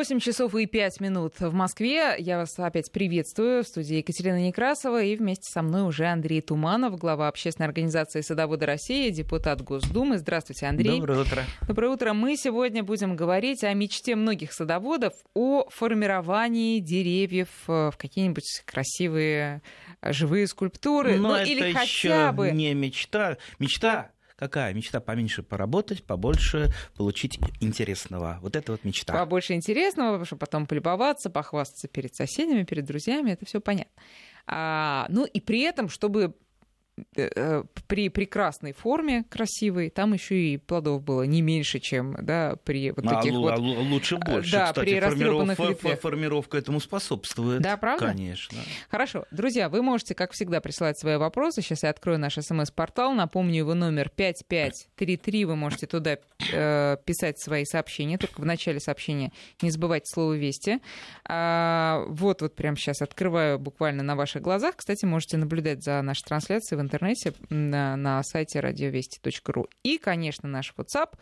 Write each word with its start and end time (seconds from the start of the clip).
8 0.00 0.18
часов 0.18 0.54
и 0.54 0.64
5 0.64 1.00
минут 1.02 1.34
в 1.40 1.52
Москве. 1.52 2.14
Я 2.18 2.38
вас 2.38 2.58
опять 2.58 2.90
приветствую 2.90 3.62
в 3.62 3.66
студии 3.66 3.96
Екатерина 3.96 4.42
Некрасова. 4.42 5.02
И 5.02 5.14
вместе 5.14 5.44
со 5.52 5.60
мной 5.60 5.82
уже 5.82 6.06
Андрей 6.06 6.40
Туманов, 6.40 6.96
глава 6.96 7.28
общественной 7.28 7.66
организации 7.66 8.22
«Садоводы 8.22 8.64
России», 8.64 9.10
депутат 9.10 9.60
Госдумы. 9.60 10.16
Здравствуйте, 10.16 10.68
Андрей. 10.68 11.00
Доброе 11.00 11.20
утро. 11.20 11.44
Доброе 11.68 11.88
утро. 11.90 12.12
Мы 12.14 12.38
сегодня 12.38 12.82
будем 12.82 13.14
говорить 13.14 13.62
о 13.62 13.74
мечте 13.74 14.16
многих 14.16 14.54
садоводов 14.54 15.12
о 15.34 15.68
формировании 15.68 16.80
деревьев 16.80 17.48
в 17.66 17.92
какие-нибудь 17.98 18.62
красивые 18.64 19.60
живые 20.02 20.46
скульптуры. 20.46 21.16
Но 21.16 21.28
ну, 21.28 21.34
это 21.34 21.50
или 21.50 21.72
хотя 21.72 21.82
еще 21.82 22.32
бы... 22.32 22.52
не 22.52 22.72
мечта. 22.72 23.36
Мечта 23.58 24.12
Какая 24.40 24.72
мечта? 24.72 25.00
Поменьше 25.00 25.42
поработать, 25.42 26.02
побольше 26.02 26.72
получить 26.96 27.38
интересного. 27.60 28.38
Вот 28.40 28.56
это 28.56 28.72
вот 28.72 28.84
мечта. 28.84 29.12
Побольше 29.12 29.52
интересного, 29.52 30.24
чтобы 30.24 30.40
потом 30.40 30.66
полюбоваться, 30.66 31.28
похвастаться 31.28 31.88
перед 31.88 32.14
соседями, 32.14 32.62
перед 32.62 32.86
друзьями, 32.86 33.32
это 33.32 33.44
все 33.44 33.60
понятно. 33.60 33.92
А, 34.46 35.04
ну 35.10 35.26
и 35.26 35.40
при 35.40 35.60
этом, 35.60 35.90
чтобы 35.90 36.34
при 37.86 38.08
прекрасной 38.08 38.72
форме, 38.72 39.24
красивой, 39.28 39.90
там 39.90 40.12
еще 40.12 40.36
и 40.36 40.56
плодов 40.58 41.02
было 41.02 41.22
не 41.22 41.42
меньше, 41.42 41.80
чем 41.80 42.16
да, 42.20 42.56
при 42.64 42.90
вот 42.90 43.04
таких 43.04 43.32
а, 43.32 43.38
вот... 43.38 43.52
А 43.52 43.56
лучше 43.56 44.16
э, 44.16 44.18
больше, 44.18 44.52
да, 44.52 44.66
кстати, 44.66 44.84
при 44.84 45.00
формиров... 45.00 45.58
ветвях. 45.58 46.00
формировка 46.00 46.58
этому 46.58 46.80
способствует. 46.80 47.62
Да, 47.62 47.76
правда? 47.76 48.08
Конечно. 48.08 48.58
Хорошо. 48.90 49.24
Друзья, 49.30 49.68
вы 49.68 49.82
можете, 49.82 50.14
как 50.14 50.32
всегда, 50.32 50.60
присылать 50.60 50.98
свои 50.98 51.16
вопросы. 51.16 51.62
Сейчас 51.62 51.82
я 51.82 51.90
открою 51.90 52.18
наш 52.18 52.34
смс-портал. 52.34 53.14
Напомню, 53.14 53.58
его 53.58 53.74
номер 53.74 54.10
5533. 54.10 55.44
Вы 55.44 55.56
можете 55.56 55.86
туда 55.86 56.18
э, 56.52 56.96
писать 57.04 57.40
свои 57.40 57.64
сообщения. 57.64 58.18
Только 58.18 58.40
в 58.40 58.44
начале 58.44 58.80
сообщения 58.80 59.32
не 59.62 59.70
забывайте 59.70 60.06
слово 60.06 60.34
«Вести». 60.34 60.80
А, 61.24 62.04
вот, 62.08 62.42
вот 62.42 62.54
прямо 62.54 62.76
сейчас 62.76 63.02
открываю 63.02 63.58
буквально 63.58 64.02
на 64.02 64.16
ваших 64.16 64.42
глазах. 64.42 64.76
Кстати, 64.76 65.04
можете 65.04 65.36
наблюдать 65.36 65.82
за 65.82 66.02
нашей 66.02 66.24
трансляцией 66.24 66.78
в 66.78 66.82
интернете 66.82 66.89
на, 67.48 67.96
на 67.96 68.22
сайте 68.22 68.60
радиовести.ру. 68.60 69.68
И, 69.82 69.98
конечно, 69.98 70.48
наш 70.48 70.74
WhatsApp 70.76 71.16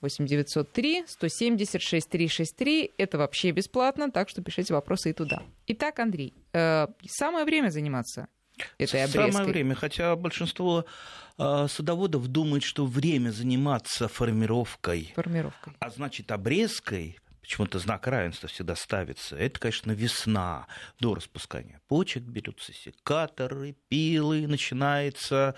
8903 0.00 1.04
170 1.06 1.82
6363. 1.82 2.92
Это 2.98 3.18
вообще 3.18 3.50
бесплатно, 3.50 4.10
так 4.10 4.28
что 4.28 4.42
пишите 4.42 4.74
вопросы 4.74 5.10
и 5.10 5.12
туда. 5.12 5.42
Итак, 5.66 5.98
Андрей, 5.98 6.34
э, 6.52 6.86
самое 7.06 7.44
время 7.44 7.70
заниматься 7.70 8.28
этой 8.78 9.04
обрезкой. 9.04 9.32
Самое 9.32 9.50
время, 9.50 9.74
хотя 9.74 10.16
большинство 10.16 10.84
э, 11.38 11.66
садоводов 11.68 12.28
думают, 12.28 12.64
что 12.64 12.86
время 12.86 13.30
заниматься 13.30 14.08
формировкой, 14.08 15.12
формировкой. 15.14 15.74
а 15.78 15.90
значит 15.90 16.30
обрезкой, 16.32 17.18
почему-то 17.46 17.78
знак 17.78 18.08
равенства 18.08 18.48
всегда 18.48 18.74
ставится. 18.74 19.36
Это, 19.36 19.60
конечно, 19.60 19.92
весна 19.92 20.66
до 20.98 21.14
распускания 21.14 21.80
почек, 21.86 22.24
берутся 22.24 22.72
секаторы, 22.72 23.76
пилы, 23.88 24.48
начинается, 24.48 25.54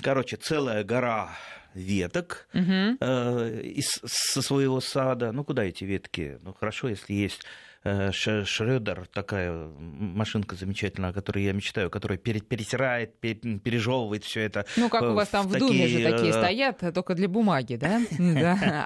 короче, 0.00 0.36
целая 0.36 0.82
гора 0.82 1.36
веток 1.74 2.48
угу. 2.54 2.96
э, 3.00 3.60
из, 3.64 4.00
со 4.02 4.40
своего 4.40 4.80
сада. 4.80 5.30
Ну, 5.30 5.44
куда 5.44 5.64
эти 5.64 5.84
ветки? 5.84 6.38
Ну, 6.40 6.54
хорошо, 6.54 6.88
если 6.88 7.12
есть 7.12 7.42
Шредер, 7.84 9.06
такая 9.12 9.68
машинка 9.78 10.56
замечательная, 10.56 11.10
о 11.10 11.12
которой 11.12 11.44
я 11.44 11.52
мечтаю, 11.52 11.90
которая 11.90 12.16
перетирает, 12.16 13.20
пережевывает 13.20 14.24
все 14.24 14.40
это. 14.40 14.64
Ну, 14.76 14.88
как 14.88 15.02
у 15.02 15.12
вас 15.12 15.28
там 15.28 15.46
в 15.46 15.52
такие... 15.52 15.68
Думе 15.68 15.88
же 15.88 16.10
такие 16.10 16.30
э, 16.30 16.32
стоят, 16.32 16.94
только 16.94 17.14
для 17.14 17.28
бумаги, 17.28 17.76
да? 17.76 18.00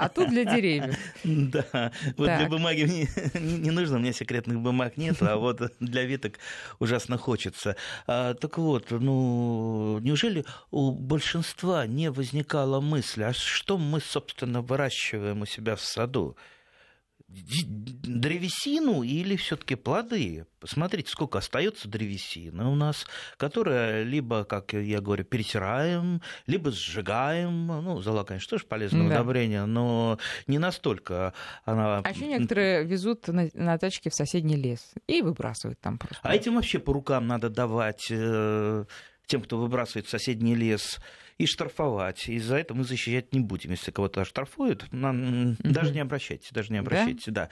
А 0.00 0.08
тут 0.08 0.30
для 0.30 0.44
деревьев. 0.44 0.96
Да, 1.22 1.92
вот 2.16 2.26
для 2.26 2.48
бумаги 2.48 3.08
не 3.38 3.70
нужно, 3.70 3.98
у 3.98 4.00
меня 4.00 4.12
секретных 4.12 4.58
бумаг 4.58 4.96
нет, 4.96 5.16
а 5.20 5.36
вот 5.36 5.60
для 5.78 6.04
веток 6.04 6.40
ужасно 6.80 7.18
хочется. 7.18 7.76
А, 8.08 8.34
так 8.34 8.58
вот, 8.58 8.90
ну, 8.90 10.00
неужели 10.00 10.44
у 10.72 10.90
большинства 10.90 11.86
не 11.86 12.10
возникала 12.10 12.80
мысль, 12.80 13.22
а 13.22 13.32
что 13.32 13.78
мы, 13.78 14.00
собственно, 14.00 14.60
выращиваем 14.60 15.42
у 15.42 15.46
себя 15.46 15.76
в 15.76 15.80
саду? 15.80 16.36
Древесину 17.28 19.02
или 19.02 19.36
все-таки 19.36 19.74
плоды? 19.74 20.46
Посмотрите, 20.60 21.10
сколько 21.10 21.38
остается 21.38 21.88
древесины 21.88 22.64
у 22.64 22.74
нас, 22.74 23.06
которая 23.36 24.02
либо, 24.02 24.44
как 24.44 24.72
я 24.72 25.00
говорю, 25.00 25.24
перетираем, 25.24 26.22
либо 26.46 26.70
сжигаем. 26.70 27.66
Ну, 27.66 28.00
зола, 28.00 28.24
конечно, 28.24 28.50
тоже 28.50 28.64
полезное 28.64 29.08
да. 29.08 29.16
удобрение, 29.16 29.66
но 29.66 30.18
не 30.46 30.58
настолько 30.58 31.34
она... 31.64 31.98
А 31.98 32.10
еще 32.10 32.26
некоторые 32.26 32.84
везут 32.84 33.28
на, 33.28 33.48
на 33.52 33.78
тачке 33.78 34.10
в 34.10 34.14
соседний 34.14 34.56
лес 34.56 34.92
и 35.06 35.22
выбрасывают 35.22 35.78
там 35.80 35.98
просто. 35.98 36.20
А 36.22 36.34
этим 36.34 36.56
вообще 36.56 36.78
по 36.78 36.92
рукам 36.92 37.26
надо 37.26 37.50
давать 37.50 38.06
э, 38.10 38.84
тем, 39.26 39.42
кто 39.42 39.58
выбрасывает 39.58 40.06
в 40.06 40.10
соседний 40.10 40.54
лес 40.54 40.98
и 41.38 41.46
штрафовать. 41.46 42.28
И 42.28 42.38
за 42.38 42.56
это 42.56 42.74
мы 42.74 42.84
защищать 42.84 43.32
не 43.32 43.40
будем. 43.40 43.70
Если 43.70 43.90
кого-то 43.90 44.20
оштрафуют, 44.20 44.86
нам... 44.92 45.52
угу. 45.52 45.56
даже 45.62 45.94
не 45.94 46.00
обращайтесь, 46.00 46.50
даже 46.50 46.72
не 46.72 46.78
обращайтесь, 46.78 47.24
да. 47.26 47.32
да. 47.32 47.48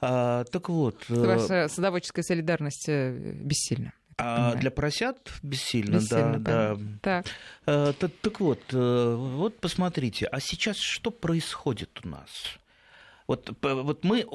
А, 0.00 0.44
так 0.44 0.68
вот... 0.68 1.02
Э, 1.08 1.14
Ваша 1.14 1.68
садоводческая 1.68 2.22
солидарность 2.22 2.88
э, 2.88 3.32
бессильна. 3.34 3.92
А 4.18 4.54
для 4.54 4.70
поросят 4.70 5.32
бессильно, 5.42 5.96
бессильно 5.96 6.38
да, 6.38 6.76
да. 6.76 6.78
Так. 7.00 7.26
А, 7.66 7.92
так, 7.94 8.12
так 8.20 8.40
вот, 8.40 8.60
вот 8.70 9.58
посмотрите, 9.58 10.26
а 10.26 10.38
сейчас 10.38 10.76
что 10.76 11.10
происходит 11.10 11.98
у 12.04 12.08
нас? 12.08 12.58
Вот, 13.32 13.50
вот 13.62 14.04
мы 14.04 14.26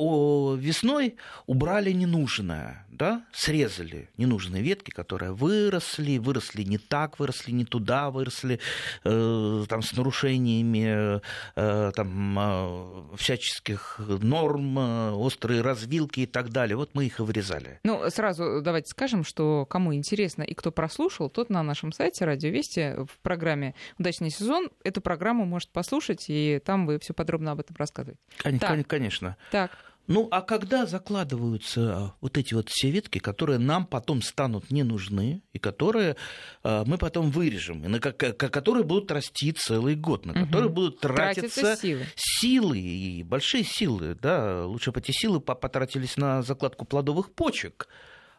весной 0.58 1.18
убрали 1.46 1.92
ненужное, 1.92 2.88
да, 2.90 3.26
срезали 3.32 4.10
ненужные 4.18 4.64
ветки, 4.64 4.90
которые 4.90 5.34
выросли, 5.34 6.18
выросли 6.18 6.64
не 6.64 6.80
так, 6.80 7.20
выросли 7.20 7.52
не 7.52 7.64
туда, 7.64 8.10
выросли 8.10 8.60
э, 9.04 9.66
там, 9.70 9.84
с 9.84 9.94
нарушениями 9.94 11.22
э, 11.56 11.92
там, 11.96 12.40
э, 12.40 13.18
всяческих 13.18 14.00
норм, 14.00 14.80
э, 14.80 15.12
острые 15.12 15.62
развилки 15.62 16.22
и 16.22 16.26
так 16.26 16.50
далее. 16.50 16.76
Вот 16.76 16.96
мы 16.96 17.06
их 17.06 17.20
и 17.20 17.24
вырезали. 17.24 17.80
Ну, 17.84 18.10
сразу 18.10 18.62
давайте 18.64 18.90
скажем, 18.90 19.24
что 19.24 19.68
кому 19.70 19.94
интересно 19.94 20.42
и 20.42 20.56
кто 20.56 20.72
прослушал, 20.72 21.30
тот 21.30 21.52
на 21.52 21.62
нашем 21.62 21.92
сайте 21.92 22.26
Радио 22.26 22.50
Вести 22.50 22.96
в 22.98 23.20
программе 23.22 23.76
«Удачный 24.00 24.32
сезон» 24.32 24.70
эту 24.84 25.02
программу 25.02 25.46
может 25.46 25.70
послушать, 25.70 26.26
и 26.30 26.60
там 26.66 26.88
вы 26.88 26.98
все 27.00 27.14
подробно 27.14 27.52
об 27.52 27.60
этом 27.60 27.76
рассказываете. 27.78 28.20
Конечно, 28.38 28.68
так, 28.68 28.87
конечно. 28.88 29.38
Так. 29.52 29.72
Ну, 30.08 30.30
а 30.32 30.42
когда 30.42 30.86
закладываются 30.86 32.14
вот 32.22 32.38
эти 32.38 32.54
вот 32.54 32.70
все 32.70 32.90
ветки, 32.92 33.20
которые 33.20 33.60
нам 33.60 33.86
потом 33.86 34.22
станут 34.22 34.72
не 34.72 34.84
нужны, 34.84 35.42
и 35.52 35.60
которые 35.60 36.16
э, 36.64 36.84
мы 36.86 36.98
потом 36.98 37.30
вырежем, 37.30 37.84
и 37.84 37.90
на 37.90 38.00
которые 38.00 38.86
будут 38.86 39.12
расти 39.12 39.52
целый 39.52 39.96
год, 39.96 40.26
на 40.26 40.34
которые 40.34 40.68
угу. 40.68 40.76
будут 40.76 41.02
тратиться 41.02 41.76
силы. 41.76 42.06
силы, 42.16 42.80
и 42.80 43.24
большие 43.24 43.66
силы, 43.66 44.18
да, 44.22 44.66
лучше 44.66 44.94
бы 44.94 45.02
эти 45.02 45.12
силы 45.12 45.42
потратились 45.42 46.16
на 46.16 46.42
закладку 46.42 46.86
плодовых 46.86 47.34
почек, 47.34 47.90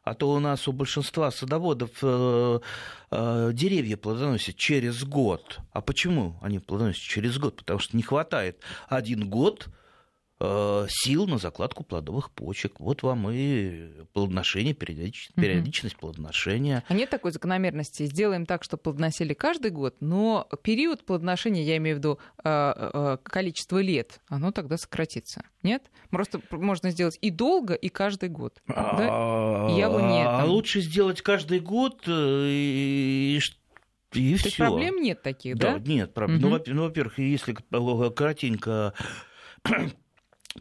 а 0.04 0.14
то 0.14 0.30
у 0.30 0.38
нас 0.38 0.66
у 0.68 0.72
большинства 0.72 1.30
садоводов 1.30 1.90
э, 2.00 2.60
э, 3.10 3.50
деревья 3.52 3.98
плодоносят 3.98 4.56
через 4.56 5.04
год. 5.04 5.58
А 5.72 5.82
почему 5.82 6.38
они 6.40 6.60
плодоносят 6.60 7.02
через 7.02 7.36
год? 7.36 7.56
Потому 7.56 7.78
что 7.78 7.94
не 7.94 8.02
хватает 8.02 8.62
один 8.88 9.28
год 9.28 9.68
сил 10.40 11.26
на 11.26 11.38
закладку 11.38 11.82
плодовых 11.82 12.30
почек. 12.30 12.78
Вот 12.78 13.02
вам 13.02 13.28
и 13.30 13.90
плодоношение, 14.12 14.72
периодичность, 14.72 15.36
угу. 15.36 15.42
периодичность 15.42 15.96
плодоношения. 15.96 16.84
А 16.86 16.94
нет 16.94 17.10
такой 17.10 17.32
закономерности? 17.32 18.04
Сделаем 18.04 18.46
так, 18.46 18.62
чтобы 18.62 18.82
плодоносили 18.84 19.34
каждый 19.34 19.72
год, 19.72 19.96
но 20.00 20.48
период 20.62 21.04
плодоношения, 21.04 21.64
я 21.64 21.76
имею 21.78 21.96
в 21.96 21.98
виду 21.98 22.18
э, 22.44 22.48
э, 22.48 23.18
количество 23.22 23.78
лет, 23.78 24.20
оно 24.28 24.52
тогда 24.52 24.76
сократится. 24.76 25.42
Нет? 25.62 25.90
Просто 26.10 26.40
можно 26.52 26.90
сделать 26.90 27.18
и 27.20 27.30
долго, 27.30 27.74
и 27.74 27.88
каждый 27.88 28.28
год. 28.28 28.62
Да? 28.68 29.68
Яблони, 29.76 30.22
а 30.24 30.44
лучше 30.44 30.80
сделать 30.80 31.20
каждый 31.20 31.60
год 31.60 32.04
и 32.06 33.40
и 34.14 34.36
То 34.38 34.48
все. 34.48 34.64
проблем 34.64 35.02
нет 35.02 35.22
таких, 35.22 35.56
да? 35.58 35.78
Да, 35.78 35.78
нет 35.78 36.14
проблем. 36.14 36.38
Угу. 36.38 36.58
Ну, 36.68 36.82
во-первых, 36.84 37.18
если 37.18 37.54
коротенько 38.14 38.94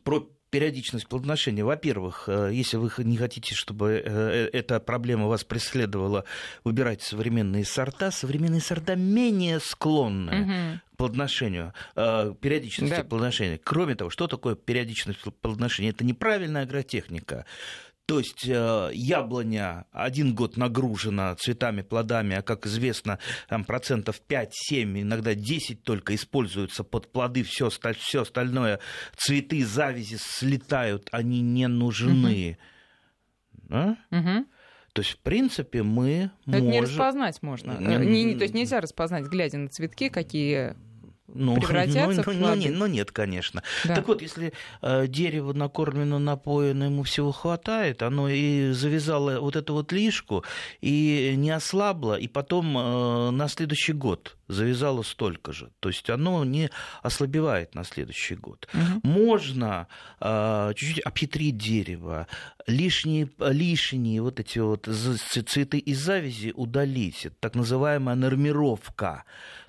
про 0.03 0.27
периодичность 0.49 1.07
плодоношения. 1.07 1.63
Во-первых, 1.63 2.25
э, 2.27 2.51
если 2.53 2.77
вы 2.77 2.91
не 3.03 3.17
хотите, 3.17 3.53
чтобы 3.53 4.01
э, 4.03 4.03
э, 4.05 4.49
эта 4.53 4.79
проблема 4.79 5.27
вас 5.27 5.43
преследовала, 5.43 6.23
выбирайте 6.63 7.05
современные 7.05 7.65
сорта. 7.65 8.11
Современные 8.11 8.61
сорта 8.61 8.95
менее 8.95 9.59
склонны 9.59 10.41
угу. 10.41 10.81
плодоношению, 10.97 11.73
периодичности 11.95 12.95
да. 12.95 13.03
плодоношения. 13.03 13.59
Кроме 13.61 13.95
того, 13.95 14.09
что 14.09 14.27
такое 14.27 14.55
периодичность 14.55 15.19
плодоношения? 15.41 15.91
Это 15.91 16.05
неправильная 16.05 16.63
агротехника. 16.63 17.45
То 18.07 18.19
есть 18.19 18.47
э, 18.47 18.89
яблоня 18.93 19.85
один 19.91 20.33
год 20.33 20.55
нагружена 20.55 21.35
цветами, 21.35 21.81
плодами, 21.81 22.37
а, 22.37 22.41
как 22.41 22.65
известно, 22.65 23.19
там 23.49 23.65
процентов 23.65 24.21
5-7, 24.29 25.01
иногда 25.01 25.35
10 25.35 25.83
только 25.83 26.15
используются 26.15 26.85
под 26.85 27.11
плоды, 27.11 27.43
все, 27.43 27.69
все 27.69 28.21
остальное, 28.21 28.79
цветы, 29.17 29.65
завязи 29.65 30.15
слетают, 30.21 31.09
они 31.11 31.41
не 31.41 31.67
нужны. 31.67 32.57
Угу. 33.53 33.67
Да? 33.67 33.97
Угу. 34.11 34.45
То 34.93 35.01
есть, 35.01 35.11
в 35.11 35.17
принципе, 35.17 35.83
мы 35.83 36.31
Но 36.45 36.59
можем... 36.59 36.69
Это 36.69 36.71
не 36.71 36.81
распознать 36.81 37.43
можно. 37.43 37.77
Не, 37.77 38.23
не, 38.23 38.35
то 38.35 38.43
есть 38.43 38.53
нельзя 38.53 38.79
распознать, 38.79 39.25
глядя 39.25 39.57
на 39.57 39.67
цветки, 39.67 40.07
какие 40.07 40.77
ну, 41.33 41.55
превратятся 41.55 42.07
ну, 42.07 42.23
в 42.23 42.35
ну, 42.35 42.55
ну, 42.55 42.71
ну 42.71 42.87
нет, 42.87 43.11
конечно. 43.11 43.61
Да. 43.85 43.95
Так 43.95 44.07
вот, 44.07 44.21
если 44.21 44.53
э, 44.81 45.07
дерево 45.07 45.53
накормлено, 45.53 46.19
напоено, 46.19 46.85
ему 46.85 47.03
всего 47.03 47.31
хватает, 47.31 48.01
оно 48.01 48.29
и 48.29 48.71
завязало 48.71 49.39
вот 49.39 49.55
эту 49.55 49.73
вот 49.73 49.91
лишку, 49.91 50.43
и 50.81 51.33
не 51.35 51.51
ослабло, 51.51 52.17
и 52.17 52.27
потом 52.27 52.77
э, 52.77 53.31
на 53.31 53.47
следующий 53.49 53.93
год 53.93 54.36
завязало 54.47 55.03
столько 55.03 55.51
же. 55.51 55.71
То 55.79 55.89
есть 55.89 56.09
оно 56.09 56.43
не 56.45 56.69
ослабевает 57.03 57.75
на 57.75 57.83
следующий 57.83 58.35
год. 58.35 58.67
Угу. 58.73 59.07
Можно 59.07 59.87
э, 60.19 60.73
чуть-чуть 60.75 60.99
обхитрить 61.05 61.57
дерево, 61.57 62.27
лишние, 62.65 63.29
лишние 63.39 64.21
вот 64.21 64.39
эти 64.39 64.59
вот 64.59 64.87
цветы 64.87 65.77
из 65.77 65.99
завязи 65.99 66.53
удалить. 66.55 67.25
Это 67.25 67.35
так 67.39 67.55
называемая 67.55 68.15
нормировка. 68.15 69.25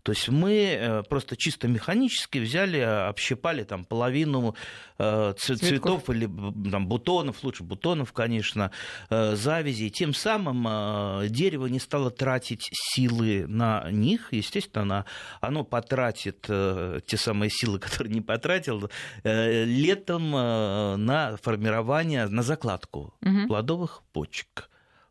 То 0.08 0.12
есть 0.12 0.28
мы 0.30 0.54
э, 0.54 1.02
просто 1.02 1.36
чисто 1.36 1.68
механически 1.68 2.38
взяли, 2.38 2.78
общипали 2.78 3.64
там 3.64 3.84
половину 3.84 4.54
э, 4.96 5.34
цветов, 5.36 5.68
цветов 5.68 6.10
или 6.10 6.24
там, 6.70 6.86
бутонов, 6.86 7.42
лучше 7.44 7.62
бутонов, 7.62 8.14
конечно, 8.14 8.70
э, 9.10 9.36
завязи. 9.36 9.90
Тем 9.90 10.14
самым 10.14 11.28
дерево 11.28 11.66
не 11.66 11.78
стало 11.78 12.10
тратить 12.10 12.70
силы 12.72 13.44
на 13.48 13.90
них. 13.90 14.28
Естественно, 14.32 14.67
оно, 14.76 15.04
оно 15.40 15.64
потратит 15.64 16.42
те 16.42 17.16
самые 17.16 17.50
силы, 17.50 17.78
которые 17.80 18.12
не 18.12 18.20
потратил, 18.20 18.90
летом 19.24 20.30
на 20.30 21.36
формирование, 21.42 22.26
на 22.26 22.42
закладку 22.42 23.14
угу. 23.22 23.46
плодовых 23.46 24.02
почек. 24.12 24.70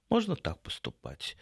Можно 0.10 0.36
так 0.36 0.60
поступать. 0.62 1.36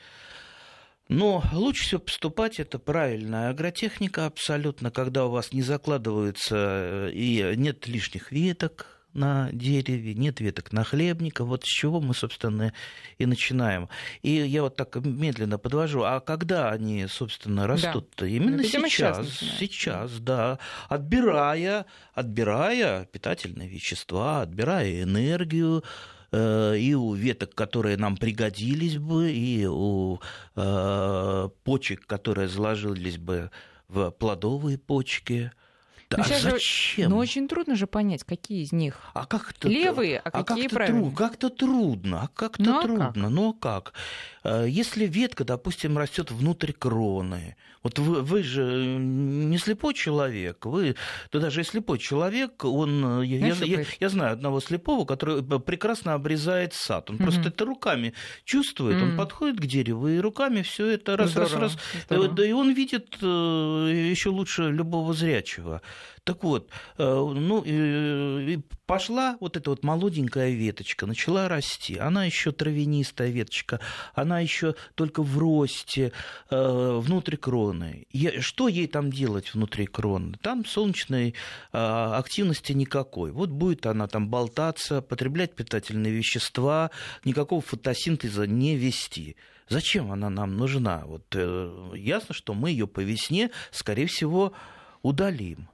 Но 1.07 1.43
лучше 1.53 1.83
всего 1.83 2.01
поступать 2.01 2.59
это 2.59 2.79
правильная 2.79 3.49
агротехника 3.49 4.25
абсолютно, 4.25 4.89
когда 4.89 5.25
у 5.25 5.29
вас 5.29 5.53
не 5.53 5.61
закладываются 5.61 6.55
э, 6.55 7.11
и 7.13 7.53
нет 7.55 7.87
лишних 7.87 8.31
веток, 8.31 8.94
на 9.15 9.49
дереве, 9.51 10.13
нет 10.13 10.39
веток 10.39 10.71
на 10.71 10.83
хлебника. 10.83 11.43
Вот 11.43 11.63
с 11.63 11.67
чего 11.67 12.01
мы, 12.01 12.13
собственно, 12.13 12.73
и 13.17 13.25
начинаем. 13.25 13.89
И 14.21 14.31
я 14.31 14.61
вот 14.61 14.75
так 14.75 14.95
медленно 15.03 15.57
подвожу. 15.57 16.03
А 16.03 16.19
когда 16.19 16.69
они, 16.69 17.07
собственно, 17.07 17.67
растут? 17.67 18.09
Да. 18.17 18.27
Именно 18.27 18.61
Это 18.61 18.69
сейчас. 18.69 19.27
Сейчас, 19.59 20.19
да. 20.19 20.59
Отбирая, 20.89 21.85
отбирая 22.13 23.05
питательные 23.05 23.67
вещества, 23.69 24.41
отбирая 24.41 25.03
энергию, 25.03 25.83
Э, 26.35 26.75
и 26.77 26.93
у 26.93 27.13
веток, 27.13 27.55
которые 27.55 27.95
нам 27.97 28.17
пригодились 28.17 28.97
бы, 28.97 29.31
и 29.31 29.65
у 29.65 30.19
э, 30.55 31.49
почек, 31.63 32.05
которые 32.05 32.49
заложились 32.49 33.17
бы 33.17 33.51
в 33.87 34.11
плодовые 34.11 34.77
почки. 34.77 35.51
Да, 36.09 36.17
а 36.19 36.23
зачем? 36.23 37.03
Же, 37.05 37.09
ну, 37.09 37.17
очень 37.17 37.47
трудно 37.47 37.75
же 37.75 37.87
понять, 37.87 38.23
какие 38.23 38.63
из 38.63 38.71
них 38.71 38.99
а 39.13 39.25
как 39.25 39.53
левые, 39.63 40.19
а, 40.19 40.29
а 40.29 40.43
какие 40.43 40.67
как 40.67 40.73
правильные. 40.73 41.03
Труд, 41.03 41.17
как-то 41.17 41.49
трудно, 41.49 42.21
а 42.21 42.27
как-то 42.27 42.63
ну, 42.63 42.81
трудно. 42.81 43.05
А 43.05 43.13
как? 43.13 43.15
Ну, 43.15 43.49
а 43.49 43.53
как? 43.53 43.93
Э, 44.45 44.65
если 44.69 45.05
ветка, 45.07 45.43
допустим, 45.43 45.97
растет 45.97 46.29
внутрь 46.29 46.71
кроны, 46.71 47.55
вот 47.81 47.97
вы, 47.97 48.21
вы 48.21 48.43
же 48.43 48.95
не 48.99 49.57
слепой 49.57 49.95
человек, 49.95 50.65
вы, 50.65 50.95
да 51.31 51.39
даже 51.39 51.61
и 51.61 51.63
слепой 51.63 51.97
человек, 51.97 52.63
он, 52.63 53.21
э, 53.21 53.25
я, 53.25 53.47
я, 53.47 53.65
я, 53.65 53.85
я 53.99 54.09
знаю 54.09 54.33
одного 54.33 54.59
слепого, 54.61 55.05
который 55.05 55.41
э, 55.41 55.59
прекрасно 55.59 56.13
обрезает 56.13 56.73
сад, 56.75 57.09
он 57.09 57.15
mm-hmm. 57.15 57.23
просто 57.23 57.47
это 57.49 57.65
руками 57.65 58.13
чувствует, 58.43 58.97
mm-hmm. 58.97 59.11
он 59.11 59.17
подходит 59.17 59.59
к 59.59 59.65
дереву 59.65 60.07
и 60.07 60.19
руками 60.19 60.61
все 60.61 60.89
это 60.89 61.17
раз, 61.17 61.31
Здорово. 61.31 61.59
раз, 61.59 61.73
раз, 61.73 61.79
Здорово. 62.05 62.27
да 62.29 62.45
и 62.45 62.51
он 62.51 62.71
видит 62.71 63.15
еще 63.21 64.29
лучше 64.29 64.69
любого 64.69 65.13
зрячего. 65.13 65.81
Так 66.25 66.43
вот, 66.43 66.71
э, 66.97 67.03
ну, 67.03 67.61
и 67.63 68.57
пошла 68.87 69.37
вот 69.39 69.57
эта 69.57 69.69
вот 69.69 69.83
молоденькая 69.83 70.49
веточка, 70.49 71.05
начала 71.05 71.47
расти. 71.47 71.99
Она 71.99 72.25
еще 72.25 72.51
травянистая 72.51 73.29
веточка, 73.29 73.79
она 74.15 74.39
еще 74.39 74.73
только 74.95 75.21
в 75.21 75.37
росте, 75.37 76.13
э, 76.49 76.99
внутри 76.99 77.37
кроны. 77.37 78.07
Что 78.39 78.67
ей 78.67 78.87
там 78.87 79.11
делать 79.11 79.53
внутри 79.53 79.85
кроны? 79.85 80.35
Там 80.41 80.65
солнечной 80.65 81.35
э, 81.71 81.77
активности 81.77 82.73
никакой. 82.73 83.29
Вот 83.29 83.51
будет 83.51 83.85
она 83.85 84.07
там 84.07 84.27
болтаться, 84.27 85.03
потреблять 85.03 85.55
питательные 85.55 86.11
вещества, 86.11 86.89
никакого 87.23 87.61
фотосинтеза 87.61 88.47
не 88.47 88.75
вести. 88.75 89.35
Зачем 89.69 90.11
она 90.11 90.31
нам 90.31 90.57
нужна? 90.57 91.03
Вот 91.05 91.35
ясно, 91.95 92.33
что 92.33 92.55
мы 92.55 92.71
ее 92.71 92.87
по 92.87 93.01
весне, 93.01 93.51
скорее 93.71 94.07
всего, 94.07 94.53
удалим. 95.03 95.69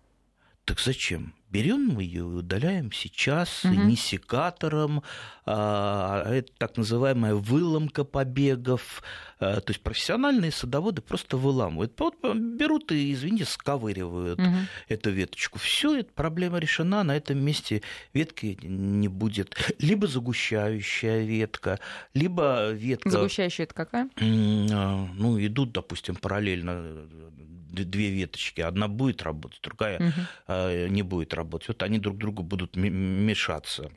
Так 0.72 0.80
зачем? 0.80 1.34
Берем 1.52 1.90
мы 1.90 2.04
ее 2.04 2.22
и 2.22 2.22
удаляем 2.22 2.94
сейчас 2.94 3.66
угу. 3.66 3.74
не 3.74 3.98
секатором, 3.98 5.04
а, 5.46 6.24
это 6.32 6.50
так 6.58 6.78
называемая 6.78 7.36
выломка 7.36 8.06
побегов. 8.06 9.04
А, 9.40 9.60
то 9.60 9.72
есть 9.72 9.82
профессиональные 9.82 10.52
садоводы 10.52 11.02
просто 11.02 11.36
выламывают. 11.36 12.00
Вот 12.00 12.16
берут 12.24 12.94
и, 12.94 13.12
извините, 13.12 13.44
сковыривают 13.46 14.40
угу. 14.40 14.56
эту 14.88 15.10
веточку. 15.12 15.60
Все, 15.60 16.00
эта 16.00 16.14
проблема 16.14 16.58
решена, 16.60 17.04
на 17.04 17.18
этом 17.18 17.44
месте 17.44 17.82
ветки 18.14 18.58
не 18.62 19.10
будет. 19.10 19.58
Либо 19.80 20.08
загущающая 20.08 21.24
ветка, 21.24 21.80
либо 22.14 22.72
ветка... 22.72 23.10
Загущающая 23.10 23.66
это 23.66 23.74
какая? 23.74 24.10
А, 24.16 25.08
ну, 25.16 25.46
идут, 25.46 25.74
допустим, 25.74 26.16
параллельно 26.16 27.08
две 27.72 28.10
веточки. 28.10 28.62
Одна 28.62 28.88
будет 28.88 29.22
работать, 29.24 29.60
другая 29.64 30.14
угу. 30.48 30.88
не 30.90 31.02
будет 31.02 31.34
работать. 31.34 31.41
Вот 31.44 31.84
они 31.84 32.00
друг 32.00 32.18
другу 32.18 32.44
будут 32.44 32.76
мешаться. 32.76 33.92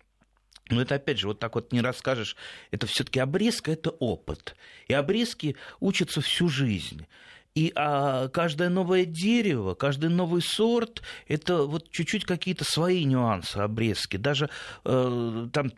Но 0.70 0.81
это 0.81 0.94
опять 0.94 1.19
же, 1.19 1.29
вот 1.29 1.38
так 1.38 1.55
вот 1.55 1.73
не 1.73 1.81
расскажешь. 1.81 2.37
Это 2.70 2.87
все-таки 2.87 3.20
обрезка 3.20 3.73
это 3.73 3.91
опыт. 3.91 4.56
И 4.88 4.94
обрезки 4.94 5.56
учатся 5.81 6.20
всю 6.20 6.49
жизнь. 6.49 7.06
И 7.55 7.73
а, 7.76 8.29
каждое 8.29 8.69
новое 8.69 9.05
дерево, 9.05 9.75
каждый 9.75 10.11
новый 10.11 10.43
сорт– 10.43 11.02
это 11.29 11.62
вот 11.64 11.88
чуть-чуть 11.91 12.25
какие-то 12.25 12.64
свои 12.64 13.05
нюансы 13.05 13.58
обрезки. 13.58 14.17
Даже 14.17 14.50
э, 14.85 15.49
там 15.52 15.70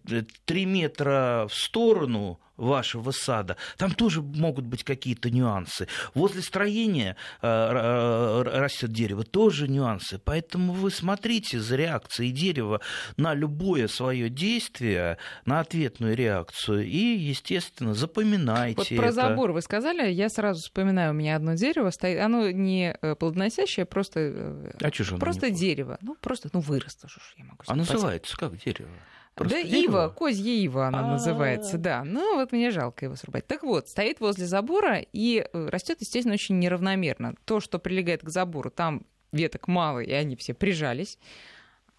три 0.47 0.65
метра 0.65 1.47
в 1.51 1.55
сторону 1.55 2.41
вашего 2.57 3.11
сада, 3.11 3.57
там 3.77 3.93
тоже 3.93 4.23
могут 4.23 4.67
быть 4.67 4.85
какие-то 4.85 5.31
нюансы. 5.31 5.89
Возле 6.15 6.43
строения 6.43 7.17
э, 7.43 7.47
э, 7.47 8.43
растет 8.43 8.93
дерево, 8.93 9.25
тоже 9.25 9.69
нюансы. 9.69 10.19
Поэтому 10.19 10.73
вы 10.73 10.91
смотрите 10.91 11.61
за 11.61 11.77
реакцией 11.77 12.33
дерева 12.33 12.81
на 13.17 13.35
любое 13.35 13.89
свое 13.89 14.29
действие, 14.29 15.19
на 15.45 15.61
ответную 15.61 16.17
реакцию 16.17 16.87
и, 16.87 17.17
естественно, 17.17 17.95
запоминайте. 17.95 18.77
Вот 18.77 18.89
про 18.89 19.07
это. 19.07 19.13
забор 19.13 19.53
вы 19.53 19.63
сказали, 19.63 20.11
я 20.11 20.29
сразу 20.29 20.61
вспоминаю, 20.61 21.11
у 21.13 21.15
меня 21.15 21.37
одно 21.37 21.55
дерево 21.55 21.91
стоит, 21.91 22.21
оно 22.21 22.51
не 22.51 22.97
э, 23.01 23.15
плодоносящее, 23.15 23.87
просто, 23.87 24.73
а 24.81 25.19
просто 25.19 25.51
дерево. 25.51 25.99
Ну, 26.01 26.17
просто, 26.21 26.49
ну, 26.53 26.61
выросло, 26.61 27.09
что 27.09 27.21
я 27.37 27.45
могу 27.45 27.63
сказать. 27.63 27.71
А 27.71 27.93
называется 27.93 28.37
как 28.37 28.57
дерево? 28.59 28.91
Просто 29.37 29.63
да, 29.63 29.63
дерево? 29.63 30.05
ива, 30.05 30.09
козья 30.09 30.53
ива 30.53 30.87
она 30.87 31.01
А-а-а. 31.01 31.11
называется, 31.13 31.77
да. 31.77 32.05
Ну, 32.05 32.37
вот 32.37 32.53
мне 32.53 32.71
жалко 32.71 33.05
его 33.05 33.17
срубать. 33.17 33.47
Так 33.47 33.63
вот, 33.65 33.87
стоит 33.87 34.19
возле 34.19 34.47
забора 34.47 35.05
и 35.13 35.47
э, 35.53 35.69
растет, 35.69 35.99
естественно, 36.01 36.35
очень 36.35 36.59
неравномерно. 36.59 37.35
То, 37.45 37.61
что 37.61 37.79
прилегает 37.79 38.23
к 38.23 38.31
забору, 38.31 38.71
там 38.71 39.03
веток 39.33 39.69
мало, 39.69 40.01
и 40.01 40.11
они 40.11 40.37
все 40.37 40.55
прижались. 40.55 41.19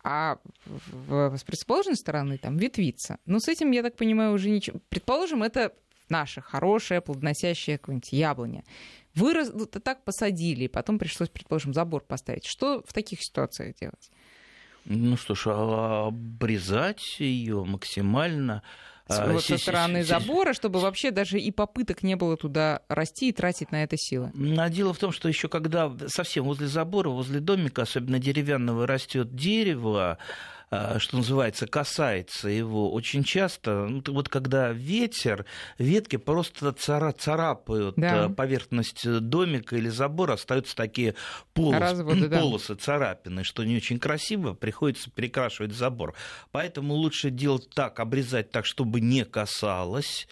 А 0.04 0.40
с 1.06 1.44
противоположной 1.44 1.96
стороны 1.96 2.40
там 2.40 2.58
ветвится. 2.58 3.20
Ну, 3.28 3.40
с 3.40 3.48
этим, 3.48 3.70
я 3.70 3.84
так 3.84 3.96
понимаю, 3.96 4.34
уже 4.34 4.50
ничего. 4.50 4.80
Предположим, 4.90 5.44
это 5.44 5.74
наша 6.10 6.42
хорошая, 6.42 7.02
плодоносящая 7.02 7.78
какая-нибудь 7.78 8.14
яблоня. 8.14 8.64
Вырос, 9.14 9.52
так 9.84 10.04
посадили, 10.04 10.64
и 10.64 10.68
потом 10.68 10.98
пришлось, 10.98 11.30
предположим, 11.30 11.74
забор 11.74 12.02
поставить. 12.04 12.46
Что 12.46 12.82
в 12.84 12.94
таких 12.94 13.22
ситуациях 13.22 13.76
делать? 13.76 14.10
Ну 14.90 15.18
что 15.18 15.36
ж, 15.36 15.48
а 15.48 16.08
обрезать 16.08 17.20
ее 17.20 17.66
максимально 17.66 18.64
а, 19.08 19.32
вот 19.32 19.44
со 19.44 19.58
стороны 19.58 20.04
забора, 20.04 20.54
чтобы 20.54 20.80
вообще 20.80 21.12
даже 21.12 21.40
и 21.40 21.52
попыток 21.52 22.04
не 22.04 22.16
было 22.16 22.38
туда 22.38 22.82
расти 22.88 23.30
и 23.30 23.32
тратить 23.32 23.72
на 23.72 23.84
это 23.84 23.98
силы. 23.98 24.32
А 24.58 24.70
дело 24.70 24.94
в 24.94 24.98
том, 24.98 25.12
что 25.12 25.28
еще 25.28 25.50
когда 25.50 25.92
совсем 26.08 26.46
возле 26.46 26.68
забора, 26.68 27.10
возле 27.10 27.40
домика, 27.40 27.84
особенно 27.84 28.20
деревянного, 28.20 28.88
растет 28.88 29.36
дерево, 29.36 30.18
что 30.70 31.18
называется, 31.18 31.66
касается 31.66 32.50
его 32.50 32.92
очень 32.92 33.24
часто, 33.24 33.88
ну, 33.88 34.04
вот 34.08 34.28
когда 34.28 34.72
ветер, 34.72 35.46
ветки 35.78 36.18
просто 36.18 36.74
цара 36.74 37.14
царапают 37.14 37.96
да. 37.96 38.26
Э, 38.26 38.30
поверхность 38.30 39.08
домика 39.08 39.78
или 39.78 39.88
забора, 39.88 40.34
остаются 40.34 40.76
такие 40.76 41.16
полос, 41.54 41.80
Разводы, 41.80 42.30
полосы, 42.30 42.76
да. 42.76 42.82
царапины, 42.82 43.44
что 43.46 43.64
не 43.64 43.78
очень 43.78 43.98
красиво, 43.98 44.54
приходится 44.54 45.10
перекрашивать 45.10 45.72
забор. 45.72 46.16
Поэтому 46.52 46.96
лучше 46.96 47.30
делать 47.30 47.70
так, 47.74 48.00
обрезать 48.02 48.52
так, 48.52 48.66
чтобы 48.66 49.00
не 49.00 49.24
касалось 49.24 50.28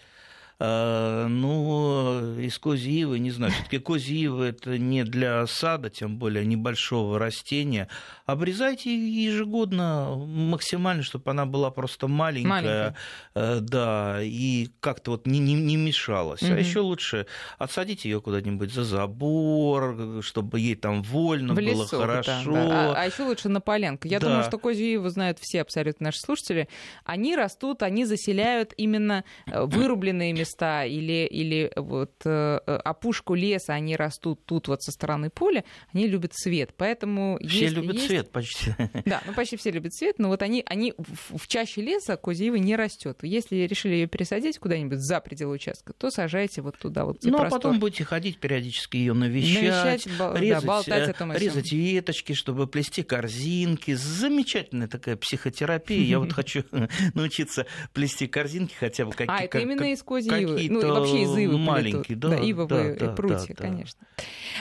ну, 0.58 2.38
из 2.38 2.58
козьей 2.58 3.02
ивы, 3.02 3.18
не 3.18 3.30
знаю, 3.30 3.52
все-таки 3.52 3.78
козья 3.78 4.16
ива 4.16 4.44
это 4.44 4.78
не 4.78 5.04
для 5.04 5.46
сада, 5.46 5.90
тем 5.90 6.16
более 6.16 6.46
небольшого 6.46 7.18
растения. 7.18 7.88
Обрезайте 8.26 8.92
ежегодно 8.92 10.16
максимально, 10.16 11.04
чтобы 11.04 11.30
она 11.30 11.46
была 11.46 11.70
просто 11.70 12.08
маленькая, 12.08 12.50
маленькая. 12.50 12.96
Э, 13.36 13.60
да, 13.60 14.18
и 14.20 14.68
как-то 14.80 15.12
вот 15.12 15.28
не, 15.28 15.38
не, 15.38 15.54
не 15.54 15.76
мешалась. 15.76 16.42
Угу. 16.42 16.52
А 16.52 16.58
еще 16.58 16.80
лучше 16.80 17.26
отсадить 17.56 18.04
ее 18.04 18.20
куда-нибудь 18.20 18.72
за 18.72 18.82
забор, 18.82 20.22
чтобы 20.22 20.58
ей 20.58 20.74
там 20.74 21.04
вольно 21.04 21.52
В 21.52 21.56
было 21.56 21.64
лесу, 21.64 21.98
хорошо. 21.98 22.52
Да, 22.52 22.68
да. 22.68 22.92
А, 22.92 23.02
а 23.02 23.06
еще 23.06 23.22
лучше 23.22 23.48
на 23.48 23.60
полянку. 23.60 24.08
Я 24.08 24.18
да. 24.18 24.26
думаю, 24.26 24.42
что 24.42 24.58
козью 24.58 24.94
иву 24.94 25.08
знают 25.08 25.38
все 25.40 25.62
абсолютно 25.62 26.06
наши 26.06 26.18
слушатели. 26.18 26.68
Они 27.04 27.36
растут, 27.36 27.84
они 27.84 28.04
заселяют 28.06 28.74
именно 28.76 29.22
э, 29.46 29.64
вырубленные 29.64 30.32
места 30.32 30.84
или, 30.84 31.26
или 31.26 31.70
вот 31.76 32.14
э, 32.24 32.56
опушку 32.56 33.34
леса, 33.34 33.74
они 33.74 33.94
растут 33.94 34.44
тут 34.46 34.66
вот 34.66 34.82
со 34.82 34.90
стороны 34.90 35.30
поля, 35.30 35.62
они 35.92 36.08
любят 36.08 36.32
цвет. 36.34 36.74
Поэтому 36.76 37.38
все 37.46 37.68
любят 37.68 37.94
есть... 37.94 38.15
цвет 38.16 38.32
почти. 38.32 38.74
Да, 39.04 39.22
ну 39.26 39.32
почти 39.34 39.56
все 39.56 39.70
любят 39.70 39.94
цвет, 39.94 40.18
но 40.18 40.28
вот 40.28 40.42
они, 40.42 40.62
они 40.66 40.94
в, 40.96 41.38
в 41.38 41.48
чаще 41.48 41.82
леса 41.82 42.16
козья 42.16 42.50
не 42.50 42.76
растет. 42.76 43.18
Если 43.22 43.56
решили 43.56 43.94
ее 43.94 44.06
пересадить 44.06 44.58
куда-нибудь 44.58 44.98
за 45.00 45.20
пределы 45.20 45.54
участка, 45.54 45.92
то 45.92 46.10
сажайте 46.10 46.62
вот 46.62 46.78
туда 46.78 47.04
вот. 47.04 47.18
Ну 47.22 47.38
а 47.38 47.48
потом 47.48 47.78
будете 47.78 48.04
ходить 48.04 48.38
периодически 48.38 48.96
ее 48.96 49.12
навещать, 49.12 50.06
навещать 50.06 50.06
резать, 50.40 50.62
да, 50.62 50.66
болтать 50.66 51.08
о 51.08 51.12
том 51.12 51.32
резать 51.32 51.72
веточки, 51.72 52.32
чтобы 52.32 52.66
плести 52.66 53.02
корзинки. 53.02 53.94
Замечательная 53.94 54.88
такая 54.88 55.16
психотерапия. 55.16 56.02
Я 56.02 56.18
вот 56.18 56.32
хочу 56.36 56.64
научиться 57.14 57.66
плести 57.92 58.26
корзинки 58.26 58.74
хотя 58.74 59.04
бы 59.04 59.12
какие-то. 59.12 59.34
А 59.34 59.42
это 59.42 59.58
именно 59.58 59.92
из 59.92 60.02
козьей 60.02 60.42
ивы. 60.42 60.68
Ну, 60.70 60.94
вообще 60.94 61.22
из 61.22 61.36
ивы 61.36 61.58
маленькие, 61.58 62.16
да, 62.16 62.36
ивовые 62.36 63.14
прутья, 63.14 63.54
конечно. 63.54 64.06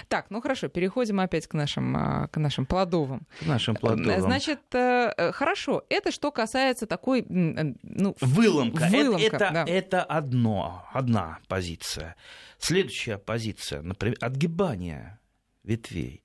Так, 0.07 0.27
ну 0.29 0.41
хорошо, 0.41 0.67
переходим 0.67 1.19
опять 1.19 1.47
к 1.47 1.53
нашим, 1.53 1.95
а, 1.95 2.27
к 2.27 2.37
нашим 2.37 2.65
плодовым. 2.65 3.27
Нашим 3.45 3.75
плодовым. 3.75 4.21
Значит, 4.21 4.59
э, 4.73 5.13
э, 5.15 5.31
хорошо, 5.31 5.83
это 5.89 6.11
что 6.11 6.31
касается 6.31 6.85
такой, 6.87 7.21
э, 7.21 7.73
ну... 7.83 8.15
Выломка. 8.21 8.87
Выломка 8.89 9.25
это, 9.25 9.49
да. 9.53 9.65
это 9.67 10.03
одно, 10.03 10.85
одна 10.93 11.39
позиция. 11.47 12.15
Следующая 12.57 13.17
позиция, 13.17 13.81
например, 13.81 14.17
отгибание 14.21 15.19
ветвей. 15.63 16.23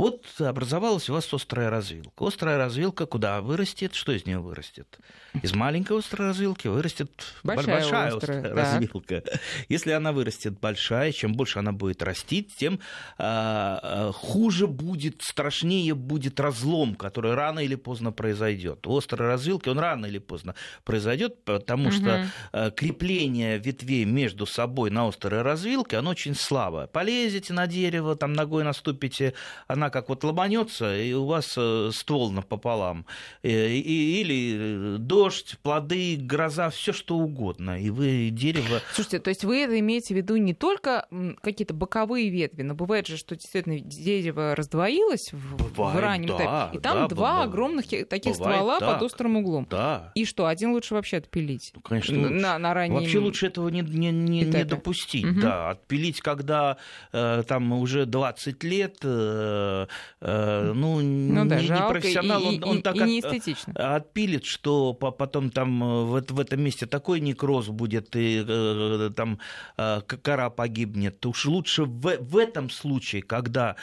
Вот 0.00 0.24
образовалась 0.40 1.10
у 1.10 1.12
вас 1.12 1.30
острая 1.30 1.68
развилка. 1.68 2.26
Острая 2.26 2.56
развилка 2.56 3.04
куда 3.04 3.42
вырастет? 3.42 3.94
Что 3.94 4.12
из 4.12 4.24
нее 4.24 4.38
вырастет? 4.38 4.98
Из 5.42 5.54
маленькой 5.54 5.98
острой 5.98 6.28
развилки 6.28 6.68
вырастет 6.68 7.10
большая, 7.42 7.80
большая 7.80 8.14
острая, 8.14 8.38
острая 8.38 8.54
развилка. 8.54 9.22
Если 9.68 9.90
она 9.90 10.12
вырастет 10.12 10.58
большая, 10.58 11.12
чем 11.12 11.34
больше 11.34 11.58
она 11.58 11.72
будет 11.72 12.02
расти, 12.02 12.42
тем 12.42 12.80
а, 13.18 14.10
хуже 14.14 14.66
будет, 14.66 15.20
страшнее 15.20 15.94
будет 15.94 16.40
разлом, 16.40 16.94
который 16.94 17.34
рано 17.34 17.60
или 17.60 17.74
поздно 17.74 18.10
произойдет. 18.10 18.86
У 18.86 18.96
острой 18.96 19.28
развилки 19.28 19.68
он 19.68 19.78
рано 19.78 20.06
или 20.06 20.18
поздно 20.18 20.54
произойдет, 20.82 21.44
потому 21.44 21.88
угу. 21.88 21.92
что 21.92 22.26
а, 22.52 22.70
крепление 22.70 23.58
ветвей 23.58 24.06
между 24.06 24.46
собой 24.46 24.90
на 24.90 25.06
острой 25.06 25.42
развилке, 25.42 25.98
оно 25.98 26.12
очень 26.12 26.34
слабое. 26.34 26.86
Полезете 26.86 27.52
на 27.52 27.66
дерево, 27.66 28.16
там 28.16 28.32
ногой 28.32 28.64
наступите, 28.64 29.34
она 29.68 29.89
как 29.90 30.08
вот 30.08 30.24
ломанется, 30.24 30.96
и 30.96 31.12
у 31.12 31.26
вас 31.26 31.54
э, 31.56 31.90
ствол 31.92 32.30
напополам. 32.30 33.06
Э, 33.42 33.68
или 33.68 34.94
э, 34.94 34.98
дождь, 34.98 35.56
плоды, 35.62 36.16
гроза, 36.16 36.70
все 36.70 36.92
что 36.92 37.16
угодно. 37.16 37.80
И 37.80 37.90
вы 37.90 38.30
дерево... 38.30 38.80
Слушайте, 38.92 39.18
то 39.18 39.28
есть 39.28 39.44
вы 39.44 39.58
это 39.62 39.78
имеете 39.78 40.14
в 40.14 40.16
виду 40.16 40.36
не 40.36 40.54
только 40.54 41.06
какие-то 41.42 41.74
боковые 41.74 42.30
ветви, 42.30 42.62
но 42.62 42.74
бывает 42.74 43.06
же, 43.06 43.16
что 43.16 43.36
действительно 43.36 43.78
дерево 43.78 44.54
раздвоилось 44.54 45.32
в, 45.32 45.56
бывает, 45.56 45.96
в 45.96 46.00
раннем 46.00 46.28
да, 46.28 46.36
этапе, 46.36 46.78
и 46.78 46.80
там 46.80 46.94
да, 46.94 47.08
два 47.08 47.32
бывает. 47.32 47.48
огромных 47.48 48.08
таких 48.08 48.34
ствола 48.34 48.80
так. 48.80 48.94
под 48.94 49.02
острым 49.02 49.36
углом. 49.36 49.66
Да. 49.70 50.12
И 50.14 50.24
что, 50.24 50.46
один 50.46 50.72
лучше 50.72 50.94
вообще 50.94 51.18
отпилить? 51.18 51.72
Ну, 51.74 51.80
конечно, 51.80 52.16
на, 52.16 52.58
на 52.58 52.74
раннем... 52.74 52.94
Вообще 52.94 53.18
лучше 53.18 53.46
этого 53.46 53.68
не, 53.68 53.82
не, 53.82 54.10
не, 54.10 54.42
не 54.42 54.64
допустить. 54.64 55.24
Угу. 55.24 55.40
Да, 55.40 55.70
отпилить, 55.70 56.20
когда 56.20 56.76
э, 57.12 57.42
там 57.46 57.72
уже 57.72 58.06
20 58.06 58.64
лет, 58.64 59.04
Э, 59.10 59.79
ну, 60.20 61.00
ну 61.00 61.44
да, 61.46 61.60
не, 61.60 61.68
не 61.68 61.88
профессионал, 61.88 62.42
и, 62.42 62.46
он, 62.46 62.64
он 62.64 62.78
и, 62.78 62.82
так 62.82 62.96
и 62.96 63.20
от, 63.20 63.76
отпилит, 63.76 64.44
что 64.44 64.94
потом 64.94 65.50
там 65.50 65.82
э, 65.82 66.04
в, 66.04 66.32
в 66.32 66.40
этом 66.40 66.62
месте 66.62 66.86
такой 66.86 67.20
некроз 67.20 67.68
будет, 67.68 68.16
и 68.16 68.44
э, 68.46 69.10
там 69.16 69.38
кора 69.76 70.50
погибнет. 70.50 71.24
Уж 71.24 71.46
лучше 71.46 71.84
в, 71.84 72.16
в 72.18 72.36
этом 72.36 72.70
случае, 72.70 73.22
когда 73.22 73.76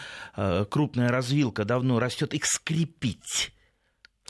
крупная 0.70 1.10
развилка 1.10 1.66
давно 1.66 2.00
растет, 2.00 2.34
их 2.34 2.46
скрепить. 2.46 3.54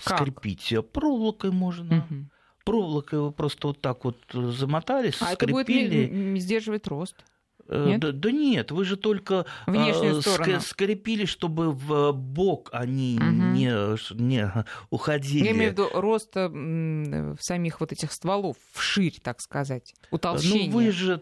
Как? 0.03 0.19
Скрепить 0.19 0.73
проволокой 0.91 1.51
можно. 1.51 1.97
Угу 1.97 2.25
проволокой 2.67 3.19
вы 3.19 3.31
просто 3.31 3.67
вот 3.67 3.79
так 3.79 4.03
вот 4.03 4.17
замотали, 4.33 5.13
а 5.21 5.33
скрепили. 5.35 6.03
это 6.03 6.13
будет 6.13 6.41
сдерживать 6.41 6.85
рост? 6.87 7.15
Э, 7.69 7.85
нет? 7.87 7.99
Да, 7.99 8.11
да 8.11 8.31
нет, 8.31 8.71
вы 8.71 8.85
же 8.85 8.97
только 8.97 9.45
Внешнюю 9.65 10.19
э, 10.19 10.59
скрепили, 10.59 11.25
чтобы 11.25 11.71
в 11.71 12.11
бок 12.13 12.69
они 12.71 13.17
угу. 13.19 13.25
не, 13.25 14.13
не 14.21 14.65
уходили. 14.89 15.45
Я 15.45 15.51
имею 15.51 15.69
в 15.69 15.73
виду 15.73 15.89
рост 15.93 16.31
э, 16.35 17.35
самих 17.39 17.79
вот 17.79 17.91
этих 17.91 18.11
стволов 18.11 18.57
вширь, 18.73 19.19
так 19.21 19.41
сказать, 19.41 19.95
утолщение. 20.11 20.69
Ну 20.69 20.77
вы 20.77 20.91
же, 20.91 21.21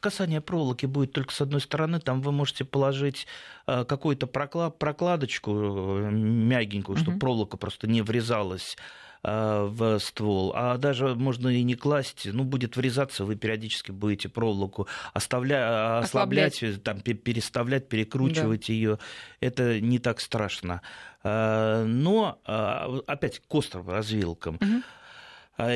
касание 0.00 0.40
проволоки 0.40 0.86
будет 0.86 1.12
только 1.12 1.32
с 1.32 1.40
одной 1.40 1.60
стороны, 1.60 2.00
там 2.00 2.20
вы 2.20 2.32
можете 2.32 2.64
положить 2.64 3.26
какую-то 3.66 4.26
прокладочку 4.26 5.52
мягенькую, 5.52 6.96
угу. 6.96 7.02
чтобы 7.02 7.18
проволока 7.18 7.56
просто 7.56 7.86
не 7.86 8.02
врезалась 8.02 8.76
Э, 8.76 8.90
в 9.22 9.98
ствол, 9.98 10.52
а 10.54 10.78
даже 10.78 11.14
можно 11.14 11.48
и 11.48 11.62
не 11.62 11.74
класть, 11.74 12.26
ну, 12.32 12.44
будет 12.44 12.76
врезаться, 12.76 13.24
вы 13.24 13.36
периодически 13.36 13.90
будете 13.90 14.28
проволоку 14.28 14.88
оставля... 15.12 15.98
ослаблять, 15.98 16.54
ослаблять, 16.54 16.82
там, 16.82 17.00
переставлять, 17.00 17.88
перекручивать 17.88 18.66
да. 18.68 18.72
ее. 18.72 18.98
Это 19.40 19.80
не 19.80 19.98
так 19.98 20.20
страшно. 20.20 20.80
Э, 21.22 21.84
но, 21.84 22.40
э, 22.46 23.00
опять, 23.06 23.40
к 23.40 23.54
острым 23.54 23.90
развилкам. 23.90 24.56
Угу. 24.56 24.82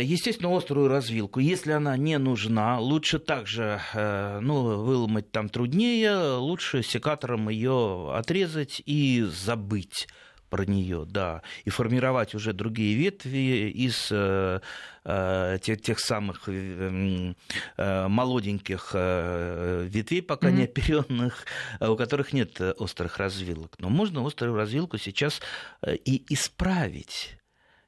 Естественно, 0.01 0.57
острую 0.57 0.89
развилку, 0.89 1.41
если 1.41 1.73
она 1.73 1.95
не 1.99 2.17
нужна, 2.17 2.81
лучше 2.81 3.19
также, 3.19 3.83
ну, 3.93 4.83
выломать 4.83 5.31
там 5.31 5.51
труднее, 5.51 6.37
лучше 6.39 6.83
секатором 6.83 7.51
ее 7.51 8.11
отрезать 8.15 8.81
и 8.87 9.27
забыть 9.29 10.09
про 10.55 10.65
нее, 10.67 11.05
да, 11.05 11.43
и 11.65 11.71
формировать 11.71 12.33
уже 12.37 12.53
другие 12.53 12.95
ветви 12.95 13.71
из 13.71 14.07
э, 14.13 14.61
э, 15.05 15.59
тех, 15.61 15.81
тех 15.83 15.99
самых 15.99 16.43
э, 16.47 17.35
молоденьких 17.77 18.95
ветвей, 18.95 20.23
пока 20.23 20.51
mm-hmm. 20.51 20.53
не 20.53 20.63
оперенных, 20.63 21.45
у 21.81 21.97
которых 21.97 22.33
нет 22.33 22.61
острых 22.79 23.19
развилок. 23.19 23.75
Но 23.81 23.89
можно 23.89 24.25
острую 24.25 24.55
развилку 24.55 24.97
сейчас 24.97 25.41
и 25.85 26.25
исправить. 26.29 27.37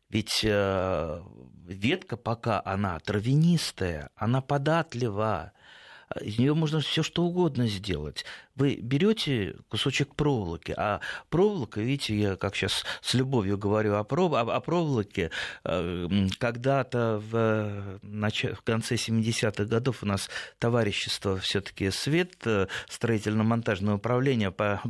Ведь 0.08 0.42
ветка, 0.42 2.16
пока 2.16 2.60
она 2.64 2.98
травянистая, 2.98 4.10
она 4.16 4.40
податлива, 4.40 5.52
из 6.20 6.38
нее 6.38 6.54
можно 6.54 6.80
все 6.80 7.04
что 7.04 7.22
угодно 7.22 7.68
сделать 7.68 8.24
вы 8.56 8.76
берете 8.76 9.54
кусочек 9.68 10.14
проволоки, 10.14 10.74
а 10.76 11.00
проволока, 11.28 11.80
видите, 11.80 12.16
я 12.16 12.36
как 12.36 12.56
сейчас 12.56 12.84
с 13.02 13.14
любовью 13.14 13.58
говорю 13.58 13.94
о, 13.94 14.04
пров... 14.04 14.32
о 14.32 14.60
проволоке, 14.60 15.30
э, 15.64 16.08
когда-то 16.38 17.22
в, 17.30 18.00
нач... 18.02 18.44
в 18.44 18.62
конце 18.62 18.94
70-х 18.94 19.64
годов 19.64 20.02
у 20.02 20.06
нас 20.06 20.30
товарищество 20.58 21.36
все-таки 21.38 21.90
свет 21.90 22.34
э, 22.46 22.66
строительно-монтажное 22.88 23.94
управление 23.94 24.50
по 24.50 24.82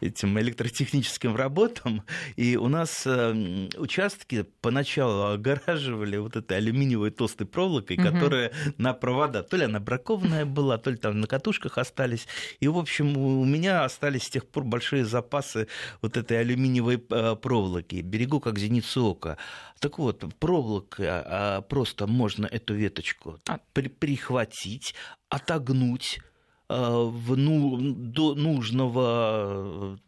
этим 0.00 0.38
электротехническим 0.38 1.34
работам, 1.34 2.02
и 2.36 2.56
у 2.56 2.68
нас 2.68 3.04
э, 3.06 3.68
участки 3.78 4.44
поначалу 4.60 5.32
огораживали 5.32 6.18
вот 6.18 6.36
этой 6.36 6.58
алюминиевой 6.58 7.10
толстой 7.10 7.46
проволокой, 7.46 7.96
угу. 7.96 8.04
которая 8.04 8.52
на 8.76 8.92
провода, 8.92 9.42
то 9.42 9.56
ли 9.56 9.64
она 9.64 9.80
бракованная 9.80 10.44
была, 10.44 10.76
то 10.76 10.90
ли 10.90 10.98
там 10.98 11.20
на 11.20 11.26
катушках 11.26 11.78
остались, 11.78 12.28
и 12.60 12.68
в 12.68 12.76
общем 12.76 12.89
общем, 12.90 13.16
у 13.16 13.44
меня 13.44 13.84
остались 13.84 14.24
с 14.24 14.30
тех 14.30 14.46
пор 14.46 14.64
большие 14.64 15.04
запасы 15.04 15.68
вот 16.02 16.16
этой 16.16 16.40
алюминиевой 16.40 16.98
проволоки. 16.98 18.00
Берегу 18.02 18.40
как 18.40 18.58
зеницу 18.58 19.06
ока. 19.06 19.38
Так 19.78 19.98
вот, 19.98 20.24
проволока 20.38 21.22
а, 21.24 21.60
просто 21.62 22.06
можно 22.06 22.46
эту 22.46 22.74
веточку 22.74 23.38
а... 23.48 23.60
прихватить, 23.72 24.94
отогнуть 25.28 26.18
Э, 26.20 26.29
в 26.70 27.36
ну, 27.36 27.76
до 27.80 28.34
нужного 28.36 29.98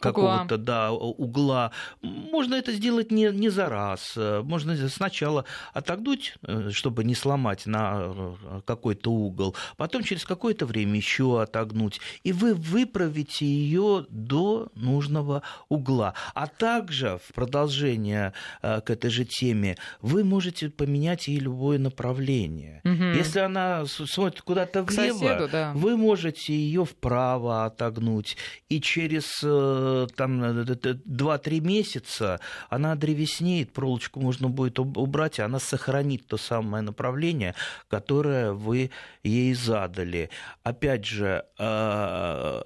какого-то 0.00 0.58
да, 0.58 0.90
угла. 0.90 1.70
Можно 2.02 2.56
это 2.56 2.72
сделать 2.72 3.12
не, 3.12 3.30
не 3.30 3.50
за 3.50 3.66
раз. 3.66 4.14
Можно 4.16 4.76
сначала 4.88 5.44
отогнуть, 5.72 6.34
э, 6.42 6.70
чтобы 6.72 7.04
не 7.04 7.14
сломать 7.14 7.66
на 7.66 8.00
э, 8.00 8.60
какой-то 8.66 9.12
угол, 9.12 9.54
потом 9.76 10.02
через 10.02 10.24
какое-то 10.24 10.66
время 10.66 10.96
еще 10.96 11.40
отогнуть, 11.40 12.00
и 12.24 12.32
вы 12.32 12.54
выправите 12.54 13.46
ее 13.46 14.06
до 14.08 14.68
нужного 14.74 15.42
угла. 15.68 16.14
А 16.34 16.48
также 16.48 17.20
в 17.28 17.32
продолжение 17.32 18.32
к 18.60 18.90
этой 18.90 19.10
же 19.10 19.24
теме 19.24 19.76
вы 20.00 20.24
можете 20.24 20.68
поменять 20.68 21.28
ей 21.28 21.38
любое 21.38 21.78
направление. 21.78 22.80
Угу. 22.84 23.18
Если 23.18 23.38
она 23.38 23.86
смотрит 23.86 24.42
куда-то 24.42 24.82
влево, 24.82 25.18
соседу, 25.18 25.48
да. 25.50 25.72
вы 25.74 25.96
можете 25.96 26.07
можете 26.08 26.54
ее 26.54 26.84
вправо 26.84 27.66
отогнуть, 27.66 28.36
и 28.70 28.80
через 28.80 29.40
э, 29.44 30.06
там, 30.16 30.42
2-3 30.42 31.60
месяца 31.60 32.40
она 32.70 32.94
древеснеет, 32.96 33.72
проволочку 33.72 34.20
можно 34.20 34.48
будет 34.48 34.78
убрать, 34.78 35.38
и 35.38 35.42
она 35.42 35.58
сохранит 35.58 36.26
то 36.26 36.38
самое 36.38 36.82
направление, 36.82 37.54
которое 37.88 38.52
вы 38.52 38.90
ей 39.22 39.52
задали. 39.52 40.30
Опять 40.62 41.04
же, 41.04 41.44
э, 41.58 42.62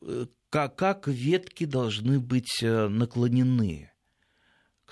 э, 0.00 0.26
как 0.50 1.08
ветки 1.08 1.66
должны 1.66 2.18
быть 2.20 2.62
наклонены? 2.62 3.90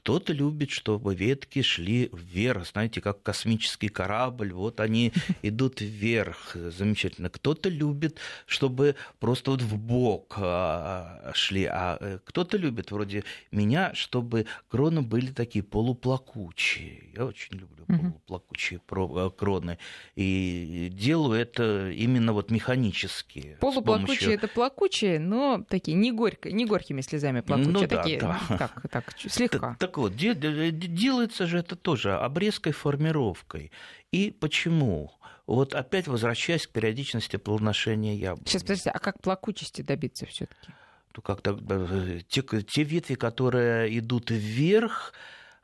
Кто-то 0.06 0.32
любит, 0.32 0.70
чтобы 0.70 1.16
ветки 1.16 1.62
шли 1.62 2.10
вверх, 2.12 2.68
знаете, 2.68 3.00
как 3.00 3.24
космический 3.24 3.88
корабль, 3.88 4.52
вот 4.52 4.78
они 4.78 5.12
идут 5.42 5.80
вверх, 5.80 6.54
замечательно. 6.54 7.28
Кто-то 7.28 7.68
любит, 7.68 8.20
чтобы 8.46 8.94
просто 9.18 9.50
вот 9.50 9.62
в 9.62 9.76
бок 9.76 10.36
а, 10.38 11.32
шли, 11.34 11.64
а 11.64 11.98
э, 12.00 12.20
кто-то 12.24 12.56
любит, 12.56 12.92
вроде 12.92 13.24
меня, 13.50 13.94
чтобы 13.94 14.46
кроны 14.68 15.02
были 15.02 15.32
такие 15.32 15.64
полуплакучие. 15.64 17.10
Я 17.16 17.26
очень 17.26 17.56
люблю 17.56 17.84
полуплакучие 17.86 18.80
э, 18.88 19.30
кроны. 19.36 19.78
И 20.14 20.88
делаю 20.92 21.40
это 21.40 21.90
именно 21.90 22.32
вот 22.32 22.50
механически. 22.50 23.56
Полуплакучие 23.60 24.06
помощью... 24.06 24.32
это 24.32 24.48
плакучие, 24.48 25.18
но 25.18 25.64
такие 25.68 25.96
не, 25.96 26.12
горько, 26.12 26.50
не 26.50 26.64
горькими 26.64 27.00
слезами 27.00 27.40
плакучие, 27.40 27.72
ну, 27.72 27.80
да, 27.80 27.86
такие, 27.88 28.20
да. 28.20 28.40
как, 28.48 28.88
так, 28.90 29.14
слегка. 29.18 29.76
Так, 29.78 29.95
так 29.96 30.02
вот, 30.02 30.14
делается 30.14 31.46
же 31.46 31.58
это 31.58 31.74
тоже 31.74 32.14
обрезкой, 32.14 32.72
формировкой. 32.72 33.72
И 34.12 34.30
почему? 34.30 35.12
Вот 35.46 35.74
опять 35.74 36.06
возвращаясь 36.06 36.66
к 36.66 36.70
периодичности 36.70 37.36
плодоношения 37.36 38.14
яблок. 38.14 38.46
Сейчас, 38.46 38.62
подождите, 38.62 38.90
а 38.90 38.98
как 38.98 39.20
плакучести 39.22 39.82
добиться 39.82 40.26
все 40.26 40.46
таки 40.46 40.72
ну, 41.16 41.22
как-то 41.22 41.58
э, 41.70 42.20
те, 42.28 42.42
те 42.42 42.82
ветви, 42.82 43.14
которые 43.14 43.98
идут 43.98 44.30
вверх, 44.30 45.14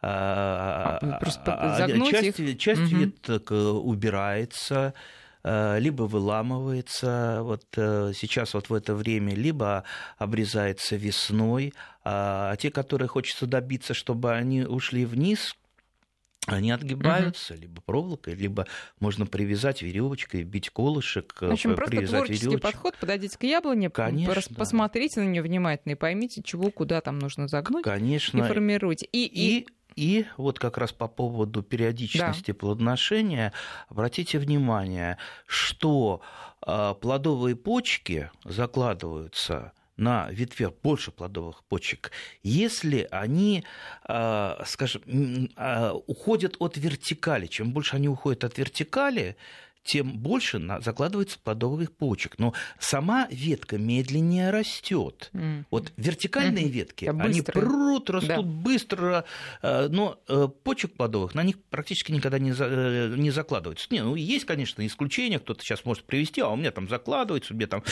а, 0.01 0.99
а, 1.03 1.19
просто 1.19 1.55
а, 1.55 1.77
загнуть 1.77 2.11
часть, 2.11 2.41
их. 2.41 2.59
часть 2.59 2.81
угу. 2.81 2.97
веток 2.97 3.53
э, 3.53 3.55
убирается, 3.55 4.95
либо 5.45 6.05
выламывается 6.05 7.41
вот 7.43 7.65
э, 7.77 8.13
сейчас 8.15 8.55
вот 8.55 8.71
в 8.71 8.75
это 8.75 8.95
время, 8.95 9.35
либо 9.35 9.85
обрезается 10.19 10.97
весной, 10.97 11.75
а 12.05 12.57
те, 12.57 12.71
которые 12.71 13.09
хочется 13.09 13.47
добиться, 13.47 13.95
чтобы 13.95 14.33
они 14.33 14.63
ушли 14.63 15.05
вниз, 15.05 15.57
они 16.47 16.73
отгибаются 16.73 17.55
угу. 17.55 17.63
либо 17.63 17.83
проволокой, 17.83 18.35
либо 18.35 18.67
можно 18.99 19.27
привязать 19.27 19.83
веревочкой, 19.83 20.43
бить 20.43 20.71
колышек, 20.71 21.41
в 21.41 21.53
общем, 21.53 21.77
просто 21.77 22.05
творческий 22.05 22.47
веревочек. 22.47 22.63
подход, 22.63 22.97
подойдите 22.99 23.39
к 23.39 23.45
яблоне, 23.45 23.91
Конечно. 23.91 24.57
посмотрите 24.57 25.21
на 25.21 25.27
нее 25.27 25.43
внимательно 25.43 25.93
и 25.93 25.95
поймите, 25.95 26.43
чего, 26.43 26.71
куда 26.73 27.01
там 27.01 27.21
нужно 27.21 27.47
загнуть 27.47 27.85
Конечно. 27.85 28.39
и 28.39 28.43
формируйте. 28.43 29.07
И, 29.13 29.25
и... 29.25 29.59
и 29.61 29.69
и 29.97 30.27
вот 30.37 30.59
как 30.59 30.79
раз 30.79 30.93
по 30.93 31.09
поводу 31.09 31.63
периодичности 31.63 32.53
да. 32.53 32.55
плодоношения, 32.55 33.53
обратите 33.89 34.39
внимание, 34.39 35.19
что 35.47 36.21
а, 36.61 36.95
плодовые 36.95 37.57
почки 37.57 38.31
закладываются 38.45 39.73
на 39.97 40.31
ветвях 40.31 40.73
больше 40.83 41.11
плодовых 41.11 41.63
почек, 41.65 42.11
если 42.43 43.07
они, 43.11 43.65
а, 44.05 44.63
скажем, 44.67 45.51
а, 45.57 45.93
уходят 46.07 46.57
от 46.59 46.77
вертикали. 46.77 47.47
Чем 47.47 47.73
больше 47.73 47.97
они 47.97 48.09
уходят 48.09 48.45
от 48.45 48.59
вертикали, 48.59 49.37
тем 49.85 50.19
больше 50.19 50.63
закладывается 50.81 51.39
плодовых 51.39 51.93
почек. 51.93 52.39
Но 52.39 52.55
сама 52.79 53.27
ветка 53.31 53.79
медленнее 53.79 54.51
растет. 54.51 55.31
Mm. 55.33 55.65
Вот 55.71 55.93
вертикальные 55.97 56.67
mm. 56.67 56.69
ветки, 56.69 57.05
Это 57.07 57.23
они 57.23 57.43
прут, 57.43 58.11
растут 58.11 58.37
да. 58.37 58.43
быстро, 58.43 59.25
э, 59.63 59.89
но 59.89 60.21
э, 60.29 60.49
почек 60.63 60.93
плодовых 60.95 61.35
на 61.35 61.43
них 61.43 61.63
практически 61.71 62.13
никогда 62.13 62.39
не, 62.39 62.53
за, 62.53 62.67
э, 62.67 63.15
не 63.17 63.31
закладывается. 63.31 63.89
Не, 63.91 64.03
ну, 64.03 64.15
есть, 64.15 64.45
конечно, 64.45 64.87
исключения, 64.87 65.39
кто-то 65.39 65.63
сейчас 65.63 65.85
может 65.85 66.05
привести, 66.05 66.41
а 66.41 66.49
у 66.49 66.57
меня 66.57 66.71
там 66.71 66.89
закладывается, 66.89 67.55
у 67.55 67.57
меня 67.57 67.67
там 67.67 67.83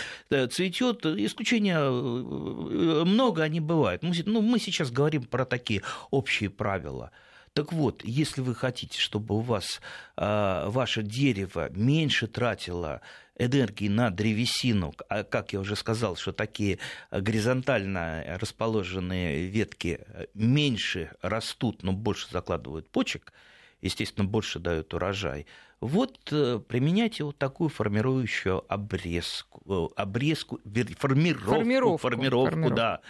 цветет. 0.50 1.04
Исключения 1.06 1.80
много 1.90 3.42
они 3.42 3.60
бывают. 3.60 4.02
Ну, 4.02 4.42
мы 4.42 4.58
сейчас 4.58 4.90
говорим 4.90 5.24
про 5.24 5.44
такие 5.44 5.82
общие 6.10 6.50
правила. 6.50 7.10
Так 7.52 7.72
вот, 7.72 8.04
если 8.04 8.42
вы 8.42 8.54
хотите, 8.54 8.98
чтобы 8.98 9.34
у 9.34 9.40
вас 9.40 9.80
э, 10.16 10.64
ваше 10.68 11.02
дерево 11.02 11.68
меньше 11.70 12.28
тратило 12.28 13.00
энергии 13.36 13.88
на 13.88 14.10
древесину, 14.10 14.94
а 15.08 15.24
как 15.24 15.52
я 15.52 15.60
уже 15.60 15.74
сказал, 15.74 16.14
что 16.14 16.32
такие 16.32 16.78
горизонтально 17.10 18.38
расположенные 18.40 19.46
ветки 19.46 20.00
меньше 20.34 21.10
растут, 21.22 21.82
но 21.82 21.92
больше 21.92 22.28
закладывают 22.30 22.88
почек, 22.90 23.32
естественно, 23.80 24.28
больше 24.28 24.58
дают 24.58 24.94
урожай. 24.94 25.46
Вот 25.80 26.18
э, 26.30 26.60
применяйте 26.68 27.24
вот 27.24 27.38
такую 27.38 27.70
формирующую 27.70 28.64
обрезку, 28.68 29.90
э, 29.96 30.00
обрезку, 30.00 30.60
формировку, 30.98 31.50
формировку, 31.52 31.96
формировку, 31.96 32.50
формировку. 32.50 32.76
да 32.76 33.00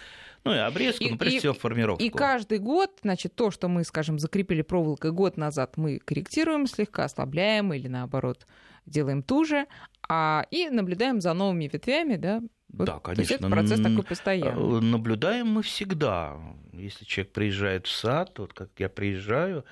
ну 0.43 0.53
и 0.53 0.57
обрезку, 0.57 1.03
и, 1.03 1.11
ну, 1.11 1.17
прежде 1.17 1.37
и, 1.37 1.39
всего 1.39 1.53
формировку. 1.53 2.03
И 2.03 2.09
каждый 2.09 2.59
год, 2.59 2.91
значит, 3.03 3.35
то, 3.35 3.51
что 3.51 3.67
мы, 3.67 3.83
скажем, 3.83 4.17
закрепили 4.19 4.61
проволокой 4.61 5.11
год 5.11 5.37
назад, 5.37 5.77
мы 5.77 5.99
корректируем 5.99 6.67
слегка, 6.67 7.05
ослабляем 7.05 7.73
или 7.73 7.87
наоборот 7.87 8.47
делаем 8.85 9.21
туже, 9.21 9.67
а, 10.09 10.45
и 10.49 10.69
наблюдаем 10.69 11.21
за 11.21 11.33
новыми 11.33 11.69
ветвями, 11.71 12.15
да, 12.15 12.41
вот, 12.69 12.85
да, 12.85 12.99
конечно. 12.99 13.15
То 13.15 13.21
есть 13.21 13.31
это 13.31 13.49
процесс 13.49 13.79
такой 13.81 14.03
постоянный. 14.03 14.77
Э, 14.77 14.81
наблюдаем 14.81 15.47
мы 15.47 15.61
всегда. 15.61 16.37
Если 16.71 17.03
человек 17.03 17.33
приезжает 17.33 17.85
в 17.85 17.91
сад, 17.91 18.39
вот 18.39 18.53
как 18.53 18.69
я 18.77 18.87
приезжаю, 18.87 19.65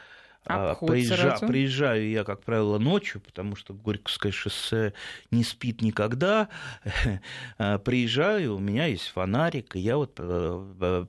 а 0.50 0.76
Приезжа, 0.76 1.38
приезжаю 1.48 2.10
я, 2.10 2.24
как 2.24 2.44
правило, 2.44 2.80
ночью, 2.80 3.22
потому 3.22 3.56
что 3.56 3.74
Горьковское 3.74 4.32
шоссе 4.32 4.94
не 5.32 5.44
спит 5.44 5.82
никогда. 5.82 6.50
А, 7.58 7.78
приезжаю, 7.78 8.56
у 8.56 8.60
меня 8.60 8.86
есть 8.86 9.08
фонарик, 9.08 9.76
и 9.76 9.80
я 9.80 9.98
вот 9.98 10.16
э, 10.18 10.66
э, 10.82 11.06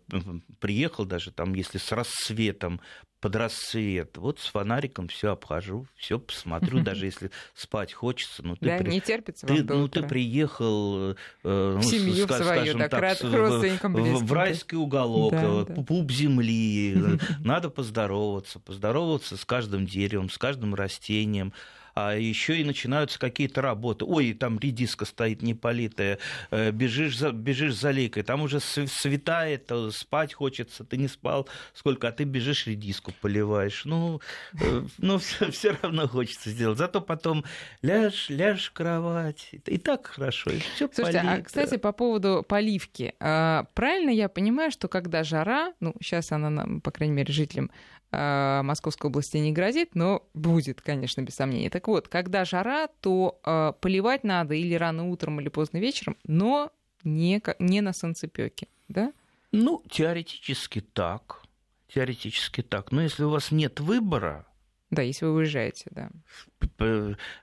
приехал 0.58 1.04
даже 1.04 1.30
там, 1.30 1.54
если 1.54 1.78
с 1.78 1.92
рассветом 1.92 2.80
под 3.20 3.36
рассвет. 3.36 4.16
Вот 4.16 4.40
с 4.40 4.46
фонариком 4.46 5.08
все 5.08 5.32
обхожу, 5.32 5.86
все 5.96 6.18
посмотрю, 6.18 6.80
даже 6.82 7.06
если 7.06 7.30
спать 7.54 7.92
хочется. 7.92 8.42
Ну, 8.42 8.56
ты 8.56 8.66
да, 8.66 8.78
при... 8.78 8.90
не 8.90 9.00
терпится 9.00 9.46
ты, 9.46 9.62
Ну, 9.62 9.88
ты 9.88 10.02
приехал, 10.02 11.12
э, 11.12 11.14
ну, 11.44 11.82
семью 11.82 12.24
скажем, 12.24 12.46
свою, 12.46 12.78
так, 12.78 12.90
так, 12.90 13.18
к 13.18 13.22
родственникам 13.22 13.94
в, 13.94 14.24
в 14.24 14.32
райский 14.32 14.76
уголок, 14.76 15.32
да, 15.32 15.64
да. 15.64 15.82
пуп 15.82 16.10
земли. 16.10 17.18
Надо 17.44 17.70
поздороваться, 17.70 18.58
поздороваться 18.58 19.36
с 19.36 19.44
каждым 19.44 19.86
деревом, 19.86 20.30
с 20.30 20.38
каждым 20.38 20.74
растением 20.74 21.52
а 21.94 22.14
еще 22.14 22.60
и 22.60 22.64
начинаются 22.64 23.18
какие-то 23.18 23.62
работы. 23.62 24.04
Ой, 24.04 24.32
там 24.32 24.58
редиска 24.58 25.04
стоит 25.04 25.42
неполитая, 25.42 26.18
э, 26.50 26.70
бежишь 26.70 27.18
за, 27.18 27.32
бежишь 27.32 27.74
за 27.74 27.90
лейкой, 27.90 28.22
там 28.22 28.42
уже 28.42 28.60
светает, 28.60 29.70
э, 29.70 29.90
спать 29.92 30.34
хочется, 30.34 30.84
ты 30.84 30.96
не 30.96 31.08
спал 31.08 31.48
сколько, 31.74 32.08
а 32.08 32.12
ты 32.12 32.24
бежишь 32.24 32.66
редиску 32.66 33.12
поливаешь. 33.20 33.84
Ну, 33.84 34.20
э, 34.60 34.82
ну 34.98 35.18
все, 35.18 35.50
все 35.50 35.76
равно 35.82 36.08
хочется 36.08 36.50
сделать. 36.50 36.78
Зато 36.78 37.00
потом 37.00 37.44
ляжь, 37.82 38.28
ляжь 38.28 38.68
в 38.68 38.72
кровать, 38.72 39.48
и 39.52 39.78
так 39.78 40.06
хорошо, 40.06 40.50
и 40.50 40.58
все 40.58 40.88
Слушайте, 40.92 41.20
полито. 41.20 41.34
а, 41.34 41.42
кстати, 41.42 41.76
по 41.76 41.92
поводу 41.92 42.44
поливки. 42.46 43.14
А, 43.20 43.64
правильно 43.74 44.10
я 44.10 44.28
понимаю, 44.28 44.70
что 44.70 44.88
когда 44.88 45.24
жара, 45.24 45.72
ну, 45.80 45.94
сейчас 46.00 46.32
она, 46.32 46.80
по 46.80 46.90
крайней 46.90 47.14
мере, 47.14 47.32
жителям 47.32 47.70
Московской 48.12 49.08
области 49.08 49.36
не 49.36 49.52
грозит, 49.52 49.94
но 49.94 50.26
будет, 50.34 50.80
конечно, 50.80 51.20
без 51.22 51.34
сомнения. 51.34 51.70
Так 51.70 51.88
вот, 51.88 52.08
когда 52.08 52.44
жара, 52.44 52.88
то 53.00 53.40
э, 53.44 53.72
поливать 53.80 54.24
надо 54.24 54.54
или 54.54 54.74
рано 54.74 55.08
утром, 55.08 55.40
или 55.40 55.48
поздно 55.48 55.78
вечером, 55.78 56.16
но 56.24 56.72
не, 57.04 57.40
не 57.58 57.80
на 57.80 57.92
солнцепёке, 57.92 58.68
да? 58.88 59.12
Ну, 59.52 59.82
теоретически 59.88 60.80
так. 60.80 61.42
Теоретически 61.88 62.62
так. 62.62 62.92
Но 62.92 63.02
если 63.02 63.24
у 63.24 63.30
вас 63.30 63.50
нет 63.50 63.80
выбора, 63.80 64.46
да, 64.90 65.02
если 65.02 65.24
вы 65.24 65.34
уезжаете, 65.34 65.86
да. 65.92 66.10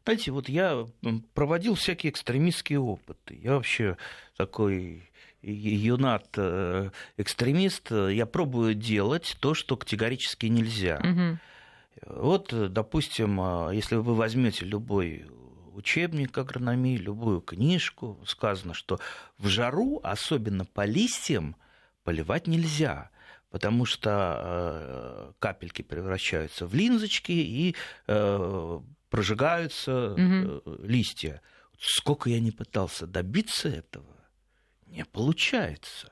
Знаете, 0.04 0.32
вот 0.32 0.50
я 0.50 0.86
проводил 1.34 1.76
всякие 1.76 2.12
экстремистские 2.12 2.80
опыты. 2.80 3.40
Я 3.42 3.54
вообще 3.56 3.98
такой 4.36 5.10
юнат 5.42 6.28
э, 6.38 6.90
экстремист. 7.18 7.92
Я 7.92 8.26
пробую 8.26 8.74
делать 8.74 9.38
то, 9.40 9.54
что 9.54 9.78
категорически 9.78 10.48
нельзя. 10.48 11.02
Угу. 11.04 12.16
Вот, 12.22 12.74
допустим, 12.74 13.40
а, 13.42 13.72
если 13.72 13.96
вы 13.96 14.16
возьмете 14.16 14.66
любой 14.66 15.26
учебник 15.74 16.38
агрономии, 16.38 16.98
любую 16.98 17.42
книжку, 17.42 18.20
сказано, 18.26 18.74
что 18.74 19.00
в 19.38 19.48
жару, 19.48 20.00
особенно 20.04 20.66
по 20.66 20.86
листьям, 20.86 21.56
поливать 22.04 22.48
нельзя 22.48 23.10
потому 23.50 23.86
что 23.86 24.38
э, 24.40 25.32
капельки 25.40 25.82
превращаются 25.82 26.68
в 26.68 26.74
линзочки 26.74 27.32
и 27.32 27.76
э, 28.08 28.80
прожигаются 29.10 30.12
угу. 30.12 30.62
листья. 30.84 31.42
Сколько 31.80 32.30
я 32.30 32.40
не 32.40 32.52
пытался 32.52 33.08
добиться 33.08 33.70
этого, 33.70 34.17
не 34.88 35.06
получается. 35.06 36.12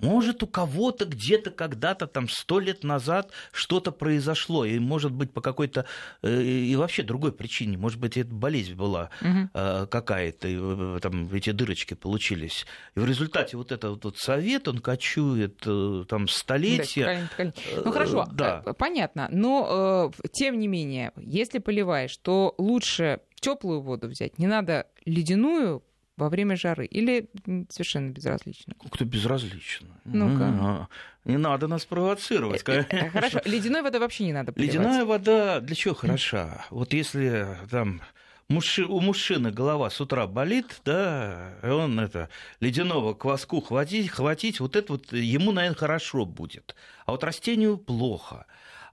Может, 0.00 0.42
у 0.42 0.46
кого-то 0.46 1.06
где-то 1.06 1.50
когда-то 1.50 2.06
там 2.06 2.28
сто 2.28 2.60
лет 2.60 2.84
назад 2.84 3.32
что-то 3.50 3.92
произошло, 3.92 4.64
и 4.64 4.78
может 4.78 5.12
быть 5.12 5.32
по 5.32 5.40
какой-то 5.40 5.86
э, 6.22 6.42
и 6.42 6.76
вообще 6.76 7.02
другой 7.02 7.32
причине, 7.32 7.78
может 7.78 7.98
быть, 7.98 8.16
это 8.16 8.32
болезнь 8.32 8.74
была 8.74 9.10
угу. 9.22 9.48
какая-то, 9.88 10.48
и 10.48 10.56
э, 10.58 10.98
там 11.00 11.32
эти 11.32 11.50
дырочки 11.50 11.94
получились. 11.94 12.66
И 12.94 13.00
в 13.00 13.06
результате 13.06 13.56
вот 13.56 13.72
этот 13.72 14.04
вот 14.04 14.18
совет, 14.18 14.68
он 14.68 14.80
кочует 14.80 15.64
там 16.08 16.28
столетия. 16.28 17.28
Да, 17.38 17.52
ну 17.82 17.92
хорошо, 17.92 18.28
да. 18.32 18.62
понятно, 18.78 19.28
но 19.30 20.12
тем 20.32 20.58
не 20.58 20.68
менее, 20.68 21.12
если 21.16 21.58
поливаешь, 21.58 22.16
то 22.18 22.54
лучше 22.58 23.20
теплую 23.40 23.80
воду 23.80 24.08
взять, 24.08 24.38
не 24.38 24.46
надо 24.46 24.86
ледяную, 25.06 25.82
во 26.16 26.28
время 26.28 26.56
жары? 26.56 26.86
Или 26.86 27.28
совершенно 27.68 28.10
безразлично? 28.10 28.74
Кто 28.90 29.04
безразлично? 29.04 29.88
Ну-ка. 30.04 30.88
Не 31.24 31.38
надо 31.38 31.66
нас 31.66 31.84
провоцировать. 31.84 32.62
Э, 32.68 32.84
э, 32.88 33.10
хорошо, 33.10 33.40
ледяной 33.44 33.82
водой 33.82 34.00
вообще 34.00 34.24
не 34.24 34.32
надо 34.32 34.52
поливать. 34.52 34.74
Ледяная 34.74 35.04
вода 35.04 35.60
для 35.60 35.74
чего 35.74 35.94
хороша? 35.94 36.64
Вот 36.70 36.92
если 36.92 37.48
там 37.68 38.00
у 38.48 39.00
мужчины 39.00 39.50
голова 39.50 39.90
с 39.90 40.00
утра 40.00 40.28
болит, 40.28 40.80
да, 40.84 41.54
он 41.64 41.98
это 41.98 42.28
ледяного 42.60 43.12
кваску 43.14 43.60
хватить, 43.60 44.08
хватить, 44.08 44.60
вот 44.60 44.76
это 44.76 44.92
вот 44.92 45.12
ему, 45.12 45.50
наверное, 45.50 45.76
хорошо 45.76 46.24
будет. 46.24 46.76
А 47.06 47.12
вот 47.12 47.24
растению 47.24 47.76
плохо. 47.76 48.46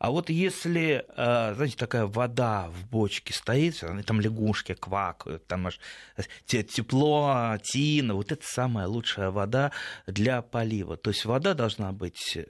А 0.04 0.12
вот 0.12 0.30
если, 0.30 1.06
э, 1.16 1.54
знаете, 1.56 1.78
такая 1.78 2.06
вода 2.06 2.68
в 2.68 2.90
бочке 2.90 3.34
стоит, 3.34 3.82
там 4.06 4.20
лягушки 4.20 4.74
квакают, 4.74 5.48
там 5.48 5.68
аж 5.68 5.80
тепло, 6.46 7.58
тина, 7.64 8.14
вот 8.14 8.34
это 8.34 8.46
самая 8.46 8.88
лучшая 8.88 9.32
вода 9.32 9.72
для 10.06 10.42
полива. 10.42 10.98
То 10.98 11.12
есть 11.12 11.24
вода 11.24 11.54
должна 11.54 11.94
быть 11.94 12.36
э, 12.36 12.44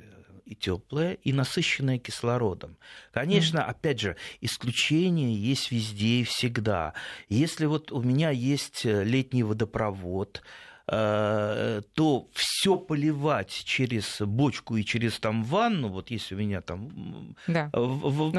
и 0.45 0.55
теплая, 0.55 1.13
и 1.13 1.31
насыщенная 1.31 1.99
кислородом. 1.99 2.75
Конечно, 3.11 3.59
mm. 3.59 3.65
опять 3.65 3.99
же, 3.99 4.15
исключения 4.41 5.35
есть 5.35 5.71
везде 5.71 6.21
и 6.21 6.23
всегда. 6.23 6.95
Если 7.29 7.67
вот 7.67 7.91
у 7.91 8.01
меня 8.01 8.31
есть 8.31 8.83
э, 8.83 9.03
летний 9.03 9.43
водопровод, 9.43 10.41
Э, 10.41 10.72
то 10.85 12.27
все 12.33 12.75
поливать 12.75 13.49
через 13.49 14.19
бочку 14.19 14.75
и 14.75 14.83
через 14.83 15.17
там 15.17 15.43
ванну, 15.43 15.87
вот 15.87 16.11
если 16.11 16.35
у 16.35 16.39
меня 16.39 16.59
там 16.59 17.35
да. 17.47 17.69
в, 17.71 18.31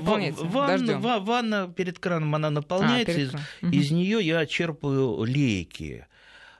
ванна, 0.50 0.98
ванна 0.98 1.72
перед 1.74 1.98
краном 1.98 2.34
она 2.34 2.50
наполняется, 2.50 3.14
а, 3.14 3.20
из, 3.20 3.34
угу. 3.34 3.72
из 3.72 3.90
нее 3.90 4.20
я 4.20 4.44
черпаю 4.44 5.22
лейки. 5.22 6.06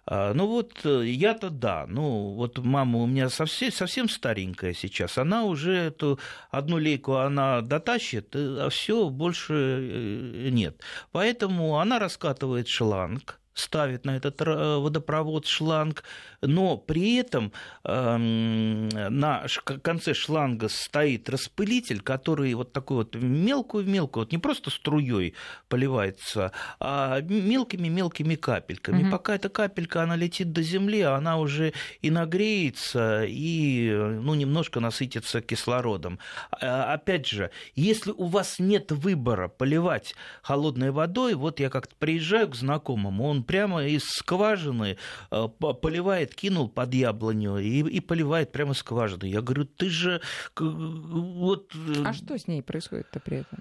А, 0.06 0.34
ну 0.34 0.46
вот 0.46 0.84
э, 0.84 1.06
я-то 1.06 1.48
да, 1.48 1.86
ну 1.88 2.34
вот 2.34 2.58
мама 2.58 2.98
у 2.98 3.06
меня 3.06 3.30
совсем, 3.30 3.72
совсем 3.72 4.08
старенькая 4.08 4.74
сейчас, 4.74 5.16
она 5.16 5.44
уже 5.44 5.74
эту 5.74 6.18
одну 6.50 6.76
лейку 6.76 7.14
она 7.14 7.62
дотащит, 7.62 8.36
а 8.36 8.68
все 8.70 9.08
больше 9.08 9.54
э, 9.54 10.48
нет. 10.50 10.82
Поэтому 11.10 11.78
она 11.78 11.98
раскатывает 11.98 12.68
шланг, 12.68 13.40
ставит 13.54 14.04
на 14.04 14.16
этот 14.16 14.40
э, 14.40 14.76
водопровод 14.78 15.46
шланг, 15.46 16.02
но 16.42 16.76
при 16.76 17.16
этом 17.16 17.52
эм, 17.84 18.88
на 18.88 19.46
конце 19.82 20.12
шланга 20.12 20.68
стоит 20.68 21.30
распылитель, 21.30 22.00
который 22.00 22.52
вот 22.54 22.72
такой 22.72 22.98
вот 22.98 23.14
мелкую-мелкую, 23.14 24.24
вот 24.24 24.32
не 24.32 24.38
просто 24.38 24.70
струей 24.70 25.34
поливается, 25.68 26.52
а 26.80 27.20
мелкими-мелкими 27.20 28.34
капельками. 28.34 29.04
Угу. 29.04 29.10
Пока 29.10 29.36
эта 29.36 29.48
капелька, 29.48 30.02
она 30.02 30.16
летит 30.16 30.52
до 30.52 30.62
земли, 30.62 31.02
она 31.02 31.38
уже 31.38 31.72
и 32.02 32.10
нагреется, 32.10 33.24
и 33.24 33.90
ну, 33.92 34.34
немножко 34.34 34.80
насытится 34.80 35.40
кислородом. 35.40 36.18
А, 36.50 36.92
опять 36.94 37.26
же, 37.26 37.50
если 37.74 38.10
у 38.10 38.24
вас 38.24 38.58
нет 38.58 38.90
выбора 38.90 39.48
поливать 39.48 40.14
холодной 40.42 40.90
водой, 40.90 41.34
вот 41.34 41.60
я 41.60 41.70
как-то 41.70 41.94
приезжаю 41.96 42.48
к 42.48 42.56
знакомому, 42.56 43.24
он 43.24 43.43
прямо 43.44 43.85
из 43.85 44.04
скважины 44.04 44.96
э, 45.30 45.48
поливает, 45.59 46.35
кинул 46.35 46.68
под 46.68 46.94
яблоню 46.94 47.59
и, 47.59 47.80
и 47.80 48.00
поливает 48.00 48.52
прямо 48.52 48.72
из 48.72 48.78
скважины. 48.78 49.26
Я 49.26 49.40
говорю, 49.40 49.64
ты 49.64 49.88
же 49.88 50.20
вот... 50.59 51.72
Э, 51.74 52.02
а 52.04 52.12
что 52.12 52.38
с 52.38 52.46
ней 52.48 52.62
происходит-то 52.62 53.20
при 53.20 53.38
этом? 53.38 53.59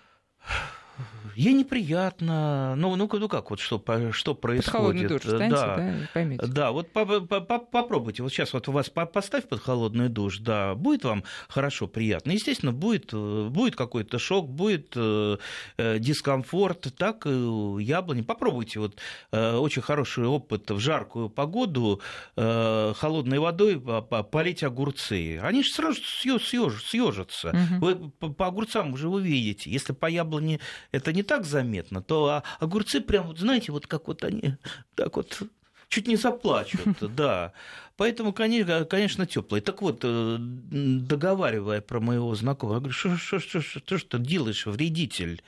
Ей 1.35 1.53
неприятно. 1.53 2.75
Ну, 2.75 2.95
ну, 2.95 3.09
ну 3.11 3.29
как 3.29 3.49
вот 3.49 3.59
что, 3.59 3.81
что 4.11 4.35
происходит? 4.35 5.09
Под 5.09 5.11
душ 5.11 5.21
встаньте, 5.21 5.55
да, 5.55 5.75
да, 5.75 5.93
поймите. 6.13 6.47
Да, 6.47 6.71
вот 6.71 6.91
по 6.91 6.99
-по 6.99 7.27
-по 7.27 7.59
попробуйте. 7.59 8.23
Вот 8.23 8.31
сейчас 8.31 8.53
вот 8.53 8.67
у 8.67 8.71
вас 8.71 8.89
поставь 8.89 9.47
под 9.47 9.61
холодный 9.61 10.09
душ, 10.09 10.39
да, 10.39 10.75
будет 10.75 11.03
вам 11.03 11.23
хорошо, 11.47 11.87
приятно. 11.87 12.31
Естественно, 12.31 12.71
будет, 12.71 13.13
будет 13.13 13.75
какой-то 13.75 14.19
шок, 14.19 14.49
будет 14.49 14.93
э, 14.95 15.37
э 15.77 15.99
дискомфорт, 15.99 16.93
так 16.97 17.25
и 17.25 17.29
яблони. 17.79 18.21
Попробуйте 18.21 18.79
вот 18.79 18.99
э, 19.31 19.55
очень 19.55 19.81
хороший 19.81 20.25
опыт 20.25 20.69
в 20.69 20.79
жаркую 20.79 21.29
погоду 21.29 22.01
э, 22.35 22.93
холодной 22.95 23.39
водой 23.39 23.81
полить 24.31 24.63
огурцы. 24.63 25.39
Они 25.41 25.63
же 25.63 25.71
сразу 25.71 25.99
съежатся. 26.03 27.49
Угу. 27.49 27.85
Вы 27.85 27.95
по, 28.09 28.47
огурцам 28.47 28.93
уже 28.93 29.07
увидите. 29.07 29.69
Если 29.69 29.93
по 29.93 30.07
яблоне 30.07 30.59
это 30.91 31.13
не 31.13 31.23
так 31.23 31.45
заметно, 31.45 32.01
то 32.01 32.27
а 32.27 32.43
огурцы 32.59 33.01
прям, 33.01 33.27
вот, 33.27 33.39
знаете, 33.39 33.71
вот 33.71 33.87
как 33.87 34.07
вот 34.07 34.23
они 34.23 34.55
так 34.95 35.15
вот 35.15 35.43
чуть 35.93 36.07
не 36.07 36.15
заплачут, 36.15 36.97
да. 37.15 37.53
Поэтому, 37.97 38.33
конечно, 38.33 38.85
конечно 38.85 39.27
теплые. 39.27 39.61
Так 39.61 39.81
вот, 39.81 39.99
э, 40.03 40.37
договаривая 40.39 41.81
про 41.81 41.99
моего 41.99 42.33
знакомого, 42.33 42.75
я 42.75 42.79
говорю, 42.79 42.93
что, 42.93 43.15
что, 43.17 43.39
что, 43.39 43.61
что, 43.61 43.97
что 43.97 44.17
ты 44.17 44.23
делаешь, 44.23 44.65
вредитель? 44.65 45.43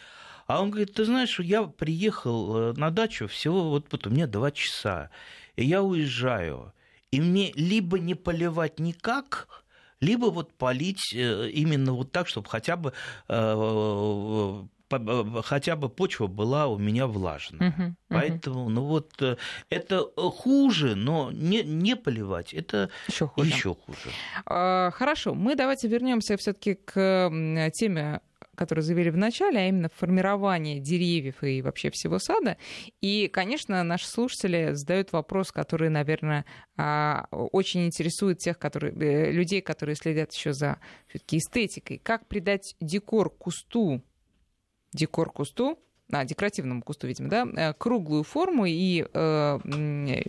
А 0.46 0.62
он 0.62 0.70
говорит, 0.70 0.94
ты 0.94 1.06
знаешь, 1.06 1.40
я 1.40 1.64
приехал 1.64 2.58
э, 2.58 2.74
на 2.74 2.92
дачу 2.92 3.28
всего, 3.28 3.70
вот, 3.70 3.88
вот 3.92 4.06
у 4.06 4.12
меня 4.12 4.28
два 4.28 4.52
часа, 4.52 5.10
и 5.56 5.66
я 5.66 5.82
уезжаю, 5.82 6.74
и 7.12 7.20
мне 7.20 7.52
либо 7.56 7.98
не 7.98 8.14
поливать 8.14 8.80
никак, 8.80 9.64
либо 10.00 10.26
вот 10.26 10.54
полить 10.54 11.16
э, 11.16 11.50
именно 11.50 11.94
вот 11.94 12.12
так, 12.12 12.28
чтобы 12.28 12.48
хотя 12.48 12.78
бы 12.78 12.94
хотя 15.44 15.76
бы 15.76 15.90
почва 15.90 16.28
была 16.28 16.68
у 16.68 16.78
меня 16.78 17.08
влажная. 17.08 17.70
Uh-huh, 17.70 17.88
uh-huh. 17.88 17.94
Поэтому, 18.10 18.70
ну 18.70 18.84
вот, 18.84 19.12
э, 19.22 19.38
это 19.70 20.02
хуже, 20.16 20.96
но 20.96 21.32
не, 21.32 21.64
не 21.64 21.96
поливать, 21.96 22.54
это 22.54 22.90
еще 23.08 23.28
хуже. 23.28 23.50
Еще 23.50 23.76
хуже. 23.76 24.10
А, 24.46 24.92
хорошо, 24.92 25.34
мы 25.34 25.56
давайте 25.56 25.88
вернемся 25.88 26.38
все-таки 26.38 26.76
к 26.76 27.32
теме 27.74 28.22
которые 28.56 28.84
заявили 28.84 29.10
в 29.10 29.18
начале, 29.18 29.60
а 29.60 29.68
именно 29.68 29.90
формирование 29.94 30.80
деревьев 30.80 31.44
и 31.44 31.62
вообще 31.62 31.90
всего 31.92 32.20
сада. 32.20 32.58
И, 33.02 33.28
конечно, 33.28 33.84
наши 33.84 34.08
слушатели 34.08 34.74
задают 34.74 35.12
вопрос, 35.12 35.52
который, 35.52 35.90
наверное, 35.90 36.46
а, 36.78 37.28
очень 37.32 37.86
интересует 37.86 38.40
тех 38.40 38.58
которые, 38.58 38.94
э, 38.94 39.32
людей, 39.32 39.62
которые 39.62 39.96
следят 39.96 40.34
еще 40.34 40.54
за 40.54 40.80
все-таки 41.08 41.38
эстетикой. 41.38 42.00
Как 42.00 42.28
придать 42.28 42.76
декор 42.80 43.30
кусту 43.30 44.02
декор 44.96 45.32
кусту, 45.32 45.78
а, 46.12 46.24
декоративному 46.24 46.84
кусту, 46.84 47.08
видимо, 47.08 47.30
да, 47.30 47.48
э, 47.56 47.74
круглую 47.74 48.24
форму 48.24 48.66
и, 48.68 49.06
э, 49.12 49.60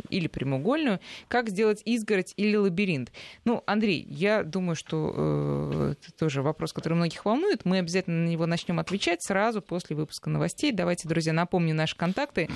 или 0.09 0.26
прямоугольную, 0.26 1.00
как 1.29 1.50
сделать 1.50 1.83
изгородь 1.85 2.33
или 2.37 2.57
лабиринт. 2.57 3.12
Ну, 3.44 3.62
Андрей, 3.66 4.07
я 4.09 4.42
думаю, 4.42 4.74
что 4.74 5.12
э, 5.14 5.94
это 6.00 6.12
тоже 6.16 6.40
вопрос, 6.40 6.72
который 6.72 6.94
многих 6.94 7.26
волнует. 7.26 7.66
Мы 7.66 7.79
обязательно 7.79 8.24
на 8.24 8.29
него 8.29 8.46
начнем 8.46 8.79
отвечать 8.79 9.22
сразу 9.22 9.61
после 9.61 9.96
выпуска 9.96 10.31
новостей. 10.31 10.72
Давайте, 10.72 11.09
друзья, 11.09 11.35
напомню 11.35 11.74
наши 11.74 11.94
контакты. 11.94 12.48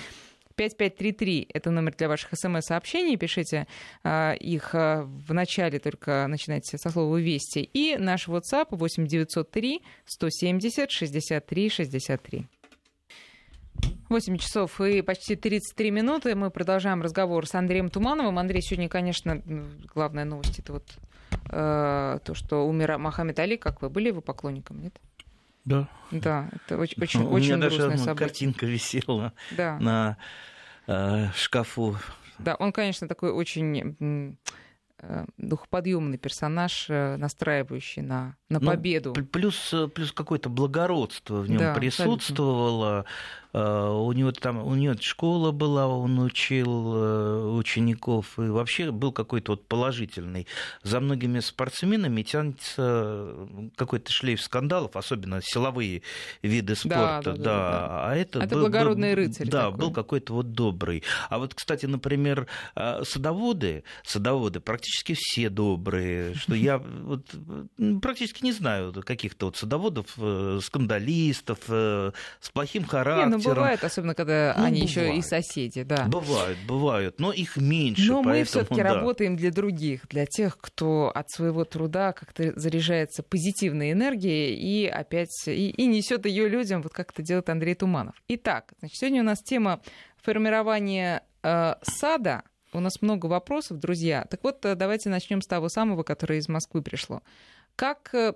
5533– 0.60 1.48
это 1.54 1.70
номер 1.70 1.94
для 1.96 2.08
ваших 2.08 2.30
смс-сообщений. 2.34 3.16
Пишите 3.16 3.66
э, 4.04 4.36
их 4.36 4.74
э, 4.74 5.04
в 5.04 5.32
начале, 5.32 5.78
только 5.78 6.26
начинайте 6.28 6.76
со 6.76 6.90
слова 6.90 7.16
«Вести». 7.16 7.60
И 7.62 7.96
наш 7.96 8.28
WhatsApp 8.28 8.66
8903 8.70 9.82
170 10.04 10.90
63 10.90 11.70
63. 11.70 12.46
8 14.10 14.36
часов 14.36 14.80
и 14.82 15.00
почти 15.00 15.34
33 15.34 15.90
минуты. 15.90 16.34
Мы 16.34 16.50
продолжаем 16.50 17.00
разговор 17.00 17.46
с 17.46 17.54
Андреем 17.54 17.88
Тумановым. 17.88 18.38
Андрей, 18.38 18.60
сегодня, 18.60 18.90
конечно, 18.90 19.42
главная 19.94 20.26
новость 20.26 20.58
это 20.58 20.74
вот 20.74 20.90
э, 21.50 22.18
то, 22.22 22.34
что 22.34 22.66
умер 22.68 22.98
Мохаммед 22.98 23.38
Али. 23.38 23.56
Как 23.56 23.80
вы 23.80 23.88
были 23.88 24.08
его 24.08 24.20
поклонником, 24.20 24.82
нет? 24.82 25.00
Да. 25.64 25.88
Да, 26.10 26.50
это 26.52 26.78
очень, 26.78 27.02
очень, 27.02 27.22
У 27.26 27.30
очень 27.30 27.54
меня 27.54 27.56
даже 27.56 27.96
событие. 27.96 28.14
картинка 28.14 28.66
висела 28.66 29.32
да. 29.56 29.78
на 29.78 30.16
э, 30.90 31.28
шкафу. 31.34 31.96
Да, 32.38 32.54
он, 32.56 32.72
конечно, 32.72 33.06
такой 33.08 33.32
очень 33.32 34.36
Э, 35.02 35.24
духоподъемный 35.38 36.18
персонаж, 36.18 36.86
э, 36.90 37.16
настраивающий 37.16 38.02
на, 38.02 38.36
на 38.50 38.60
ну, 38.60 38.66
победу. 38.66 39.14
Плюс, 39.32 39.72
э, 39.72 39.88
плюс 39.88 40.12
какое-то 40.12 40.50
благородство 40.50 41.40
в 41.40 41.48
нем 41.48 41.58
да, 41.58 41.74
присутствовало. 41.74 43.06
Абсолютно. 43.52 44.00
У 44.00 44.12
него 44.12 44.32
там 44.32 44.66
у 44.66 44.74
него 44.74 44.94
школа 45.00 45.50
была, 45.52 45.86
он 45.86 46.18
учил 46.18 47.56
учеников, 47.56 48.38
и 48.38 48.42
вообще 48.42 48.90
был 48.90 49.12
какой-то 49.12 49.52
вот 49.52 49.66
положительный. 49.66 50.46
За 50.82 51.00
многими 51.00 51.40
спортсменами 51.40 52.22
тянется 52.22 53.34
какой-то 53.76 54.12
шлейф 54.12 54.40
скандалов, 54.40 54.96
особенно 54.96 55.40
силовые 55.42 56.02
виды 56.42 56.74
спорта. 56.74 57.22
Да, 57.24 57.32
да, 57.32 57.36
да, 57.36 57.42
да. 57.42 58.10
А 58.10 58.16
это, 58.16 58.40
это 58.40 58.54
был, 58.54 58.62
благородный 58.62 59.14
был, 59.14 59.22
рыцарь. 59.22 59.48
Да, 59.48 59.64
такой. 59.66 59.78
был 59.78 59.92
какой-то 59.92 60.32
вот 60.34 60.52
добрый. 60.52 61.02
А 61.28 61.38
вот, 61.38 61.54
кстати, 61.54 61.86
например, 61.86 62.46
садоводы, 63.02 63.84
садоводы 64.04 64.60
практически 64.60 65.14
все 65.16 65.48
добрые, 65.48 66.34
что 66.34 66.54
я 66.54 66.78
вот, 66.78 67.26
практически 68.02 68.44
не 68.44 68.52
знаю 68.52 68.92
каких-то 68.92 69.46
вот 69.46 69.56
садоводов, 69.56 70.06
э, 70.18 70.60
скандалистов 70.62 71.58
э, 71.68 72.12
с 72.40 72.50
плохим 72.50 72.84
характером. 72.84 73.39
Ну 73.48 73.54
бывает, 73.54 73.84
особенно 73.84 74.14
когда 74.14 74.54
ну, 74.56 74.64
они 74.64 74.80
еще 74.80 75.16
и 75.16 75.22
соседи, 75.22 75.82
да. 75.82 76.06
Бывают, 76.06 76.58
бывают, 76.66 77.18
но 77.18 77.32
их 77.32 77.56
меньше. 77.56 78.10
Но 78.10 78.22
мы 78.22 78.44
все-таки 78.44 78.82
да. 78.82 78.94
работаем 78.94 79.36
для 79.36 79.50
других, 79.50 80.06
для 80.08 80.26
тех, 80.26 80.58
кто 80.58 81.10
от 81.14 81.30
своего 81.30 81.64
труда 81.64 82.12
как-то 82.12 82.52
заряжается 82.58 83.22
позитивной 83.22 83.92
энергией 83.92 84.54
и 84.54 84.86
опять 84.86 85.46
и, 85.46 85.70
и 85.70 85.86
несет 85.86 86.26
ее 86.26 86.48
людям, 86.48 86.82
вот 86.82 86.92
как 86.92 87.12
это 87.12 87.22
делает 87.22 87.48
Андрей 87.48 87.74
Туманов. 87.74 88.14
Итак, 88.28 88.72
значит, 88.80 88.96
сегодня 88.98 89.22
у 89.22 89.24
нас 89.24 89.42
тема 89.42 89.80
формирования 90.22 91.22
э, 91.42 91.74
сада 91.82 92.42
у 92.72 92.80
нас 92.80 93.02
много 93.02 93.26
вопросов, 93.26 93.78
друзья. 93.78 94.24
Так 94.30 94.44
вот, 94.44 94.64
э, 94.64 94.74
давайте 94.74 95.08
начнем 95.08 95.42
с 95.42 95.46
того 95.46 95.68
самого, 95.68 96.02
которое 96.02 96.38
из 96.38 96.48
Москвы 96.48 96.82
пришло. 96.82 97.22
Как 97.76 98.14
э, 98.14 98.34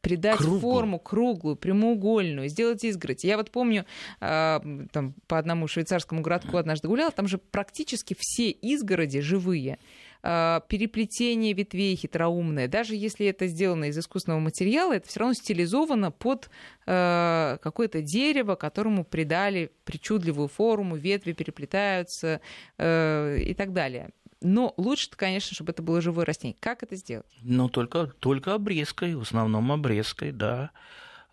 придать 0.00 0.38
круглую. 0.38 0.60
форму 0.60 0.98
круглую, 0.98 1.56
прямоугольную, 1.56 2.48
сделать 2.48 2.84
изгородь. 2.84 3.24
Я 3.24 3.36
вот 3.36 3.50
помню, 3.50 3.84
э, 4.20 4.60
там, 4.92 5.14
по 5.26 5.38
одному 5.38 5.68
швейцарскому 5.68 6.20
городку 6.20 6.56
однажды 6.56 6.88
гуляла, 6.88 7.10
там 7.10 7.28
же 7.28 7.38
практически 7.38 8.16
все 8.18 8.50
изгороди 8.50 9.20
живые. 9.20 9.78
Э, 10.22 10.60
переплетение 10.68 11.52
ветвей 11.52 11.94
хитроумное. 11.94 12.66
Даже 12.66 12.96
если 12.96 13.26
это 13.26 13.46
сделано 13.46 13.84
из 13.86 13.98
искусственного 13.98 14.40
материала, 14.40 14.94
это 14.94 15.08
все 15.08 15.20
равно 15.20 15.34
стилизовано 15.34 16.10
под 16.10 16.50
э, 16.86 17.58
какое-то 17.62 18.02
дерево, 18.02 18.56
которому 18.56 19.04
придали 19.04 19.70
причудливую 19.84 20.48
форму, 20.48 20.96
ветви 20.96 21.32
переплетаются 21.32 22.40
э, 22.78 23.38
и 23.40 23.54
так 23.54 23.72
далее. 23.72 24.10
Но 24.40 24.74
лучше, 24.76 25.10
конечно, 25.10 25.54
чтобы 25.54 25.72
это 25.72 25.82
было 25.82 26.00
живое 26.00 26.24
растение. 26.24 26.56
Как 26.60 26.82
это 26.82 26.96
сделать? 26.96 27.26
Ну, 27.42 27.68
только, 27.68 28.06
только 28.06 28.54
обрезкой, 28.54 29.14
в 29.14 29.22
основном 29.22 29.72
обрезкой, 29.72 30.32
да. 30.32 30.70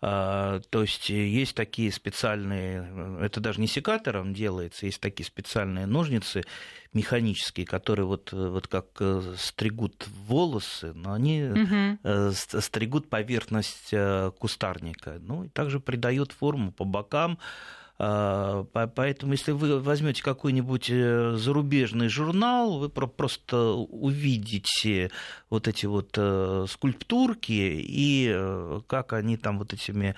А, 0.02 0.60
то 0.70 0.82
есть 0.82 1.08
есть 1.08 1.54
такие 1.54 1.90
специальные, 1.90 3.18
это 3.22 3.40
даже 3.40 3.60
не 3.60 3.66
секатором 3.66 4.34
делается, 4.34 4.84
есть 4.84 5.00
такие 5.00 5.26
специальные 5.26 5.86
ножницы 5.86 6.42
механические, 6.92 7.64
которые 7.64 8.04
вот, 8.04 8.30
вот 8.32 8.68
как 8.68 8.86
э, 9.00 9.34
стригут 9.38 10.06
волосы, 10.26 10.92
но 10.92 11.12
они 11.12 11.44
угу. 11.44 12.32
стригут 12.32 13.08
поверхность 13.08 13.88
э, 13.92 14.32
кустарника. 14.38 15.16
Ну 15.20 15.44
и 15.44 15.48
также 15.48 15.80
придают 15.80 16.32
форму 16.32 16.72
по 16.72 16.84
бокам, 16.84 17.38
поэтому, 17.98 19.32
если 19.32 19.52
вы 19.52 19.80
возьмете 19.80 20.22
какой-нибудь 20.22 20.90
э, 20.90 21.36
зарубежный 21.36 22.08
журнал, 22.08 22.78
вы 22.78 22.88
просто 22.90 23.72
увидите 23.72 25.10
вот 25.48 25.66
эти 25.66 25.86
вот 25.86 26.14
э, 26.16 26.66
скульптурки 26.68 27.52
и 27.52 28.30
э, 28.30 28.80
как 28.86 29.14
они 29.14 29.36
там 29.36 29.58
вот 29.58 29.72
этими 29.72 30.14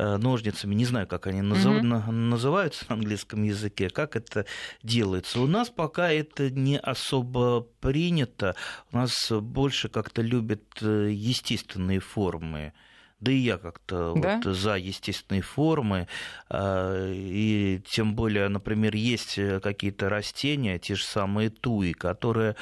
ножницами, 0.00 0.76
не 0.76 0.84
знаю, 0.84 1.08
как 1.08 1.26
они 1.26 1.42
назов... 1.42 1.82
mm-hmm. 1.82 2.10
называются 2.12 2.84
на 2.88 2.94
английском 2.94 3.42
языке, 3.42 3.90
как 3.90 4.14
это 4.14 4.46
делается. 4.80 5.40
У 5.40 5.48
нас 5.48 5.70
пока 5.70 6.12
это 6.12 6.50
не 6.50 6.78
особо 6.78 7.66
принято, 7.80 8.54
у 8.92 8.96
нас 8.96 9.32
больше 9.32 9.88
как-то 9.88 10.22
любят 10.22 10.62
естественные 10.80 11.98
формы 11.98 12.74
да 13.20 13.32
и 13.32 13.36
я 13.36 13.58
как-то 13.58 14.14
да? 14.16 14.40
вот 14.44 14.54
за 14.54 14.76
естественные 14.76 15.42
формы, 15.42 16.06
а, 16.48 17.10
и 17.12 17.80
тем 17.86 18.14
более, 18.14 18.48
например, 18.48 18.94
есть 18.94 19.38
какие-то 19.62 20.08
растения, 20.08 20.78
те 20.78 20.94
же 20.94 21.04
самые 21.04 21.50
туи, 21.50 21.92
которые 21.92 22.54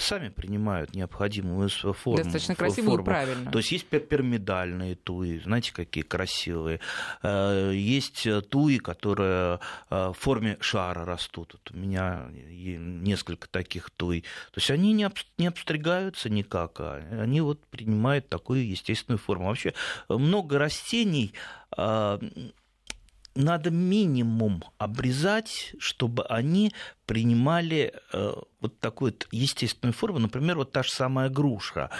сами 0.00 0.28
принимают 0.28 0.94
необходимую 0.94 1.68
форму. 1.68 2.16
Достаточно 2.16 2.54
красиво 2.54 2.90
форму. 2.90 3.02
и 3.02 3.04
правильно. 3.04 3.50
То 3.50 3.58
есть 3.58 3.72
есть 3.72 3.86
пирамидальные 3.86 4.94
туи, 4.96 5.38
знаете, 5.38 5.72
какие 5.72 6.04
красивые. 6.04 6.80
А, 7.22 7.70
есть 7.70 8.26
туи, 8.50 8.78
которые 8.78 9.60
в 9.90 10.14
форме 10.18 10.56
шара 10.60 11.04
растут. 11.04 11.54
Вот 11.54 11.70
у 11.74 11.78
меня 11.78 12.28
несколько 12.30 13.48
таких 13.48 13.90
туи. 13.90 14.22
То 14.52 14.58
есть 14.58 14.70
они 14.70 14.92
не, 14.92 15.08
не 15.38 15.46
обстригаются 15.46 16.28
никак, 16.28 16.80
а 16.80 17.02
они 17.20 17.40
вот 17.40 17.64
принимают 17.66 18.28
такую 18.28 18.68
естественную 18.68 19.18
форму. 19.18 19.46
Вообще 19.46 19.74
много 20.08 20.58
растений 20.58 21.32
надо 23.38 23.70
минимум 23.70 24.64
обрезать, 24.78 25.74
чтобы 25.78 26.24
они 26.24 26.72
принимали 27.06 27.94
э, 28.12 28.32
вот 28.60 28.80
такую 28.80 29.12
вот 29.12 29.28
естественную 29.30 29.94
форму. 29.94 30.18
Например, 30.18 30.56
вот 30.56 30.72
та 30.72 30.82
же 30.82 30.90
самая 30.90 31.28
груша. 31.28 31.90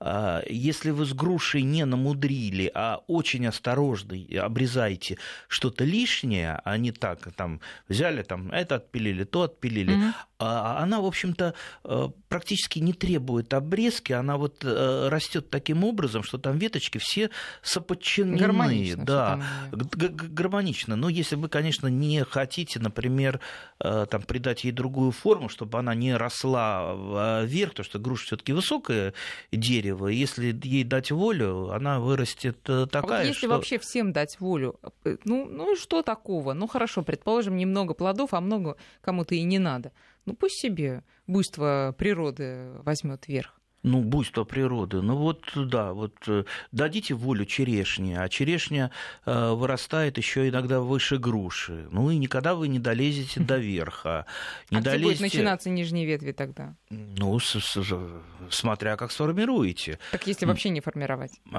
А, 0.00 0.42
если 0.48 0.90
вы 0.90 1.04
с 1.04 1.12
грушей 1.12 1.62
не 1.62 1.84
намудрили, 1.84 2.70
а 2.74 3.00
очень 3.06 3.46
осторожно 3.46 4.16
обрезаете 4.40 5.18
что-то 5.48 5.84
лишнее, 5.84 6.60
а 6.64 6.76
не 6.76 6.92
так, 6.92 7.32
там, 7.34 7.60
взяли, 7.88 8.22
там, 8.22 8.50
это 8.50 8.76
отпилили, 8.76 9.24
то 9.24 9.42
отпилили, 9.42 9.94
mm-hmm. 9.94 10.12
Она, 10.44 11.00
в 11.00 11.06
общем-то, 11.06 11.54
э, 11.84 12.08
практически 12.28 12.78
не 12.78 12.92
требует 12.92 13.52
обрезки, 13.54 14.12
она 14.12 14.36
вот 14.36 14.64
э, 14.64 15.08
растет 15.08 15.50
таким 15.50 15.84
образом, 15.84 16.22
что 16.22 16.38
там 16.38 16.58
веточки 16.58 16.98
все 16.98 17.30
соподчинены. 17.62 18.36
Гармонично. 18.36 19.04
Да, 19.04 19.42
гармонично. 19.72 20.96
Но 20.96 21.08
если 21.08 21.36
вы, 21.36 21.48
конечно, 21.48 21.86
не 21.88 22.24
хотите, 22.24 22.80
например, 22.80 23.40
э, 23.80 24.06
там, 24.10 24.22
придать 24.22 24.64
ей 24.64 24.72
другую 24.72 25.10
форму, 25.10 25.48
чтобы 25.48 25.78
она 25.78 25.94
не 25.94 26.16
росла 26.16 27.42
вверх, 27.44 27.70
потому 27.70 27.84
что 27.84 27.98
груша 27.98 28.26
все 28.26 28.36
таки 28.36 28.52
высокое 28.52 29.14
дерево. 29.52 30.08
Если 30.08 30.58
ей 30.64 30.84
дать 30.84 31.10
волю, 31.10 31.70
она 31.72 32.00
вырастет 32.00 32.62
такая. 32.62 33.00
А 33.00 33.06
вот 33.06 33.18
если 33.20 33.32
что... 33.32 33.48
вообще 33.48 33.78
всем 33.78 34.12
дать 34.12 34.40
волю, 34.40 34.78
ну, 35.24 35.46
ну 35.46 35.76
что 35.76 36.02
такого? 36.02 36.52
Ну 36.52 36.66
хорошо, 36.66 37.02
предположим, 37.02 37.56
немного 37.56 37.94
плодов, 37.94 38.34
а 38.34 38.40
много 38.40 38.76
кому-то 39.00 39.34
и 39.34 39.42
не 39.42 39.58
надо. 39.58 39.92
Ну 40.26 40.34
пусть 40.34 40.58
себе 40.58 41.02
буйство 41.26 41.94
природы 41.96 42.72
возьмет 42.84 43.28
верх. 43.28 43.60
Ну, 43.84 44.00
буйство 44.00 44.44
природы. 44.44 45.02
Ну 45.02 45.16
вот, 45.16 45.42
да, 45.54 45.92
вот 45.92 46.14
э, 46.26 46.44
дадите 46.72 47.12
волю 47.12 47.44
черешне, 47.44 48.18
а 48.18 48.30
черешня 48.30 48.90
э, 49.26 49.50
вырастает 49.52 50.16
еще 50.16 50.48
иногда 50.48 50.80
выше 50.80 51.18
груши. 51.18 51.86
Ну 51.90 52.10
и 52.10 52.16
никогда 52.16 52.54
вы 52.54 52.68
не 52.68 52.78
долезете 52.78 53.40
до 53.40 53.58
верха. 53.58 54.24
Не 54.70 54.78
а 54.78 54.80
долезете... 54.80 54.96
где 54.96 55.04
будет 55.04 55.20
начинаться 55.20 55.68
нижние 55.68 56.06
ветви 56.06 56.32
тогда? 56.32 56.74
Ну, 56.88 57.38
с 57.38 57.56
-с 57.56 58.22
смотря 58.50 58.96
как 58.96 59.12
сформируете. 59.12 59.98
Так 60.12 60.26
если 60.26 60.46
вообще 60.46 60.70
не 60.70 60.80
формировать? 60.80 61.32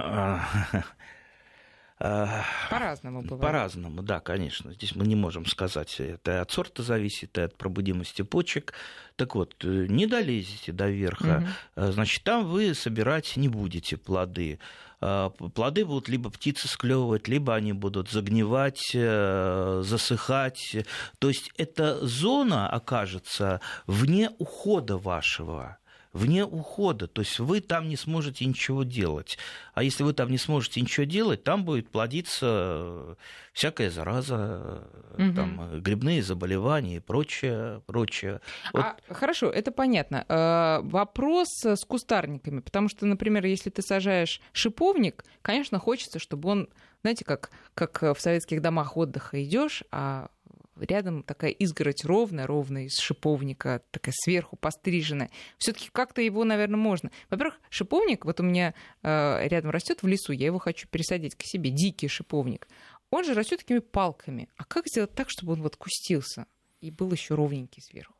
По-разному 1.98 3.22
бывает. 3.22 3.42
По-разному, 3.42 4.02
да, 4.04 4.20
конечно. 4.20 4.74
Здесь 4.74 4.96
мы 4.96 5.08
не 5.08 5.16
можем 5.16 5.46
сказать, 5.46 6.00
это 6.00 6.42
от 6.42 6.52
сорта 6.52 6.84
зависит, 6.84 7.38
и 7.38 7.42
от 7.42 7.56
пробудимости 7.56 8.22
почек. 8.22 8.74
Так 9.16 9.36
вот, 9.36 9.56
э, 9.64 9.86
не 9.88 10.06
долезете 10.06 10.74
до 10.74 10.90
верха, 10.90 11.48
угу. 11.76 11.92
значит, 11.94 12.24
там 12.24 12.46
вы 12.46 12.74
собирать 12.74 13.38
не 13.38 13.48
будете 13.48 13.96
плоды. 13.96 14.60
А, 15.02 15.30
плоды 15.30 15.86
будут 15.86 16.10
либо 16.10 16.30
птицы 16.30 16.68
склевывать, 16.68 17.28
либо 17.28 17.54
они 17.54 17.74
будут 17.74 18.10
загнивать, 18.10 18.92
э, 18.94 19.82
засыхать. 19.84 20.78
То 21.20 21.28
есть 21.28 21.52
эта 21.58 22.06
зона 22.06 22.70
окажется 22.70 23.62
вне 23.88 24.32
ухода 24.40 24.98
вашего 24.98 25.78
вне 26.16 26.46
ухода. 26.46 27.08
То 27.08 27.22
есть 27.22 27.40
вы 27.40 27.60
там 27.60 27.90
не 27.90 27.98
сможете 27.98 28.46
ничего 28.46 28.84
делать. 28.84 29.38
А 29.74 29.84
если 29.84 30.04
вы 30.04 30.14
там 30.14 30.32
не 30.32 30.38
сможете 30.38 30.80
ничего 30.80 31.06
делать, 31.06 31.44
там 31.44 31.66
будет 31.66 31.90
плодиться 31.90 33.18
всякая 33.52 33.90
зараза, 33.90 34.88
угу. 35.18 35.34
там, 35.36 35.82
грибные 35.82 36.24
заболевания 36.24 36.98
и 36.98 37.00
прочее, 37.00 37.82
прочее. 37.86 38.40
Вот. 38.72 38.82
А, 38.82 38.98
хорошо, 39.10 39.50
это 39.52 39.72
понятно. 39.72 40.26
А, 40.30 40.80
вопрос 40.84 41.66
с 41.66 41.84
кустарниками, 41.84 42.62
потому 42.62 42.88
что, 42.88 43.06
например, 43.06 43.46
если 43.46 43.70
ты 43.70 43.82
сажаешь 43.82 44.40
шиповник, 44.54 45.26
конечно, 45.42 45.80
хочется, 45.80 46.20
чтобы 46.20 46.48
он, 46.48 46.70
знаете, 47.02 47.26
как, 47.26 47.52
как 47.74 48.02
в 48.02 48.22
советских 48.22 48.62
домах 48.62 48.96
отдыха 48.96 49.44
идешь, 49.44 49.84
а 49.92 50.30
рядом 50.78 51.24
такая 51.24 51.52
изгородь 51.52 52.06
ровная, 52.06 52.48
ровная 52.48 52.86
из 52.86 52.98
шиповника, 52.98 53.82
такая 53.92 54.14
сверху 54.16 54.56
постриженная. 54.56 55.30
Все-таки 55.58 55.90
как-то 55.92 56.22
его, 56.22 56.44
наверное, 56.44 56.78
можно. 56.78 57.12
Во-первых, 57.30 57.60
шиповник, 57.70 58.26
вот 58.26 58.40
у 58.40 58.44
меня 58.44 58.74
э, 59.04 59.48
рядом 59.48 59.72
растет 59.72 60.04
в 60.04 60.08
лесу, 60.08 60.32
я 60.34 60.48
его 60.48 60.60
хочу 60.60 60.88
пересадить 60.88 61.36
к 61.36 61.44
себе, 61.44 61.70
дикий 61.70 62.08
шиповник. 62.08 62.68
Он 63.10 63.24
же 63.24 63.34
растет 63.34 63.60
такими 63.60 63.80
палками. 63.80 64.50
А 64.58 64.66
как 64.66 64.88
сделать 64.88 65.14
так, 65.14 65.30
чтобы 65.30 65.54
он 65.54 65.62
вот 65.62 65.76
кустился 65.78 66.48
и 66.82 66.92
был 66.92 67.12
еще 67.12 67.36
ровненький 67.36 67.82
сверху? 67.82 68.16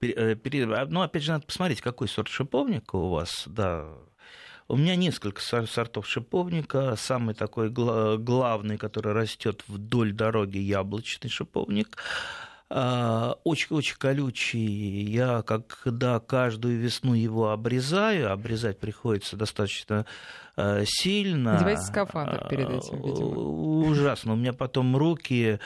Э, 0.00 0.36
ну, 0.88 1.00
опять 1.00 1.22
же, 1.22 1.32
надо 1.32 1.46
посмотреть, 1.46 1.80
какой 1.80 2.08
сорт 2.08 2.28
шиповника 2.28 2.96
у 2.96 3.10
вас, 3.10 3.44
да, 3.46 3.98
у 4.68 4.76
меня 4.76 4.96
несколько 4.96 5.40
сортов 5.40 6.06
шиповника. 6.06 6.94
Самый 6.96 7.34
такой 7.34 7.70
главный, 7.70 8.76
который 8.76 9.14
растет 9.14 9.64
вдоль 9.66 10.12
дороги, 10.12 10.58
яблочный 10.58 11.30
шиповник. 11.30 11.96
Очень-очень 12.70 13.94
а, 13.96 13.98
колючий. 13.98 15.02
Я 15.04 15.42
когда 15.42 16.20
каждую 16.20 16.78
весну 16.78 17.14
его 17.14 17.50
обрезаю, 17.50 18.30
обрезать 18.30 18.78
приходится 18.78 19.36
достаточно 19.36 20.04
а, 20.56 20.82
сильно. 20.84 21.54
Надевайте 21.54 21.82
скафандр 21.82 22.46
перед 22.48 22.68
этим, 22.68 23.02
видимо. 23.02 23.40
Ужасно. 23.88 24.34
У 24.34 24.36
меня 24.36 24.52
потом 24.52 24.96
руки 24.96 25.58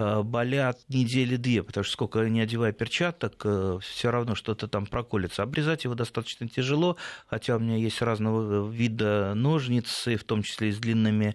Э, 0.00 0.22
болят 0.22 0.78
недели 0.88 1.36
две, 1.36 1.62
потому 1.62 1.84
что 1.84 1.92
сколько 1.92 2.26
не 2.26 2.40
одевая 2.40 2.72
перчаток, 2.72 3.34
э, 3.44 3.78
все 3.82 4.10
равно 4.10 4.34
что-то 4.34 4.66
там 4.66 4.86
проколется. 4.86 5.42
Обрезать 5.42 5.84
его 5.84 5.94
достаточно 5.94 6.48
тяжело, 6.48 6.96
хотя 7.26 7.56
у 7.56 7.58
меня 7.58 7.76
есть 7.76 8.00
разного 8.00 8.66
вида 8.66 9.34
ножницы, 9.34 10.16
в 10.16 10.24
том 10.24 10.42
числе 10.42 10.70
и 10.70 10.72
с 10.72 10.78
длинными 10.78 11.34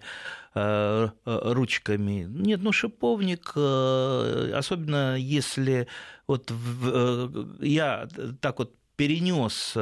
ручками. 1.24 2.26
Нет, 2.28 2.60
ну 2.62 2.72
шиповник, 2.72 3.50
особенно 3.50 5.16
если 5.16 5.86
вот 6.26 6.50
я 7.60 8.08
так 8.40 8.58
вот 8.58 8.74
перенес 8.96 9.76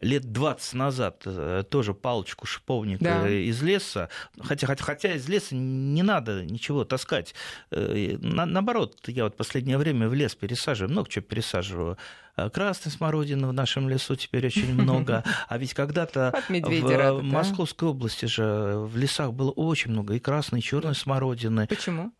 лет 0.00 0.32
20 0.32 0.74
назад 0.74 1.22
э, 1.26 1.64
тоже 1.68 1.94
палочку 1.94 2.46
шиповника 2.46 3.04
да. 3.04 3.28
из 3.28 3.62
леса. 3.62 4.08
Хотя, 4.40 4.66
хотя, 4.66 4.84
хотя 4.84 5.14
из 5.14 5.28
леса 5.28 5.54
не 5.54 6.02
надо 6.02 6.44
ничего 6.44 6.84
таскать. 6.84 7.34
Э, 7.70 8.16
на, 8.20 8.46
наоборот, 8.46 9.00
я 9.06 9.24
вот 9.24 9.36
последнее 9.36 9.78
время 9.78 10.08
в 10.08 10.14
лес 10.14 10.34
пересаживаю, 10.34 10.90
много 10.90 11.08
чего 11.08 11.24
пересаживаю. 11.24 11.98
Э, 12.36 12.50
красной 12.50 12.92
смородины 12.92 13.48
в 13.48 13.52
нашем 13.52 13.88
лесу 13.88 14.16
теперь 14.16 14.46
очень 14.46 14.74
много. 14.80 15.24
А 15.48 15.58
ведь 15.58 15.74
когда-то 15.74 16.34
в 16.48 17.22
Московской 17.22 17.88
области 17.88 18.26
же 18.26 18.76
в 18.76 18.96
лесах 18.96 19.32
было 19.32 19.50
очень 19.50 19.90
много 19.90 20.14
и 20.14 20.18
красной, 20.18 20.60
и 20.60 20.62
черной 20.62 20.94
смородины. 20.94 21.66
Почему? 21.66 22.12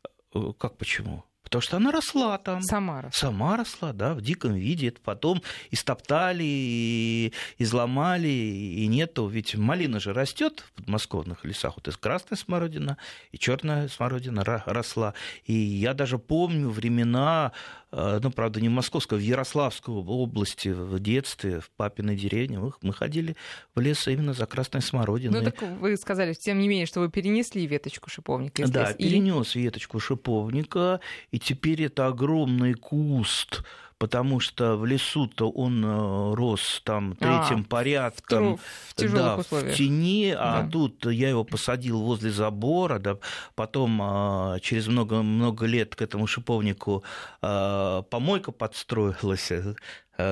Как 0.59 0.77
почему? 0.79 1.25
Потому 1.55 1.63
что 1.63 1.77
она 1.77 1.93
росла 1.93 2.39
там. 2.39 2.63
Сама 2.63 3.01
росла. 3.01 3.31
Сама 3.31 3.57
росла, 3.57 3.93
да, 3.93 4.15
в 4.15 4.21
диком 4.21 4.55
виде. 4.55 4.89
Это 4.89 5.01
потом 5.01 5.41
истоптали, 5.71 6.43
и 6.43 7.33
изломали, 7.59 8.27
и 8.27 8.85
нету. 8.89 9.29
Ведь 9.29 9.55
малина 9.55 10.01
же 10.01 10.13
растет 10.13 10.65
в 10.67 10.73
подмосковных 10.73 11.45
лесах. 11.45 11.75
Вот 11.77 11.87
и 11.87 11.93
красная 11.93 12.37
смородина, 12.39 12.99
и 13.31 13.39
черная 13.39 13.87
смородина 13.87 14.43
росла. 14.45 15.15
И 15.45 15.53
я 15.53 15.95
даже 15.95 16.19
помню 16.19 16.71
времена 16.71 17.53
ну, 17.95 18.31
правда, 18.31 18.61
не 18.61 18.69
в 18.69 18.73
Московской, 18.73 19.19
а 19.19 19.21
в 19.21 19.25
Ярославской 19.25 19.95
области 19.95 20.69
в 20.69 20.99
детстве, 20.99 21.61
в 21.61 21.71
папиной 21.71 22.17
деревне, 22.17 22.59
мы 22.83 22.93
ходили 22.93 23.37
в 23.75 23.81
лес 23.81 24.09
именно 24.09 24.35
за 24.35 24.47
красной 24.47 24.83
смородиной. 24.83 25.41
Ну, 25.41 25.45
так 25.45 25.63
вы 25.81 25.97
сказали, 25.97 26.33
тем 26.35 26.59
не 26.59 26.69
менее, 26.69 26.87
что 26.87 27.01
вы 27.01 27.11
перенесли 27.11 27.67
веточку 27.67 28.11
шиповника. 28.11 28.67
Да, 28.67 28.93
перенес 28.93 29.55
и... 29.57 29.61
веточку 29.61 30.01
шиповника, 30.01 31.01
и 31.31 31.39
теперь 31.39 31.83
это 31.85 32.07
огромный 32.07 32.75
куст 32.75 33.63
потому 33.99 34.41
что 34.41 34.77
в 34.77 34.85
лесу-то 34.85 35.51
он 35.51 35.85
э, 35.85 36.35
рос 36.35 36.81
там 36.85 37.17
третьим 37.17 37.61
а, 37.61 37.65
порядком, 37.65 38.57
в, 38.57 38.61
в, 38.97 39.15
да, 39.15 39.37
условиях. 39.37 39.75
в 39.75 39.77
тени, 39.77 40.35
а 40.37 40.63
да. 40.63 40.69
тут 40.71 41.07
я 41.07 41.29
его 41.29 41.45
посадил 41.45 42.01
возле 42.01 42.31
забора, 42.31 42.99
да, 42.99 43.19
потом 43.55 44.01
а, 44.03 44.59
через 44.61 44.87
много-много 44.89 45.67
лет 45.67 45.95
к 45.95 46.03
этому 46.03 46.27
шиповнику 46.27 47.05
а, 47.43 48.03
помойка 48.03 48.53
подстроилась, 48.53 49.51
угу. 49.51 49.77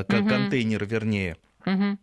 контейнер 0.06 0.84
вернее. 0.84 1.36
Угу. 1.64 1.98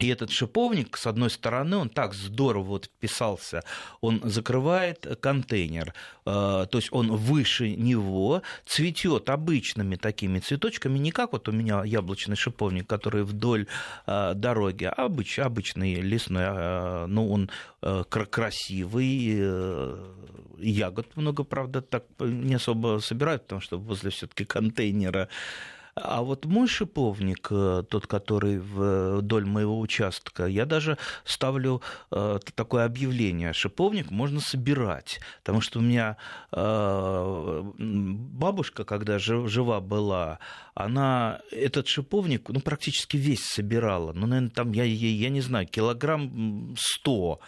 И 0.00 0.08
этот 0.08 0.30
шиповник, 0.30 0.96
с 0.96 1.06
одной 1.06 1.28
стороны, 1.28 1.76
он 1.76 1.90
так 1.90 2.14
здорово 2.14 2.64
вот 2.64 2.86
вписался, 2.86 3.62
он 4.00 4.22
закрывает 4.24 5.06
контейнер, 5.20 5.92
э, 6.24 6.66
то 6.70 6.70
есть 6.72 6.88
он 6.90 7.14
выше 7.14 7.76
него, 7.76 8.42
цветет 8.64 9.28
обычными 9.28 9.96
такими 9.96 10.38
цветочками, 10.38 10.98
не 10.98 11.10
как 11.10 11.32
вот 11.32 11.48
у 11.48 11.52
меня 11.52 11.84
яблочный 11.84 12.36
шиповник, 12.36 12.86
который 12.86 13.24
вдоль 13.24 13.66
э, 14.06 14.32
дороги, 14.34 14.84
а 14.84 15.04
обыч, 15.04 15.38
обычный 15.38 15.96
лесной, 15.96 16.44
э, 16.46 17.06
ну 17.06 17.30
он 17.30 17.50
красивый, 17.80 19.40
ягод 20.58 21.16
много, 21.16 21.44
правда, 21.44 21.80
так 21.80 22.04
не 22.20 22.54
особо 22.54 23.00
собирают, 23.00 23.42
потому 23.42 23.60
что 23.62 23.78
возле 23.78 24.10
все-таки 24.10 24.44
контейнера 24.44 25.28
а 25.94 26.22
вот 26.22 26.44
мой 26.44 26.68
шиповник, 26.68 27.48
э, 27.50 27.82
тот, 27.88 28.06
который 28.06 28.58
вдоль 28.58 29.44
моего 29.44 29.78
участка, 29.80 30.46
я 30.46 30.66
даже 30.66 30.98
ставлю 31.24 31.82
э, 32.10 32.38
такое 32.54 32.84
объявление. 32.84 33.52
Шиповник 33.52 34.10
можно 34.10 34.40
собирать. 34.40 35.20
Потому 35.40 35.60
что 35.60 35.78
у 35.78 35.82
меня 35.82 36.16
э, 36.52 37.62
бабушка, 37.78 38.84
когда 38.84 39.18
жива 39.18 39.80
была, 39.80 40.38
она 40.74 41.40
этот 41.50 41.88
шиповник 41.88 42.48
ну, 42.48 42.60
практически 42.60 43.16
весь 43.16 43.44
собирала. 43.44 44.12
Ну, 44.12 44.26
наверное, 44.26 44.50
там, 44.50 44.72
я, 44.72 44.84
я, 44.84 45.08
я 45.08 45.28
не 45.28 45.40
знаю, 45.40 45.66
килограмм 45.66 46.74
сто. 46.78 47.40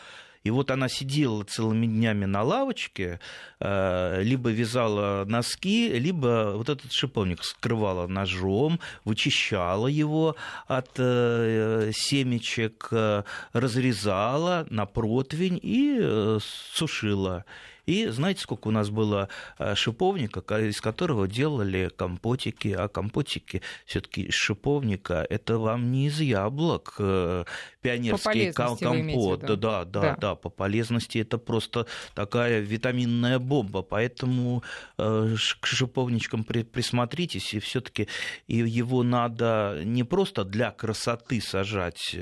И 0.45 0.51
вот 0.51 0.71
она 0.71 0.89
сидела 0.89 1.45
целыми 1.45 1.87
днями 1.87 2.25
на 2.25 2.43
лавочке, 2.43 3.21
э, 3.61 4.23
либо 4.23 4.51
вязала 4.51 5.25
носки, 5.25 5.89
либо 5.89 6.55
вот 6.57 6.69
этот 6.69 6.93
шиповник 6.93 7.45
скрывала 7.45 8.07
ножом, 8.07 8.81
вычищала 9.05 9.87
его 9.87 10.37
от 10.67 10.91
э, 10.99 11.93
семечек, 11.95 12.89
э, 12.91 13.23
разрезала 13.53 14.67
на 14.71 14.87
противень 14.87 15.61
и 15.63 16.39
сушила. 16.41 17.45
И 17.87 18.07
знаете, 18.07 18.41
сколько 18.41 18.69
у 18.69 18.71
нас 18.71 18.91
было 18.91 19.29
э, 19.59 19.75
шиповника, 19.75 20.41
из 20.61 20.81
которого 20.81 21.27
делали 21.27 21.91
компотики, 21.95 22.69
а 22.69 22.87
компотики 22.89 23.61
все-таки 23.87 24.23
из 24.23 24.35
шиповника 24.35 25.27
это 25.29 25.59
вам 25.59 25.91
не 25.91 26.07
из 26.07 26.21
яблок 26.21 26.95
э, 26.99 27.45
пионерский 27.81 28.53
компот. 28.53 29.41
Да, 29.41 29.57
да, 29.57 29.85
да, 29.85 30.17
да, 30.21 30.35
по 30.37 30.49
полезности 30.49 31.19
это 31.19 31.39
просто 31.39 31.87
такая 32.15 32.61
витаминная 32.61 33.41
бомба. 33.41 33.83
Поэтому 33.83 34.63
э, 34.99 35.35
к 35.61 35.67
шиповничкам 35.67 36.45
присмотритесь, 36.45 37.53
и 37.55 37.59
все-таки 37.59 38.07
его 38.47 39.03
надо 39.03 39.81
не 39.85 40.05
просто 40.05 40.45
для 40.45 40.71
красоты 40.71 41.41
сажать, 41.41 42.17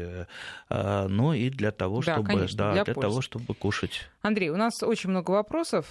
но 0.70 1.34
и 1.34 1.50
для 1.50 1.70
того, 1.70 2.00
чтобы, 2.00 2.22
да, 2.22 2.34
конечно, 2.34 2.58
да, 2.58 2.72
для, 2.72 2.84
для 2.84 2.94
того, 2.94 3.20
чтобы 3.20 3.54
кушать. 3.54 4.08
Андрей, 4.22 4.50
у 4.50 4.56
нас 4.56 4.82
очень 4.82 5.10
много 5.10 5.30
вопросов. 5.30 5.49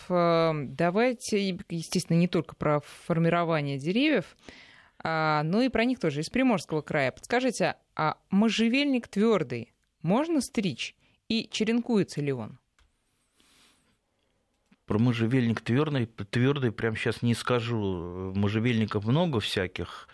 Эм, 0.09 0.75
давайте, 0.75 1.49
естественно, 1.69 2.17
не 2.17 2.27
только 2.27 2.55
про 2.55 2.81
формирование 3.05 3.77
деревьев, 3.77 4.37
а, 5.03 5.43
но 5.43 5.61
и 5.61 5.69
про 5.69 5.85
них 5.85 5.99
тоже 5.99 6.21
из 6.21 6.29
Приморского 6.29 6.81
края. 6.81 7.11
Подскажите, 7.11 7.75
а 7.95 8.17
можжевельник 8.29 9.07
твердый 9.07 9.73
можно 10.01 10.41
стричь? 10.41 10.95
и 11.29 11.47
черенкуется 11.49 12.21
ли 12.21 12.33
он? 12.33 12.59
Про 14.85 14.97
можжевельник 14.97 15.61
твердый, 15.61 16.07
твердый 16.07 16.71
прямо 16.71 16.97
сейчас 16.97 17.21
не 17.21 17.35
скажу. 17.35 18.33
Можжевельников 18.35 19.05
много 19.05 19.39
всяких. 19.39 20.09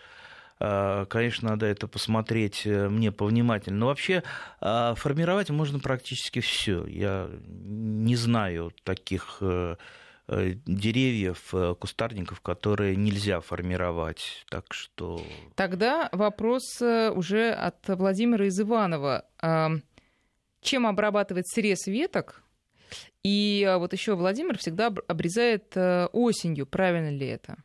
А, 0.58 1.04
конечно, 1.06 1.50
надо 1.50 1.66
это 1.66 1.86
посмотреть 1.86 2.62
э, 2.64 2.88
мне 2.88 3.12
повнимательнее. 3.12 3.78
Но 3.78 3.86
вообще 3.86 4.22
а, 4.60 4.94
формировать 4.94 5.50
можно 5.50 5.78
практически 5.78 6.40
все. 6.40 6.86
Я 6.86 7.28
не 7.46 8.16
знаю 8.16 8.72
таких 8.82 9.38
э, 9.40 9.76
э, 10.28 10.54
деревьев, 10.66 11.52
кустарников, 11.78 12.40
которые 12.40 12.96
нельзя 12.96 13.40
формировать. 13.40 14.44
Так 14.48 14.72
что... 14.72 15.22
Тогда 15.54 16.08
вопрос 16.12 16.80
уже 16.80 17.50
от 17.50 17.86
Владимира 17.88 18.46
из 18.46 18.60
Иванова. 18.60 19.24
Чем 20.62 20.86
обрабатывать 20.86 21.46
срез 21.48 21.86
веток, 21.86 22.42
и 23.26 23.64
а, 23.68 23.78
вот 23.78 23.92
еще 23.92 24.14
Владимир 24.14 24.56
всегда 24.56 24.92
обрезает 25.08 25.76
э, 25.76 26.06
осенью. 26.12 26.66
Правильно 26.66 27.10
ли 27.10 27.26
это? 27.26 27.56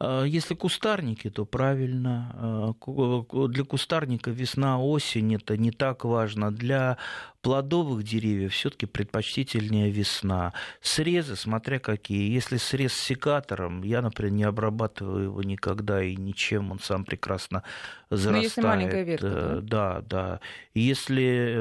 А, 0.00 0.24
если 0.24 0.54
кустарники, 0.54 1.30
то 1.30 1.44
правильно. 1.44 2.74
А, 2.86 3.48
для 3.48 3.64
кустарника 3.64 4.30
весна, 4.30 4.80
осень 4.80 5.34
это 5.34 5.56
не 5.56 5.70
так 5.70 6.04
важно. 6.04 6.50
Для 6.50 6.98
плодовых 7.42 8.02
деревьев 8.02 8.52
все-таки 8.52 8.86
предпочтительнее 8.86 9.90
весна. 9.90 10.52
Срезы, 10.80 11.36
смотря 11.36 11.78
какие. 11.78 12.32
Если 12.32 12.56
срез 12.56 12.92
с 12.94 13.00
секатором, 13.00 13.82
я, 13.82 14.02
например, 14.02 14.32
не 14.32 14.44
обрабатываю 14.44 15.24
его 15.24 15.42
никогда 15.42 16.02
и 16.02 16.16
ничем, 16.16 16.72
он 16.72 16.80
сам 16.80 17.04
прекрасно 17.04 17.62
зарастает. 18.10 18.36
Ну, 18.36 18.42
если 18.42 18.60
маленькая 18.62 19.04
ветка. 19.04 19.26
Э, 19.26 19.60
да, 19.62 20.02
да. 20.08 20.40
Если 20.74 21.54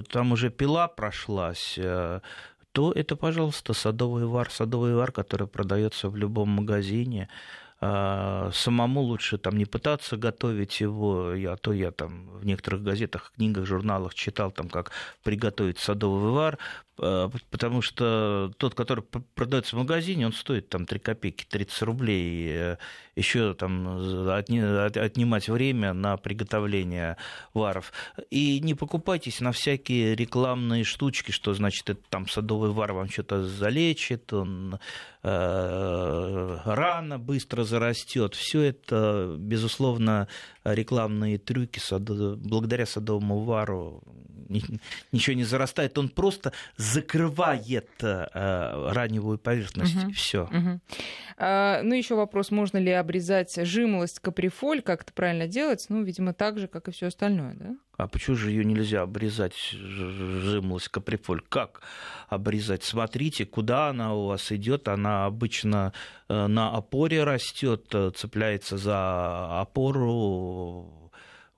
э, 0.00 0.02
там 0.10 0.32
уже 0.32 0.50
пила 0.50 0.86
прошлась, 0.86 1.74
э, 1.78 2.20
то 2.72 2.92
это, 2.92 3.16
пожалуйста, 3.16 3.72
садовый 3.74 4.26
вар. 4.26 4.50
Садовый 4.50 4.94
вар, 4.94 5.12
который 5.12 5.46
продается 5.46 6.08
в 6.08 6.16
любом 6.16 6.50
магазине. 6.50 7.28
А, 7.84 8.50
самому 8.52 9.00
лучше 9.00 9.38
там 9.38 9.56
не 9.56 9.64
пытаться 9.64 10.16
готовить 10.16 10.80
его, 10.80 11.32
а 11.32 11.56
то 11.56 11.72
я 11.72 11.90
там 11.90 12.28
в 12.28 12.46
некоторых 12.46 12.84
газетах, 12.84 13.32
книгах, 13.34 13.66
журналах 13.66 14.14
читал 14.14 14.52
там, 14.52 14.68
как 14.68 14.92
приготовить 15.24 15.80
садовый 15.80 16.30
вар, 16.30 16.58
потому 16.96 17.80
что 17.80 18.52
тот, 18.58 18.74
который 18.74 19.02
продается 19.34 19.76
в 19.76 19.78
магазине, 19.78 20.26
он 20.26 20.32
стоит 20.32 20.68
там 20.68 20.86
3 20.86 20.98
копейки, 20.98 21.46
30 21.48 21.82
рублей, 21.82 22.48
э, 22.50 22.76
еще 23.16 23.54
там 23.54 24.28
отнимать 24.28 25.48
время 25.48 25.94
на 25.94 26.16
приготовление 26.16 27.16
варов. 27.54 27.92
И 28.30 28.60
не 28.60 28.74
покупайтесь 28.74 29.40
на 29.40 29.52
всякие 29.52 30.14
рекламные 30.14 30.84
штучки, 30.84 31.30
что 31.30 31.54
значит 31.54 31.88
это 31.88 32.00
там 32.10 32.28
садовый 32.28 32.70
вар 32.70 32.92
вам 32.92 33.08
что-то 33.08 33.46
залечит, 33.46 34.32
он 34.32 34.78
э, 35.22 36.58
рано 36.64 37.18
быстро 37.18 37.64
зарастет. 37.64 38.34
Все 38.34 38.62
это, 38.62 39.34
безусловно, 39.38 40.28
рекламные 40.64 41.38
трюки. 41.38 41.80
Благодаря 41.98 42.86
садовому 42.86 43.44
вару 43.44 44.02
ничего 45.12 45.36
не 45.36 45.44
зарастает. 45.44 45.96
Он 45.98 46.08
просто 46.08 46.52
закрывает 46.76 47.90
э, 48.02 48.26
раневую 48.92 49.38
поверхность. 49.38 50.04
Угу. 50.04 50.12
Все. 50.12 50.42
Угу. 50.44 50.80
А, 51.38 51.82
ну, 51.82 51.94
еще 51.94 52.14
вопрос, 52.14 52.50
можно 52.50 52.78
ли 52.78 52.90
обрезать 52.90 53.54
жимолость 53.66 54.20
каприфоль, 54.20 54.82
как 54.82 55.02
это 55.02 55.12
правильно 55.12 55.46
делать? 55.46 55.86
Ну, 55.88 56.02
видимо, 56.02 56.34
так 56.34 56.58
же, 56.58 56.68
как 56.68 56.88
и 56.88 56.92
все 56.92 57.06
остальное, 57.06 57.54
да? 57.54 57.76
А 57.96 58.08
почему 58.08 58.36
же 58.36 58.50
ее 58.50 58.64
нельзя 58.64 59.02
обрезать, 59.02 59.54
жимолость 59.54 60.88
каприфоль? 60.88 61.42
Как 61.48 61.82
обрезать? 62.28 62.82
Смотрите, 62.82 63.46
куда 63.46 63.88
она 63.88 64.14
у 64.14 64.26
вас 64.26 64.50
идет. 64.50 64.88
Она 64.88 65.26
обычно 65.26 65.92
э, 66.28 66.46
на 66.46 66.74
опоре 66.74 67.22
растет, 67.22 67.86
э, 67.92 68.10
цепляется 68.14 68.76
за 68.78 69.60
опору. 69.60 71.01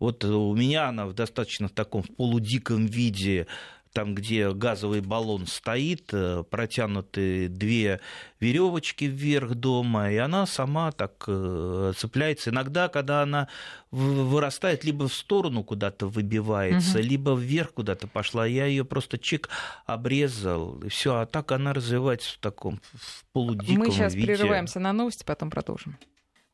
Вот 0.05 0.23
у 0.23 0.55
меня 0.55 0.89
она 0.89 1.07
в 1.07 1.15
достаточно 1.15 1.71
таком 1.71 2.03
полудиком 2.03 2.85
виде 2.85 3.47
там, 3.95 4.15
где 4.15 4.53
газовый 4.53 5.01
баллон 5.01 5.47
стоит, 5.47 6.11
э, 6.13 6.43
протянуты 6.51 7.49
две 7.49 8.01
веревочки 8.41 9.05
вверх 9.05 9.55
дома, 9.55 10.11
и 10.11 10.17
она 10.17 10.45
сама 10.47 10.93
так 10.93 11.25
э, 11.27 11.93
цепляется. 11.97 12.51
Иногда, 12.51 12.89
когда 12.89 13.23
она 13.23 13.49
вырастает, 13.93 14.85
либо 14.85 15.09
в 15.09 15.15
сторону 15.15 15.63
куда-то 15.63 16.09
выбивается, 16.09 16.99
угу. 16.99 17.07
либо 17.07 17.35
вверх 17.35 17.73
куда-то 17.73 18.09
пошла, 18.09 18.45
я 18.45 18.67
ее 18.67 18.85
просто 18.85 19.17
чик 19.17 19.49
обрезал, 19.87 20.81
и 20.83 20.89
все, 20.89 21.21
а 21.21 21.27
так 21.27 21.53
она 21.53 21.73
развивается 21.73 22.35
в 22.35 22.39
таком 22.39 22.81
в 22.93 23.25
полудиком 23.33 23.79
Мы 23.79 23.91
сейчас 23.91 24.15
виде. 24.15 24.27
прерываемся 24.27 24.81
на 24.81 24.93
новости, 24.93 25.25
потом 25.25 25.51
продолжим. 25.51 25.97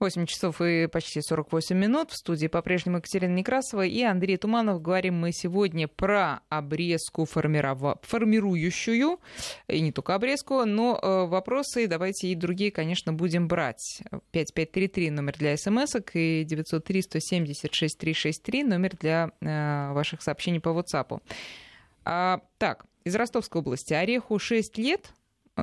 8 0.01 0.25
часов 0.25 0.63
и 0.63 0.87
почти 0.87 1.21
48 1.21 1.77
минут. 1.77 2.11
В 2.11 2.17
студии 2.17 2.47
по-прежнему 2.47 2.97
Екатерина 2.97 3.35
Некрасова 3.35 3.85
и 3.85 4.03
Андрей 4.03 4.39
Туманов. 4.39 4.81
Говорим 4.81 5.21
мы 5.21 5.33
сегодня 5.33 5.89
про 5.89 6.41
обрезку 6.49 7.27
формирова... 7.27 7.99
формирующую. 8.03 9.21
И 9.69 9.81
не 9.81 9.93
только 9.93 10.15
обрезку, 10.15 10.65
но 10.65 10.99
э, 11.01 11.27
вопросы 11.27 11.87
давайте 11.87 12.29
и 12.29 12.35
другие, 12.35 12.71
конечно, 12.71 13.13
будем 13.13 13.47
брать. 13.47 14.03
5533 14.31 15.11
номер 15.11 15.37
для 15.37 15.57
смс 15.59 15.95
и 16.15 16.45
903 16.45 17.03
176 17.03 17.99
363 17.99 18.65
номер 18.65 18.97
для 18.99 19.31
э, 19.41 19.93
ваших 19.93 20.23
сообщений 20.23 20.61
по 20.61 20.71
WhatsApp. 20.71 21.21
А, 22.05 22.41
так, 22.57 22.87
из 23.05 23.15
Ростовской 23.15 23.61
области. 23.61 23.93
Ореху 23.93 24.39
6 24.39 24.79
лет, 24.79 25.13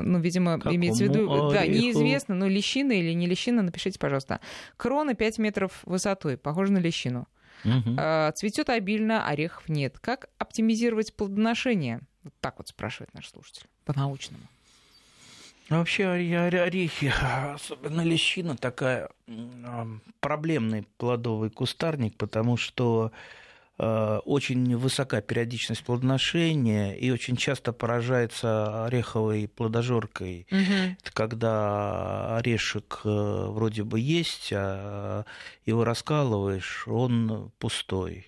ну, 0.01 0.19
видимо, 0.19 0.57
Какому 0.57 0.75
имеется 0.75 1.05
в 1.05 1.07
виду, 1.07 1.31
ореху? 1.31 1.51
да, 1.51 1.65
неизвестно, 1.65 2.35
но 2.35 2.47
лещина 2.47 2.91
или 2.91 3.13
не 3.13 3.27
лещина, 3.27 3.61
напишите, 3.61 3.99
пожалуйста. 3.99 4.39
Крона 4.77 5.13
5 5.13 5.37
метров 5.39 5.71
высотой, 5.83 6.37
похоже 6.37 6.71
на 6.71 6.77
лещину. 6.79 7.27
Угу. 7.65 7.97
Цветет 8.35 8.69
обильно, 8.69 9.27
орехов 9.27 9.67
нет. 9.67 9.99
Как 9.99 10.29
оптимизировать 10.37 11.15
плодоношение? 11.15 12.01
Вот 12.23 12.33
так 12.39 12.55
вот 12.57 12.67
спрашивает 12.67 13.13
наш 13.13 13.29
слушатель, 13.29 13.67
по-научному. 13.85 14.43
Ну, 15.69 15.79
вообще 15.79 16.07
орехи, 16.07 17.11
особенно 17.53 18.01
лещина, 18.01 18.55
такая 18.55 19.09
проблемный 20.21 20.87
плодовый 20.97 21.49
кустарник, 21.49 22.15
потому 22.15 22.55
что 22.55 23.11
очень 23.77 24.75
высока 24.75 25.21
периодичность 25.21 25.83
плодоношения 25.83 26.93
и 26.93 27.11
очень 27.11 27.35
часто 27.35 27.73
поражается 27.73 28.85
ореховой 28.85 29.47
плодожоркой. 29.47 30.47
Угу. 30.51 30.97
Это 30.99 31.11
когда 31.13 32.37
орешек 32.37 33.01
э, 33.03 33.09
вроде 33.09 33.83
бы 33.83 33.99
есть, 33.99 34.51
а 34.53 35.25
его 35.65 35.83
раскалываешь, 35.83 36.87
он 36.87 37.51
пустой. 37.59 38.25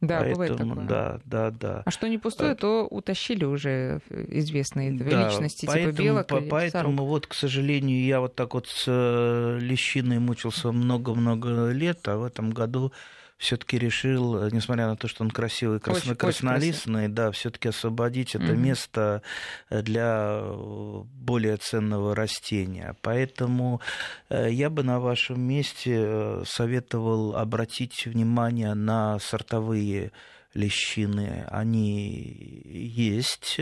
Да, 0.00 0.20
Поэтому, 0.20 0.34
бывает 0.34 0.56
такое. 0.56 0.86
Да, 0.86 1.20
да, 1.24 1.50
да. 1.50 1.82
А 1.84 1.90
что 1.90 2.08
не 2.08 2.16
пустое, 2.16 2.54
то 2.54 2.86
утащили 2.86 3.44
уже 3.44 4.00
известные 4.08 4.92
да, 4.92 5.26
личности, 5.26 5.62
типа 5.62 5.72
поэтому, 5.72 5.92
типа 5.92 6.02
белок 6.02 6.26
по, 6.26 6.36
или 6.36 6.48
Поэтому 6.48 6.96
сорок. 6.96 7.08
вот, 7.08 7.26
к 7.26 7.34
сожалению, 7.34 8.02
я 8.02 8.20
вот 8.20 8.34
так 8.34 8.54
вот 8.54 8.66
с 8.66 8.84
э, 8.86 9.58
лещиной 9.60 10.18
мучился 10.18 10.72
много-много 10.72 11.70
лет, 11.70 12.08
а 12.08 12.16
в 12.16 12.24
этом 12.24 12.50
году 12.50 12.92
все-таки 13.40 13.78
решил, 13.78 14.36
э, 14.36 14.50
несмотря 14.52 14.86
на 14.86 14.96
то, 14.96 15.08
что 15.08 15.24
он 15.24 15.30
красивый, 15.30 15.80
красно, 15.80 16.12
очень, 16.12 16.16
краснолистный, 16.16 17.08
да, 17.08 17.30
все-таки 17.30 17.70
освободить 17.70 18.34
это 18.34 18.44
mm-hmm. 18.44 18.56
место 18.56 19.22
э, 19.70 19.80
для 19.80 20.40
э, 20.42 21.02
более 21.04 21.56
ценного 21.56 22.14
растения. 22.14 22.94
Поэтому 23.00 23.80
я 24.28 24.68
бы 24.68 24.82
на 24.82 25.00
вашем 25.00 25.40
месте 25.40 26.44
советовал 26.44 27.34
обратить 27.34 28.04
внимание 28.04 28.74
на 28.74 29.18
сортовые 29.18 30.12
лещины. 30.52 31.46
Они 31.48 32.62
есть. 32.66 33.58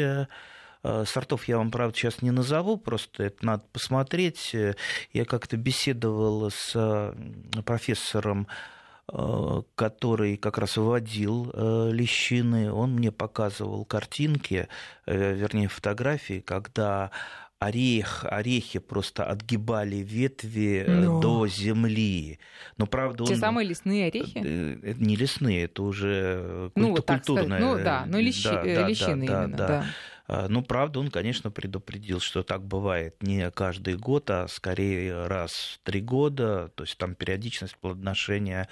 Сортов 0.82 1.46
я 1.46 1.58
вам, 1.58 1.70
правда, 1.70 1.96
сейчас 1.96 2.22
не 2.22 2.30
назову, 2.30 2.78
просто 2.78 3.24
это 3.24 3.44
надо 3.44 3.64
посмотреть. 3.72 4.54
Я 5.12 5.24
как-то 5.24 5.56
беседовал 5.56 6.50
с 6.50 7.14
профессором 7.64 8.48
который 9.74 10.36
как 10.36 10.58
раз 10.58 10.76
выводил 10.76 11.50
э, 11.54 11.90
лещины, 11.92 12.70
он 12.70 12.92
мне 12.92 13.10
показывал 13.10 13.86
картинки, 13.86 14.68
э, 15.06 15.34
вернее 15.34 15.68
фотографии, 15.68 16.40
когда 16.40 17.10
орех, 17.58 18.24
орехи 18.28 18.78
просто 18.78 19.24
отгибали 19.24 19.96
ветви 19.96 20.84
Но. 20.86 21.20
до 21.20 21.46
земли. 21.48 22.38
Но 22.76 22.86
правда 22.86 23.24
Те 23.24 23.34
он... 23.34 23.40
самые 23.40 23.68
лесные 23.68 24.08
орехи? 24.08 24.38
Это 24.38 25.02
не 25.02 25.16
лесные, 25.16 25.64
это 25.64 25.82
уже 25.82 26.70
ну, 26.74 26.94
культ... 26.94 27.06
культурные. 27.06 27.60
Ну 27.60 27.78
да, 27.78 28.04
ну 28.06 28.20
лещи... 28.20 28.44
да, 28.44 28.62
да, 28.62 28.88
лещины 28.88 29.26
да, 29.26 29.44
именно, 29.44 29.56
да. 29.56 29.66
да. 29.66 29.84
А, 30.28 30.46
ну, 30.48 30.62
правда, 30.62 31.00
он, 31.00 31.10
конечно, 31.10 31.50
предупредил, 31.50 32.20
что 32.20 32.42
так 32.42 32.62
бывает 32.62 33.22
не 33.22 33.50
каждый 33.50 33.96
год, 33.96 34.30
а 34.30 34.46
скорее 34.48 35.26
раз 35.26 35.52
в 35.52 35.78
три 35.84 36.00
года. 36.00 36.68
То 36.74 36.84
есть 36.84 36.98
там 36.98 37.14
периодичность 37.14 37.76
плодоношения 37.78 38.68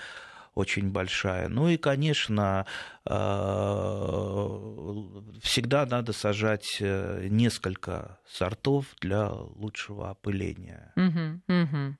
очень 0.54 0.90
большая. 0.90 1.48
Ну 1.48 1.68
и, 1.68 1.78
конечно, 1.78 2.66
а, 3.04 4.36
всегда 5.42 5.86
надо 5.86 6.12
сажать 6.12 6.78
несколько 6.80 8.18
сортов 8.28 8.86
для 9.00 9.30
лучшего 9.30 10.10
опыления. 10.10 10.92
Угу, 10.96 11.40
угу 11.48 11.96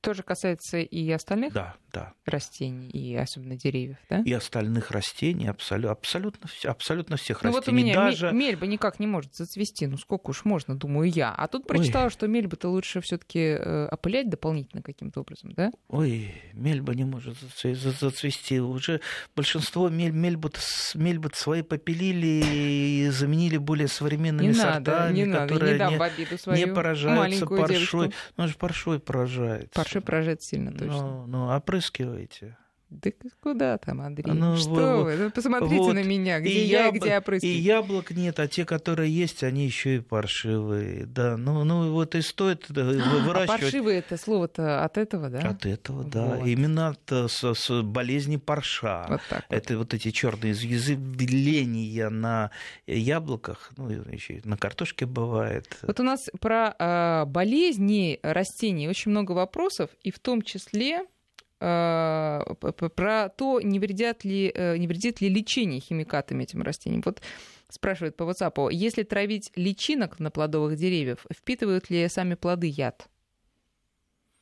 тоже 0.00 0.22
касается 0.22 0.78
и 0.78 1.10
остальных 1.10 1.52
да, 1.52 1.76
да. 1.92 2.12
растений, 2.24 2.88
и 2.90 3.14
особенно 3.16 3.56
деревьев, 3.56 3.96
да? 4.08 4.22
И 4.24 4.32
остальных 4.32 4.90
растений, 4.90 5.48
абсолютно, 5.48 5.92
абсолютно, 5.92 6.48
абсолютно 6.64 7.16
всех 7.16 7.42
ну, 7.42 7.48
растений. 7.48 7.64
Вот 7.64 7.68
у 7.68 7.72
меня 7.72 7.94
Даже... 7.94 8.32
мельба 8.32 8.66
никак 8.66 9.00
не 9.00 9.06
может 9.06 9.34
зацвести, 9.34 9.86
ну 9.86 9.96
сколько 9.96 10.30
уж 10.30 10.44
можно, 10.44 10.76
думаю 10.76 11.10
я. 11.10 11.32
А 11.32 11.48
тут 11.48 11.66
прочитала, 11.66 12.04
Ой. 12.04 12.10
что 12.10 12.26
мельба-то 12.26 12.68
лучше 12.68 13.00
все 13.00 13.18
таки 13.18 13.40
э, 13.40 13.86
опылять 13.86 14.28
дополнительно 14.28 14.82
каким-то 14.82 15.20
образом, 15.20 15.52
да? 15.52 15.70
Ой, 15.88 16.34
мельба 16.52 16.94
не 16.94 17.04
может 17.04 17.36
зацвести. 17.62 18.60
Уже 18.60 19.00
большинство 19.34 19.88
мель, 19.88 20.12
мельбы, 20.12 20.50
мельбы 20.94 21.30
свои 21.34 21.62
попилили 21.62 22.42
и 22.44 23.08
заменили 23.10 23.56
более 23.56 23.88
современными 23.88 24.48
не 24.48 24.54
сортами, 24.54 24.80
надо, 24.84 25.12
не 25.12 25.32
которые 25.32 25.78
надо, 25.78 26.10
не, 26.18 26.56
не 26.56 26.66
поражаются 26.66 27.46
паршой. 27.46 28.12
Ну, 28.36 28.48
же 28.48 28.54
паршой 28.54 29.00
поражается. 29.00 29.70
Парши 29.86 30.00
прожить 30.00 30.42
сильно 30.42 30.72
точно. 30.72 31.02
Ну, 31.02 31.26
ну 31.26 31.56
опрыскивайте. 31.56 32.56
Да 32.88 33.10
куда 33.40 33.78
там, 33.78 34.00
Андрей? 34.00 34.32
Ну, 34.32 34.56
что 34.56 35.02
вы? 35.02 35.16
Ну, 35.16 35.30
посмотрите 35.32 35.82
вот. 35.82 35.94
на 35.94 36.04
меня, 36.04 36.38
где 36.38 36.50
и 36.50 36.66
я 36.66 36.86
яб... 36.86 36.94
где 36.94 37.18
опрыскиваю. 37.18 37.56
И 37.56 37.58
яблок 37.58 38.10
нет, 38.12 38.38
а 38.38 38.46
те, 38.46 38.64
которые 38.64 39.12
есть, 39.12 39.42
они 39.42 39.64
еще 39.64 39.96
и 39.96 39.98
паршивые. 39.98 41.04
Да, 41.06 41.36
ну, 41.36 41.64
ну 41.64 41.90
вот 41.90 42.14
и 42.14 42.22
стоит 42.22 42.68
выращивать. 42.68 43.50
А 43.50 43.58
паршивые 43.58 43.98
это 43.98 44.16
слово-то 44.16 44.84
от 44.84 44.98
этого, 44.98 45.28
да? 45.28 45.40
От 45.40 45.66
этого, 45.66 46.04
да. 46.04 46.36
Вот. 46.36 46.46
Именно 46.46 46.88
от 46.88 47.10
э, 47.10 47.26
с, 47.28 47.54
с 47.54 47.82
болезни 47.82 48.36
парша. 48.36 49.06
Вот 49.08 49.20
так 49.28 49.44
вот. 49.48 49.56
Это 49.56 49.78
вот 49.78 49.92
эти 49.92 50.12
черные 50.12 50.52
изъявления 50.52 52.08
на 52.08 52.52
яблоках, 52.86 53.72
ну, 53.76 53.90
еще 53.90 54.40
на 54.44 54.56
картошке 54.56 55.06
бывает. 55.06 55.76
Вот 55.82 55.98
у 55.98 56.04
нас 56.04 56.28
про 56.40 56.72
э, 56.78 57.24
болезни 57.26 58.20
растений 58.22 58.88
очень 58.88 59.10
много 59.10 59.32
вопросов, 59.32 59.90
и 60.04 60.12
в 60.12 60.20
том 60.20 60.40
числе 60.42 61.02
Э, 61.06 61.15
про 61.58 63.28
то, 63.36 63.60
не, 63.60 63.78
вредят 63.78 64.24
ли, 64.24 64.52
э, 64.54 64.76
не 64.76 64.86
вредит 64.86 65.20
ли 65.20 65.28
лечение 65.28 65.80
химикатами 65.80 66.42
этим 66.42 66.62
растениям. 66.62 67.02
Вот 67.04 67.22
спрашивает 67.68 68.16
по 68.16 68.24
WhatsApp, 68.24 68.72
если 68.72 69.02
травить 69.02 69.50
личинок 69.56 70.20
на 70.20 70.30
плодовых 70.30 70.76
деревьев, 70.76 71.24
впитывают 71.32 71.90
ли 71.90 72.08
сами 72.08 72.34
плоды 72.34 72.66
яд? 72.66 73.08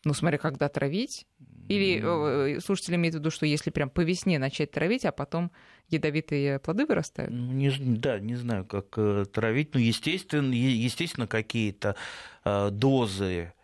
Ну, 0.05 0.12
смотря 0.12 0.39
когда 0.39 0.69
травить. 0.69 1.27
Или 1.69 2.03
э, 2.05 2.61
слушатели 2.61 2.97
имеют 2.97 3.15
в 3.15 3.19
виду, 3.21 3.31
что 3.31 3.47
если 3.47 3.71
прям 3.71 3.89
по 3.89 4.03
весне 4.03 4.39
начать 4.39 4.71
травить, 4.71 5.07
а 5.07 5.12
потом 5.12 5.51
ядовитые 5.89 6.59
плоды 6.59 6.85
вырастают? 6.85 7.31
Ну, 7.31 7.53
не, 7.53 7.71
да, 7.71 8.19
не 8.19 8.35
знаю, 8.35 8.67
как 8.67 8.99
травить. 9.31 9.73
Ну, 9.73 9.81
естественно, 9.81 10.53
естественно 10.53 11.27
какие-то 11.27 11.97
дозы 12.45 13.55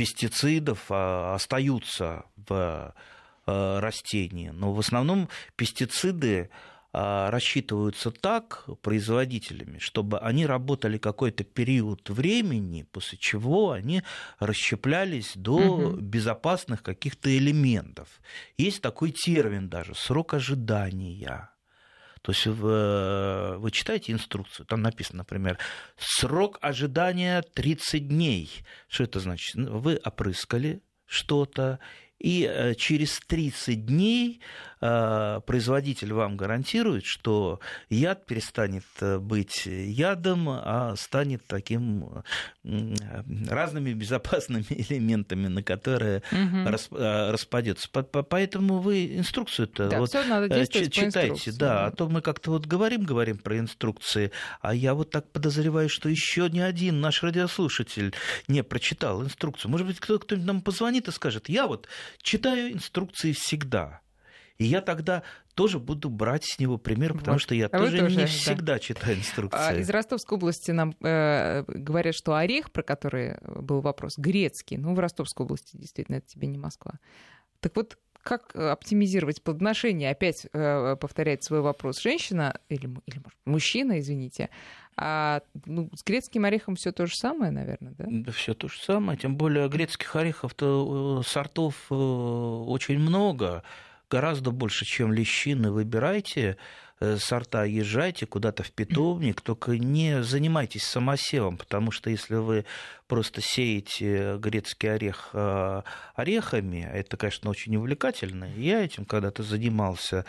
пестицидов 0.00 0.86
а, 0.88 1.34
остаются 1.34 2.24
в 2.48 2.94
а, 3.46 3.80
растении. 3.80 4.48
Но 4.48 4.72
в 4.72 4.78
основном 4.78 5.28
пестициды 5.56 6.48
а, 6.94 7.30
рассчитываются 7.30 8.10
так 8.10 8.64
производителями, 8.80 9.76
чтобы 9.76 10.18
они 10.20 10.46
работали 10.46 10.96
какой-то 10.96 11.44
период 11.44 12.08
времени, 12.08 12.86
после 12.90 13.18
чего 13.18 13.72
они 13.72 14.02
расщеплялись 14.38 15.32
до 15.34 15.56
угу. 15.56 15.96
безопасных 15.96 16.82
каких-то 16.82 17.36
элементов. 17.36 18.08
Есть 18.56 18.80
такой 18.80 19.10
термин 19.10 19.68
даже 19.68 19.94
срок 19.94 20.32
ожидания. 20.32 21.50
То 22.22 22.32
есть 22.32 22.46
вы, 22.46 23.56
вы 23.58 23.70
читаете 23.70 24.12
инструкцию, 24.12 24.66
там 24.66 24.82
написано, 24.82 25.18
например, 25.18 25.58
срок 25.96 26.58
ожидания 26.60 27.42
30 27.42 28.08
дней. 28.08 28.50
Что 28.88 29.04
это 29.04 29.20
значит? 29.20 29.54
Вы 29.54 29.96
опрыскали 30.04 30.82
что-то, 31.06 31.78
и 32.20 32.44
э, 32.44 32.74
через 32.74 33.18
30 33.20 33.86
дней 33.86 34.40
э, 34.40 34.69
производитель 34.80 36.12
вам 36.14 36.36
гарантирует, 36.36 37.04
что 37.04 37.60
яд 37.90 38.24
перестанет 38.24 38.84
э, 39.00 39.18
быть 39.18 39.66
ядом, 39.66 40.48
а 40.48 40.94
станет 40.96 41.46
таким 41.46 42.22
разными 42.62 43.92
безопасными 43.92 44.64
элементами, 44.70 45.48
на 45.48 45.62
которые 45.62 46.22
угу. 46.32 46.96
распадется. 46.98 47.88
Поэтому 47.90 48.78
вы 48.78 49.16
инструкцию-то 49.16 49.88
да, 49.88 49.98
вот 49.98 50.10
читайте, 50.90 51.52
да, 51.52 51.86
а 51.86 51.90
то 51.90 52.08
мы 52.08 52.22
как-то 52.22 52.50
вот 52.50 52.66
говорим, 52.66 53.02
говорим 53.02 53.38
про 53.38 53.58
инструкции, 53.58 54.32
а 54.60 54.74
я 54.74 54.94
вот 54.94 55.10
так 55.10 55.30
подозреваю, 55.30 55.88
что 55.88 56.08
еще 56.08 56.48
ни 56.48 56.60
один 56.60 57.00
наш 57.00 57.22
радиослушатель 57.22 58.14
не 58.48 58.62
прочитал 58.62 59.22
инструкцию. 59.22 59.70
Может 59.70 59.86
быть, 59.86 60.00
кто-нибудь 60.00 60.46
нам 60.46 60.62
позвонит 60.62 61.08
и 61.08 61.12
скажет, 61.12 61.48
я 61.48 61.66
вот 61.66 61.88
читаю 62.22 62.72
инструкции 62.72 63.32
всегда. 63.32 64.00
И 64.60 64.66
я 64.66 64.82
тогда 64.82 65.22
тоже 65.54 65.78
буду 65.78 66.10
брать 66.10 66.44
с 66.44 66.58
него 66.58 66.76
пример, 66.76 67.14
потому 67.14 67.36
вот. 67.36 67.40
что 67.40 67.54
я 67.54 67.66
а 67.66 67.78
тоже, 67.78 67.98
тоже 67.98 68.14
не 68.14 68.22
да. 68.24 68.26
всегда 68.26 68.78
читаю 68.78 69.16
инструкции. 69.16 69.58
А 69.58 69.72
из 69.72 69.88
Ростовской 69.88 70.36
области 70.36 70.70
нам 70.70 70.94
э, 71.00 71.64
говорят, 71.66 72.14
что 72.14 72.34
орех, 72.34 72.70
про 72.70 72.82
который 72.82 73.38
был 73.42 73.80
вопрос, 73.80 74.18
грецкий. 74.18 74.76
Ну, 74.76 74.94
в 74.94 74.98
Ростовской 74.98 75.46
области 75.46 75.78
действительно 75.78 76.16
это 76.16 76.26
тебе 76.26 76.46
не 76.46 76.58
Москва. 76.58 76.98
Так 77.60 77.74
вот, 77.74 77.96
как 78.22 78.54
оптимизировать 78.54 79.42
плодоношение? 79.42 80.10
Опять 80.10 80.46
э, 80.52 80.96
повторяет 81.00 81.42
свой 81.42 81.62
вопрос 81.62 81.98
женщина 82.02 82.60
или, 82.68 82.84
или 83.06 83.16
может, 83.16 83.38
мужчина, 83.46 83.98
извините. 83.98 84.50
А 84.94 85.40
ну, 85.64 85.88
с 85.94 86.04
грецким 86.04 86.44
орехом 86.44 86.76
все 86.76 86.92
то 86.92 87.06
же 87.06 87.16
самое, 87.16 87.50
наверное, 87.50 87.94
да? 87.96 88.04
Да, 88.06 88.32
все 88.32 88.52
то 88.52 88.68
же 88.68 88.78
самое. 88.78 89.18
Тем 89.18 89.36
более 89.36 89.70
грецких 89.70 90.14
орехов-то 90.14 91.22
э, 91.22 91.26
сортов 91.26 91.86
э, 91.90 91.94
очень 91.94 92.98
много, 92.98 93.62
гораздо 94.10 94.50
больше, 94.50 94.84
чем 94.84 95.12
лещины. 95.12 95.70
Выбирайте 95.70 96.56
э, 97.00 97.16
сорта, 97.18 97.64
езжайте 97.64 98.26
куда-то 98.26 98.62
в 98.62 98.72
питомник, 98.72 99.40
только 99.40 99.78
не 99.78 100.22
занимайтесь 100.22 100.82
самосевом, 100.82 101.56
потому 101.56 101.90
что 101.90 102.10
если 102.10 102.34
вы 102.34 102.64
просто 103.06 103.40
сеете 103.40 104.36
грецкий 104.38 104.92
орех 104.92 105.30
орехами, 106.14 106.88
это, 106.92 107.16
конечно, 107.16 107.50
очень 107.50 107.76
увлекательно. 107.76 108.48
Я 108.56 108.84
этим 108.84 109.04
когда-то 109.04 109.42
занимался 109.42 110.24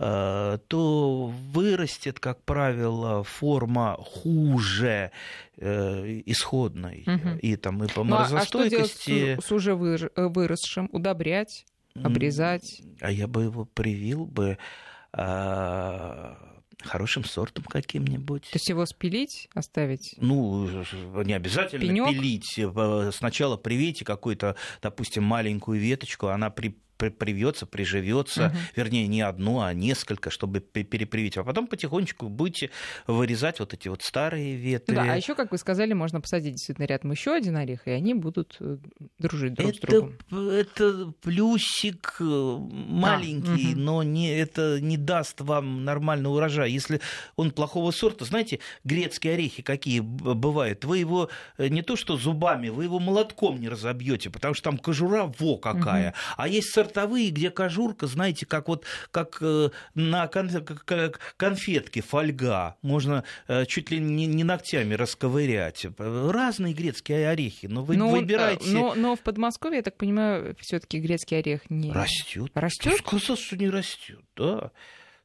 Э, 0.00 0.58
то 0.68 1.26
вырастет, 1.26 2.20
как 2.20 2.40
правило, 2.44 3.24
форма 3.24 3.96
хуже 3.98 5.10
э, 5.56 6.22
исходной. 6.24 7.02
Угу. 7.04 7.38
И 7.42 7.56
там 7.56 7.82
и 7.82 7.88
по 7.88 8.04
ну, 8.04 8.10
морозостойкости... 8.10 9.32
А 9.32 9.32
что 9.34 9.42
с, 9.42 9.46
с 9.46 9.52
уже 9.52 9.74
выросшим? 9.74 10.88
Удобрять, 10.92 11.66
обрезать? 12.04 12.82
А 13.00 13.10
я 13.10 13.26
бы 13.26 13.44
его 13.44 13.64
привил 13.64 14.26
бы 14.26 14.58
а, 15.12 16.36
хорошим 16.82 17.24
сортом 17.24 17.64
каким-нибудь. 17.64 18.42
То 18.42 18.56
есть 18.56 18.68
его 18.68 18.86
спилить, 18.86 19.48
оставить? 19.54 20.14
Ну, 20.18 20.68
не 21.24 21.32
обязательно 21.32 21.80
Пенёк? 21.82 22.10
пилить. 22.10 22.58
Э, 22.58 23.10
сначала 23.12 23.56
привейте 23.56 24.04
какую-то, 24.04 24.56
допустим, 24.82 25.24
маленькую 25.24 25.80
веточку, 25.80 26.28
она 26.28 26.50
при 26.50 26.78
привьется, 26.98 27.66
приживется, 27.66 28.46
угу. 28.46 28.56
вернее, 28.76 29.06
не 29.06 29.22
одну, 29.22 29.60
а 29.60 29.72
несколько, 29.72 30.30
чтобы 30.30 30.60
перепривить. 30.60 31.36
А 31.36 31.44
потом 31.44 31.66
потихонечку 31.66 32.28
будете 32.28 32.70
вырезать 33.06 33.60
вот 33.60 33.72
эти 33.72 33.88
вот 33.88 34.02
старые 34.02 34.56
ветви. 34.56 34.94
Да, 34.94 35.02
а 35.02 35.16
еще, 35.16 35.34
как 35.34 35.52
вы 35.52 35.58
сказали, 35.58 35.92
можно 35.92 36.20
посадить 36.20 36.54
действительно 36.54 36.86
рядом 36.86 37.12
еще 37.12 37.32
один 37.32 37.56
орех, 37.56 37.86
и 37.86 37.90
они 37.90 38.14
будут 38.14 38.56
э, 38.60 38.78
дружить 39.18 39.54
друг 39.54 39.70
это, 39.70 39.78
с 39.78 39.80
другом. 39.80 40.18
Это 40.50 41.12
плюсик 41.22 42.16
э, 42.20 42.24
маленький, 42.24 43.68
а, 43.68 43.72
угу. 43.72 43.80
но 43.80 44.02
не, 44.02 44.36
это 44.36 44.80
не 44.80 44.96
даст 44.96 45.40
вам 45.40 45.84
нормальный 45.84 46.30
урожай. 46.30 46.70
Если 46.70 47.00
он 47.36 47.52
плохого 47.52 47.90
сорта, 47.92 48.24
знаете, 48.24 48.58
грецкие 48.84 49.34
орехи 49.34 49.62
какие 49.62 50.00
бывают, 50.00 50.84
вы 50.84 50.98
его 50.98 51.30
э, 51.56 51.68
не 51.68 51.82
то 51.82 51.96
что 51.96 52.16
зубами, 52.16 52.68
вы 52.68 52.84
его 52.84 52.98
молотком 52.98 53.60
не 53.60 53.68
разобьете, 53.68 54.30
потому 54.30 54.54
что 54.54 54.64
там 54.64 54.78
кожура 54.78 55.32
во 55.38 55.56
какая. 55.58 56.10
Угу. 56.10 56.16
А 56.36 56.48
есть 56.48 56.72
сорта 56.72 56.87
сортовые, 56.88 57.30
где 57.30 57.50
кожурка, 57.50 58.06
знаете, 58.06 58.46
как 58.46 58.68
вот 58.68 58.84
как 59.10 59.38
э, 59.40 59.70
на 59.94 60.26
конфетке 60.26 62.00
фольга, 62.00 62.76
можно 62.82 63.24
э, 63.46 63.66
чуть 63.66 63.90
ли 63.90 63.98
не 63.98 64.44
ногтями 64.44 64.94
расковырять. 64.94 65.86
Разные 65.98 66.72
грецкие 66.72 67.28
орехи, 67.28 67.66
но 67.66 67.84
вы 67.84 67.96
но, 67.96 68.08
выбирайте. 68.08 68.70
Но, 68.70 68.94
но 68.94 69.16
в 69.16 69.20
Подмосковье, 69.20 69.78
я 69.78 69.82
так 69.82 69.96
понимаю, 69.96 70.56
все-таки 70.60 70.98
грецкий 70.98 71.38
орех 71.38 71.68
не 71.68 71.92
растет. 71.92 72.50
Растет? 72.54 72.98
Сказал, 72.98 73.36
что 73.36 73.56
не 73.56 73.68
растет, 73.68 74.20
да. 74.36 74.70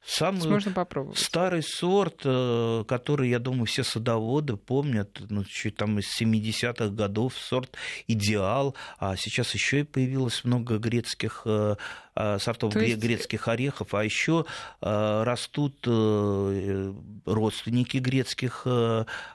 Самый 0.05 0.49
можно 0.49 0.71
попробовать. 0.71 1.17
старый 1.17 1.63
сорт, 1.63 2.21
э, 2.25 2.83
который, 2.87 3.29
я 3.29 3.39
думаю, 3.39 3.65
все 3.65 3.83
садоводы 3.83 4.57
помнят, 4.57 5.21
ну, 5.29 5.45
чуть 5.45 5.77
там 5.77 5.97
из 5.99 6.05
70-х 6.21 6.89
годов, 6.89 7.35
сорт 7.37 7.75
«Идеал», 8.07 8.75
а 8.99 9.15
сейчас 9.15 9.53
еще 9.53 9.81
и 9.81 9.83
появилось 9.83 10.43
много 10.43 10.77
грецких 10.77 11.43
э, 11.45 11.75
сортов 12.15 12.75
есть... 12.75 12.99
грецких 12.99 13.47
орехов, 13.47 13.93
а 13.93 14.03
еще 14.03 14.45
растут 14.81 15.87
родственники 17.25 17.97
грецких 17.97 18.67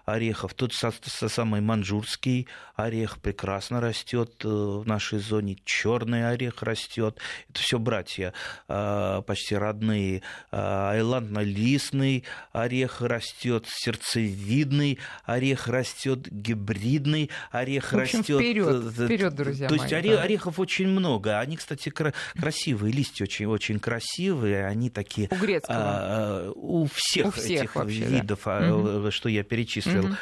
орехов. 0.05 0.55
Тот 0.55 0.73
самый 0.73 1.61
манжурский 1.61 2.49
орех 2.75 3.19
прекрасно 3.19 3.81
растет 3.81 4.45
в 4.45 4.85
нашей 4.87 5.19
зоне, 5.19 5.57
черный 5.65 6.31
орех 6.31 6.63
растет. 6.63 7.19
Это 7.51 7.61
все 7.61 7.79
братья 7.79 8.33
почти 8.67 9.57
родные. 9.57 10.23
Айландно-листный 10.53 12.25
орех 12.53 13.01
растет, 13.01 13.67
сердцевидный 13.69 14.99
орех 15.25 15.69
растет, 15.69 16.29
гибридный 16.31 17.31
орех 17.51 17.93
в 17.93 17.99
общем, 17.99 18.21
растет. 18.21 18.41
Вперед, 18.41 18.93
вперед, 18.93 19.35
друзья 19.35 19.69
То 19.69 19.75
мои, 19.75 19.91
есть 19.91 20.07
да. 20.07 20.23
орехов 20.23 20.59
очень 20.59 20.89
много. 20.89 21.39
Они, 21.41 21.57
кстати, 21.57 21.89
красивые, 21.89 22.15
листья 22.73 23.25
очень, 23.25 23.47
очень 23.47 23.79
красивые. 23.79 24.67
Они 24.67 24.91
такие... 24.91 25.29
У 25.31 25.37
грецкого. 25.37 25.77
А, 25.79 26.53
у 26.55 26.87
всех, 26.93 27.27
у 27.27 27.31
всех 27.31 27.63
этих 27.63 27.75
вообще, 27.77 28.05
видов, 28.05 28.41
да. 28.45 28.75
угу. 28.75 29.11
что 29.11 29.29
я 29.29 29.43
перечислил. 29.43 30.07
Угу. 30.07 30.17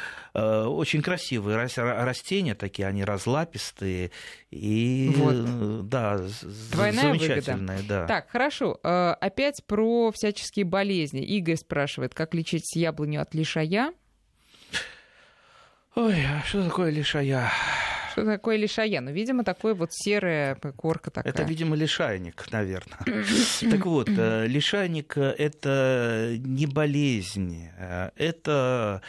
Очень 0.75 1.01
красивые 1.01 1.57
растения 1.57 2.53
такие, 2.53 2.87
они 2.87 3.03
разлапистые. 3.03 4.11
И 4.51 5.11
вот. 5.15 5.89
да, 5.89 6.21
Двойная 6.71 7.01
замечательные. 7.01 7.77
Выгода. 7.77 8.01
Да. 8.01 8.07
Так, 8.07 8.29
хорошо. 8.29 8.79
Опять 8.83 9.63
про 9.65 10.11
всяческие 10.11 10.65
болезни. 10.65 11.23
Игорь 11.23 11.55
спрашивает, 11.55 12.13
как 12.13 12.33
лечить 12.35 12.75
яблоню 12.75 13.21
от 13.21 13.33
лишая? 13.33 13.93
Ой, 15.95 16.15
а 16.25 16.43
что 16.45 16.63
такое 16.63 16.91
лишая? 16.91 17.51
Что 18.17 18.25
такое 18.25 18.57
лишая? 18.57 18.99
Ну, 18.99 19.11
видимо, 19.11 19.43
такой 19.43 19.75
вот 19.75 19.93
серая 19.93 20.55
корка 20.55 21.11
такая. 21.11 21.31
Это, 21.31 21.43
видимо, 21.43 21.75
лишайник, 21.75 22.45
наверное. 22.51 22.97
Так 23.71 23.85
вот, 23.85 24.09
э, 24.09 24.47
лишайник– 24.47 25.17
это 25.17 26.35
не 26.39 26.65
болезнь, 26.65 27.69
э, 27.77 28.09
это 28.15 29.03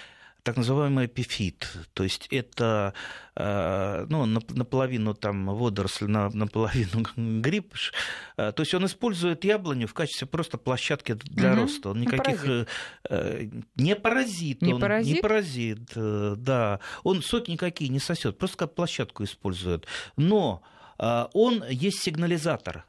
так 0.49 0.57
называемый 0.57 1.05
эпифит, 1.05 1.69
то 1.93 2.05
есть 2.05 2.27
это 2.31 2.95
э, 3.37 4.07
ну, 4.09 4.25
наполовину 4.25 5.13
там 5.13 5.45
водоросль, 5.45 6.07
наполовину 6.07 7.05
гриб. 7.43 7.75
Э, 8.39 8.53
то 8.53 8.63
есть 8.63 8.73
он 8.73 8.87
использует 8.87 9.45
яблоню 9.45 9.87
в 9.87 9.93
качестве 9.93 10.27
просто 10.27 10.57
площадки 10.57 11.13
для 11.13 11.53
угу. 11.53 11.61
роста. 11.61 11.91
Он 11.91 12.01
никаких... 12.01 12.41
Паразит. 12.41 12.69
Э, 13.11 13.49
не 13.77 13.95
паразит. 13.95 14.63
Не 14.63 14.73
он, 14.73 14.81
паразит? 14.81 15.17
Не 15.17 15.21
паразит, 15.21 15.93
да. 15.95 16.81
Он 17.03 17.23
соки 17.23 17.51
никакие 17.51 17.91
не 17.91 18.01
сосет, 18.01 18.39
просто 18.39 18.57
как 18.57 18.75
площадку 18.75 19.25
использует. 19.25 19.87
Но 20.17 20.63
он 20.97 21.63
есть 21.69 22.03
сигнализатор 22.03 22.87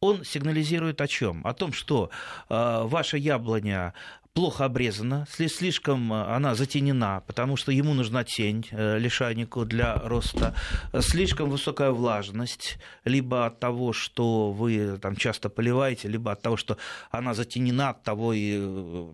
он 0.00 0.24
сигнализирует 0.24 1.00
о 1.00 1.06
чем? 1.06 1.46
О 1.46 1.52
том, 1.52 1.72
что 1.72 2.10
э, 2.48 2.80
ваша 2.84 3.18
яблоня 3.18 3.92
плохо 4.32 4.64
обрезана, 4.64 5.26
слишком 5.28 6.12
э, 6.12 6.34
она 6.34 6.54
затенена, 6.54 7.22
потому 7.26 7.56
что 7.56 7.72
ему 7.72 7.94
нужна 7.94 8.24
тень 8.24 8.66
э, 8.70 8.98
лишайнику 8.98 9.64
для 9.64 9.96
роста, 9.96 10.54
слишком 11.00 11.50
высокая 11.50 11.90
влажность, 11.90 12.78
либо 13.04 13.46
от 13.46 13.60
того, 13.60 13.92
что 13.92 14.52
вы 14.52 14.98
там 14.98 15.16
часто 15.16 15.48
поливаете, 15.48 16.08
либо 16.08 16.32
от 16.32 16.42
того, 16.42 16.56
что 16.56 16.76
она 17.10 17.34
затенена, 17.34 17.90
от 17.90 18.02
того 18.02 18.32
и 18.32 18.58
э, 18.60 19.12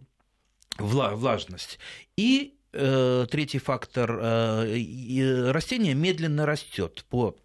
влажность. 0.78 1.78
И 2.16 2.54
э, 2.72 3.26
третий 3.30 3.58
фактор, 3.58 4.18
э, 4.20 5.50
растение 5.50 5.94
медленно 5.94 6.44
растет 6.44 7.04
по 7.08 7.36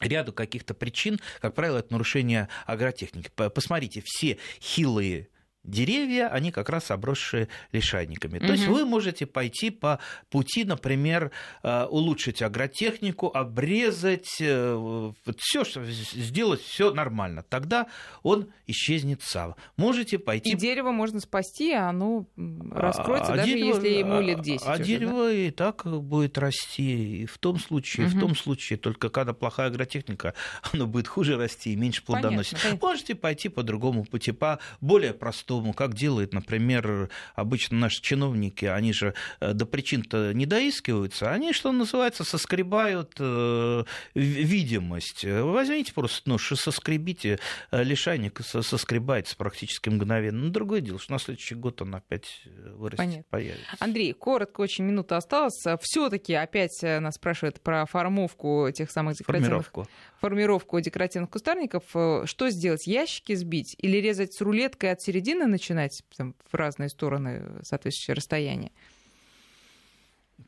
ряду 0.00 0.32
каких-то 0.32 0.74
причин, 0.74 1.20
как 1.40 1.54
правило, 1.54 1.78
это 1.78 1.92
нарушение 1.92 2.48
агротехники. 2.66 3.30
Посмотрите, 3.36 4.02
все 4.04 4.38
хилые 4.60 5.28
деревья, 5.64 6.28
они 6.28 6.52
как 6.52 6.68
раз 6.68 6.90
обросшие 6.90 7.48
лишайниками. 7.72 8.38
Угу. 8.38 8.46
То 8.46 8.52
есть 8.52 8.66
вы 8.66 8.84
можете 8.84 9.26
пойти 9.26 9.70
по 9.70 9.98
пути, 10.30 10.64
например, 10.64 11.30
э, 11.62 11.84
улучшить 11.86 12.42
агротехнику, 12.42 13.30
обрезать, 13.34 14.36
э, 14.40 15.12
все, 15.38 15.64
что 15.64 15.84
сделать 15.84 16.60
все 16.60 16.92
нормально. 16.92 17.42
Тогда 17.48 17.86
он 18.22 18.48
исчезнет 18.66 19.22
сам. 19.22 19.56
Можете 19.76 20.18
пойти... 20.18 20.52
И 20.52 20.56
дерево 20.56 20.90
можно 20.90 21.20
спасти, 21.20 21.72
а 21.72 21.88
оно 21.88 22.26
раскроется, 22.70 23.32
а, 23.32 23.36
даже 23.36 23.52
дерево, 23.52 23.76
если 23.76 23.88
ему 23.88 24.20
лет 24.20 24.42
10. 24.42 24.66
А, 24.66 24.72
а 24.72 24.74
уже, 24.74 24.84
дерево 24.84 25.26
да? 25.26 25.32
и 25.32 25.50
так 25.50 25.84
будет 25.86 26.38
расти. 26.38 27.22
И 27.22 27.26
в 27.26 27.38
том 27.38 27.58
случае, 27.58 28.06
угу. 28.06 28.16
в 28.16 28.20
том 28.20 28.36
случае, 28.36 28.78
только 28.78 29.08
когда 29.08 29.32
плохая 29.32 29.68
агротехника, 29.68 30.34
оно 30.72 30.86
будет 30.86 31.08
хуже 31.08 31.36
расти 31.36 31.72
и 31.72 31.76
меньше 31.76 32.04
плодоносить. 32.04 32.60
Понятно, 32.60 32.78
Можете 32.86 33.14
пойти 33.14 33.48
по 33.48 33.62
другому 33.62 34.04
пути, 34.04 34.32
по 34.32 34.58
более 34.80 35.14
простому 35.14 35.53
простому, 35.54 35.72
как 35.72 35.94
делают, 35.94 36.32
например, 36.32 37.08
обычно 37.34 37.78
наши 37.78 38.02
чиновники, 38.02 38.64
они 38.64 38.92
же 38.92 39.14
э, 39.40 39.52
до 39.52 39.66
причин-то 39.66 40.32
не 40.32 40.46
доискиваются, 40.46 41.30
они, 41.30 41.52
что 41.52 41.72
называется, 41.72 42.24
соскребают 42.24 43.14
э, 43.18 43.84
видимость. 44.14 45.24
Возьмите 45.24 45.92
просто 45.92 46.28
нож 46.28 46.52
и 46.52 46.56
соскребите, 46.56 47.38
э, 47.70 47.82
лишайник 47.82 48.40
соскребается 48.42 49.36
практически 49.36 49.88
мгновенно. 49.88 50.44
Но 50.44 50.50
другое 50.50 50.80
дело, 50.80 50.98
что 50.98 51.12
на 51.12 51.18
следующий 51.18 51.54
год 51.54 51.82
он 51.82 51.94
опять 51.94 52.42
вырастет, 52.76 52.98
Понятно. 52.98 53.24
появится. 53.30 53.76
Андрей, 53.78 54.12
коротко, 54.12 54.60
очень 54.60 54.84
минута 54.84 55.16
осталась. 55.16 55.62
все 55.80 56.08
таки 56.08 56.34
опять 56.34 56.82
нас 56.82 57.14
спрашивают 57.14 57.60
про 57.60 57.86
формовку 57.86 58.68
тех 58.74 58.90
самых 58.90 59.16
декоративных... 59.16 59.66
Формировку. 59.66 59.88
Формировку 60.24 60.80
декоративных 60.80 61.28
кустарников. 61.28 61.84
Что 61.90 62.48
сделать? 62.48 62.86
Ящики 62.86 63.34
сбить 63.34 63.76
или 63.78 63.98
резать 63.98 64.32
с 64.32 64.40
рулеткой 64.40 64.92
от 64.92 65.02
середины 65.02 65.46
начинать 65.46 66.02
там, 66.16 66.34
в 66.50 66.54
разные 66.54 66.88
стороны 66.88 67.60
соответствующее 67.62 68.14
расстояние? 68.14 68.72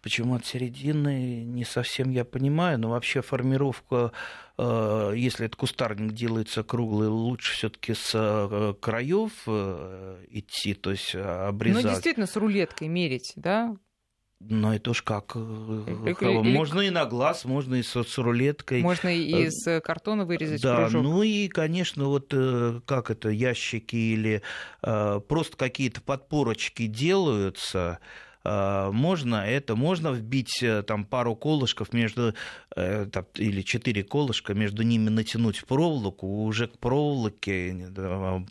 Почему 0.03 0.35
от 0.35 0.47
середины, 0.47 1.45
не 1.45 1.65
совсем 1.65 2.11
я 2.11 2.25
понимаю, 2.25 2.79
но 2.79 2.91
вообще 2.91 3.21
формировка, 3.21 4.13
э, 4.57 5.13
если 5.15 5.47
этот 5.47 5.57
кустарник 5.57 6.13
делается 6.13 6.63
круглый, 6.65 7.09
лучше 7.09 7.53
все-таки 7.55 7.93
с 7.95 8.13
э, 8.15 8.75
краев 8.81 9.33
э, 9.47 10.25
идти, 10.31 10.75
то 10.75 10.91
есть 10.91 11.15
обрезать. 11.15 11.85
Ну, 11.85 11.91
действительно, 11.91 12.27
с 12.27 12.37
рулеткой 12.37 12.89
мерить, 12.89 13.33
да? 13.37 13.77
Ну, 14.39 14.73
это 14.73 14.91
уж 14.91 15.03
как. 15.03 15.35
Или, 15.35 16.53
можно 16.53 16.81
и 16.81 16.91
на 16.91 17.07
глаз, 17.07 17.45
можно 17.45 17.77
и 17.77 17.83
с, 17.83 18.03
с 18.03 18.19
рулеткой. 18.19 18.83
Можно 18.83 19.09
и 19.09 19.47
из 19.47 19.67
э, 19.67 19.81
картона 19.81 20.27
вырезать 20.27 20.61
да, 20.63 20.77
кружок. 20.77 21.03
ну 21.03 21.23
и, 21.23 21.49
конечно, 21.49 22.05
вот 22.07 22.33
э, 22.33 22.81
как 22.85 23.11
это, 23.11 23.31
ящики 23.31 23.97
или 23.97 24.43
э, 24.83 25.21
просто 25.27 25.57
какие-то 25.57 26.03
подпорочки 26.03 26.87
делаются, 26.87 27.99
Э, 27.99 28.26
можно 28.47 29.47
это, 29.47 29.77
можно 29.77 30.13
вбить 30.13 30.63
э, 30.63 30.83
там 30.83 31.05
пару 31.05 31.35
колышков 31.35 31.93
между, 31.93 32.35
э, 32.77 33.07
или 33.35 33.63
четыре 33.63 34.03
колышка, 34.03 34.55
между 34.55 34.83
ними 34.83 35.09
натянуть 35.09 35.65
проволоку, 35.65 36.45
уже 36.45 36.69
к 36.69 36.79
проволоке 36.79 37.91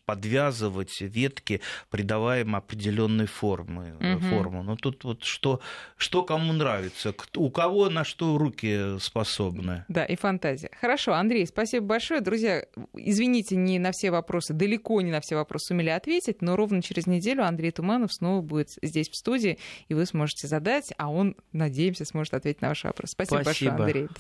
подвязывать 0.06 1.02
ветки, 1.02 1.62
придавая 1.90 2.42
им 2.42 2.56
определенной 2.56 3.28
формы, 3.28 3.96
угу. 3.96 4.20
форму. 4.26 4.64
Но 4.64 4.76
тут 4.76 5.04
вот 5.04 5.24
что, 5.24 5.62
что 5.98 6.24
кому 6.24 6.54
нравится, 6.54 7.14
у 7.36 7.50
кого 7.50 7.90
на 7.90 8.04
что 8.04 8.38
руки 8.38 9.00
способны. 9.00 9.86
Да, 9.88 10.06
и 10.06 10.16
фантазия. 10.16 10.70
Хорошо, 10.80 11.14
Андрей, 11.14 11.46
спасибо 11.46 11.86
большое. 11.86 12.22
Друзья, 12.22 12.66
извините, 12.94 13.56
не 13.56 13.80
на 13.80 13.92
все 13.92 14.12
вопросы, 14.12 14.54
далеко 14.54 15.02
не 15.02 15.12
на 15.12 15.22
все 15.22 15.36
вопросы 15.36 15.68
сумели 15.68 15.90
ответить, 15.90 16.42
но 16.42 16.56
ровно 16.56 16.82
через 16.82 17.08
неделю 17.08 17.46
Андрей 17.46 17.72
Туманов 17.72 18.14
снова 18.14 18.42
будет 18.42 18.70
здесь 18.82 19.10
в 19.10 19.16
студии 19.16 19.58
и 19.88 19.94
вы 19.94 20.06
сможете 20.06 20.48
задать, 20.48 20.94
а 20.98 21.10
он, 21.10 21.36
надеемся, 21.52 22.06
сможет 22.06 22.34
ответить 22.34 22.62
на 22.62 22.70
ваш 22.70 22.84
вопрос. 22.84 23.12
Спасибо, 23.12 23.42
Спасибо. 23.42 23.72
большое, 23.72 23.86
Андрей. 23.86 24.10